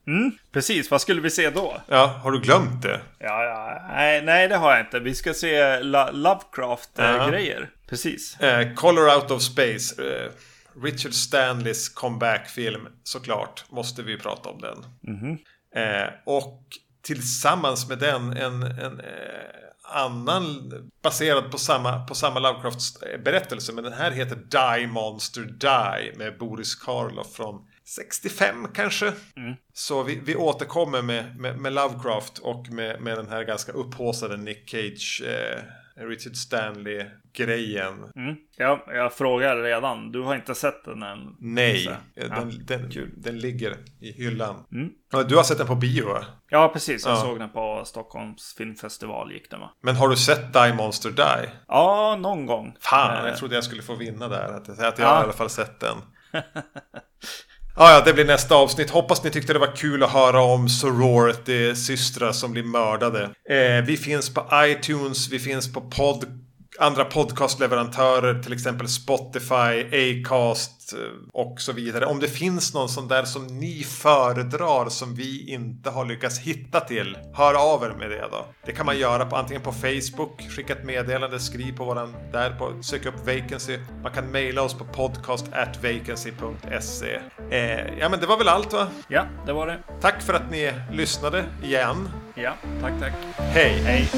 Mm, 0.08 0.32
precis, 0.52 0.92
vad 0.92 1.02
skulle 1.02 1.22
vi 1.22 1.30
se 1.30 1.50
då? 1.50 1.82
Ja, 1.88 2.20
har 2.24 2.32
du 2.32 2.40
glömt 2.40 2.82
det? 2.82 3.02
Ja, 3.20 3.44
ja 3.44 3.86
nej, 3.88 4.22
nej 4.22 4.48
det 4.48 4.56
har 4.56 4.72
jag 4.72 4.80
inte. 4.80 5.00
Vi 5.00 5.16
ska 5.16 5.34
se 5.34 5.80
Lovecraft-grejer. 6.12 7.60
Ja. 7.62 7.88
Precis. 7.90 8.40
Eh, 8.40 8.74
Color 8.74 9.16
Out 9.16 9.32
of 9.32 9.42
Space. 9.42 10.04
Eh, 10.04 10.32
Richard 10.84 11.14
Stanleys 11.14 11.90
comeback-film 11.90 12.88
såklart. 13.04 13.66
Måste 13.70 14.04
vi 14.04 14.18
prata 14.18 14.50
om 14.50 14.62
den. 14.62 14.86
Mm 15.08 15.20
-hmm. 15.20 16.10
och 16.26 16.62
tillsammans 17.02 17.90
med 17.90 18.00
den 18.00 18.34
en, 18.34 18.64
en 18.64 19.02
annan 19.94 20.74
baserad 21.02 21.52
på 21.52 21.58
samma, 21.58 22.06
på 22.06 22.16
samma 22.16 22.40
Lovecrafts 22.40 23.00
berättelse. 23.24 23.74
Men 23.74 23.84
den 23.84 23.94
här 23.94 24.12
heter 24.12 24.36
Die 24.36 24.88
Monster 24.88 25.42
Die 25.42 26.18
med 26.18 26.38
Boris 26.38 26.76
Karloff 26.76 27.34
från 27.34 27.68
65 27.86 28.68
kanske. 28.74 29.14
Mm. 29.36 29.56
Så 29.74 30.04
vi, 30.04 30.22
vi 30.26 30.36
återkommer 30.36 31.02
med, 31.02 31.40
med, 31.40 31.60
med, 31.60 31.74
Lovecraft 31.74 32.38
och 32.38 32.70
med, 32.70 33.02
med 33.02 33.18
den 33.18 33.30
här 33.30 33.44
ganska 33.44 33.72
upphåsade 33.72 34.38
Nick 34.38 34.70
Cage. 34.70 35.24
Eh, 35.28 35.62
Richard 35.98 36.36
Stanley-grejen. 36.36 38.12
Mm. 38.16 38.36
Ja, 38.58 38.86
jag 38.88 39.14
frågar 39.14 39.58
redan. 39.58 40.12
Du 40.12 40.22
har 40.22 40.36
inte 40.36 40.56
sett 40.56 40.86
den 40.86 41.04
än? 41.04 41.36
Nej, 41.40 41.86
den, 42.16 42.30
ja. 42.30 42.46
den, 42.68 43.12
den, 43.18 43.40
ligger 43.40 43.78
i 44.00 44.12
hyllan. 44.12 44.66
Mm. 44.72 44.90
Du 45.28 45.36
har 45.36 45.44
sett 45.44 45.58
den 45.58 45.68
på 45.68 45.76
bio 45.76 46.08
va? 46.08 46.26
Ja, 46.50 46.70
precis. 46.74 47.06
Jag 47.06 47.14
ja. 47.14 47.22
såg 47.22 47.40
den 47.40 47.50
på 47.50 47.82
Stockholms 47.86 48.56
filmfestival 48.58 49.32
gick 49.32 49.52
den 49.52 49.60
va? 49.60 49.72
Men 49.82 49.96
har 49.96 50.10
du 50.10 50.16
sett 50.16 50.54
Die 50.54 50.74
Monster 50.74 51.10
Die? 51.10 51.50
Ja, 51.68 52.18
någon 52.22 52.46
gång. 52.46 52.76
Fan, 52.80 53.18
jag 53.18 53.28
eh. 53.28 53.36
trodde 53.36 53.56
jag 53.56 53.64
skulle 53.64 53.82
få 53.82 53.96
vinna 53.96 54.28
där. 54.28 54.54
Att, 54.54 54.70
att 54.70 54.80
jag 54.80 54.94
ja. 55.00 55.08
har 55.08 55.22
i 55.22 55.24
alla 55.24 55.34
fall 55.34 55.50
sett 55.50 55.80
den. 55.80 55.98
Ah, 57.78 57.94
ja, 57.94 58.02
det 58.06 58.14
blir 58.14 58.26
nästa 58.26 58.56
avsnitt. 58.56 58.90
Hoppas 58.90 59.24
ni 59.24 59.30
tyckte 59.30 59.54
det 59.54 59.60
var 59.60 59.76
kul 59.76 60.04
att 60.04 60.12
höra 60.12 60.42
om 60.42 60.70
sorority-systrar 60.70 62.32
som 62.32 62.52
blir 62.52 62.64
mördade. 62.64 63.24
Eh, 63.50 63.86
vi 63.86 63.98
finns 63.98 64.34
på 64.34 64.48
iTunes, 64.54 65.30
vi 65.30 65.40
finns 65.40 65.74
på 65.74 65.82
podcast 65.82 66.24
andra 66.80 67.06
podcastleverantörer, 67.06 68.44
till 68.44 68.54
exempel 68.54 68.88
Spotify, 68.88 69.86
Acast 69.92 70.94
eh, 70.94 71.00
och 71.34 71.62
så 71.62 71.72
vidare. 71.72 72.06
Om 72.06 72.20
det 72.20 72.28
finns 72.28 72.74
någon 72.74 72.90
sån 72.90 73.08
där 73.08 73.24
som 73.24 73.48
ni 73.48 73.84
föredrar 73.84 74.90
som 74.90 75.16
vi 75.16 75.54
inte 75.54 75.90
har 75.90 76.06
lyckats 76.06 76.40
hitta 76.40 76.80
till, 76.80 77.18
hör 77.34 77.74
av 77.74 77.84
er 77.84 77.96
med 78.00 78.10
det 78.10 78.28
då. 78.32 78.46
Det 78.66 78.72
kan 78.72 78.86
man 78.86 78.98
göra 78.98 79.26
på, 79.26 79.36
antingen 79.36 79.62
på 79.62 79.72
Facebook, 79.72 80.42
skicka 80.50 80.74
ett 80.74 80.86
meddelande, 80.86 81.40
skriv 81.40 81.78
på 81.78 81.86
våran, 81.86 82.16
där 82.32 82.52
på, 82.52 82.84
sök 82.84 83.06
upp 83.06 83.28
vacancy. 83.28 83.80
Man 84.04 84.12
kan 84.12 84.32
mejla 84.32 84.62
oss 84.62 84.74
på 84.74 84.86
podcast 84.86 85.46
at 85.54 85.84
vacancy.se. 85.84 87.20
Eh, 87.52 88.00
ja 88.00 88.10
men 88.10 88.20
det 88.20 88.28
var 88.28 88.38
väl 88.38 88.48
allt 88.48 88.74
va? 88.74 88.88
Ja, 89.08 89.26
det 89.46 89.54
var 89.54 89.68
det. 89.68 89.80
Tack 90.02 90.22
för 90.22 90.34
att 90.34 90.52
ni 90.52 90.74
lyssnade 90.92 91.46
igen. 91.64 92.10
Ja, 92.36 92.54
tack 92.82 92.94
tack. 93.00 93.14
Hej. 93.38 93.82
Hej. 93.86 94.10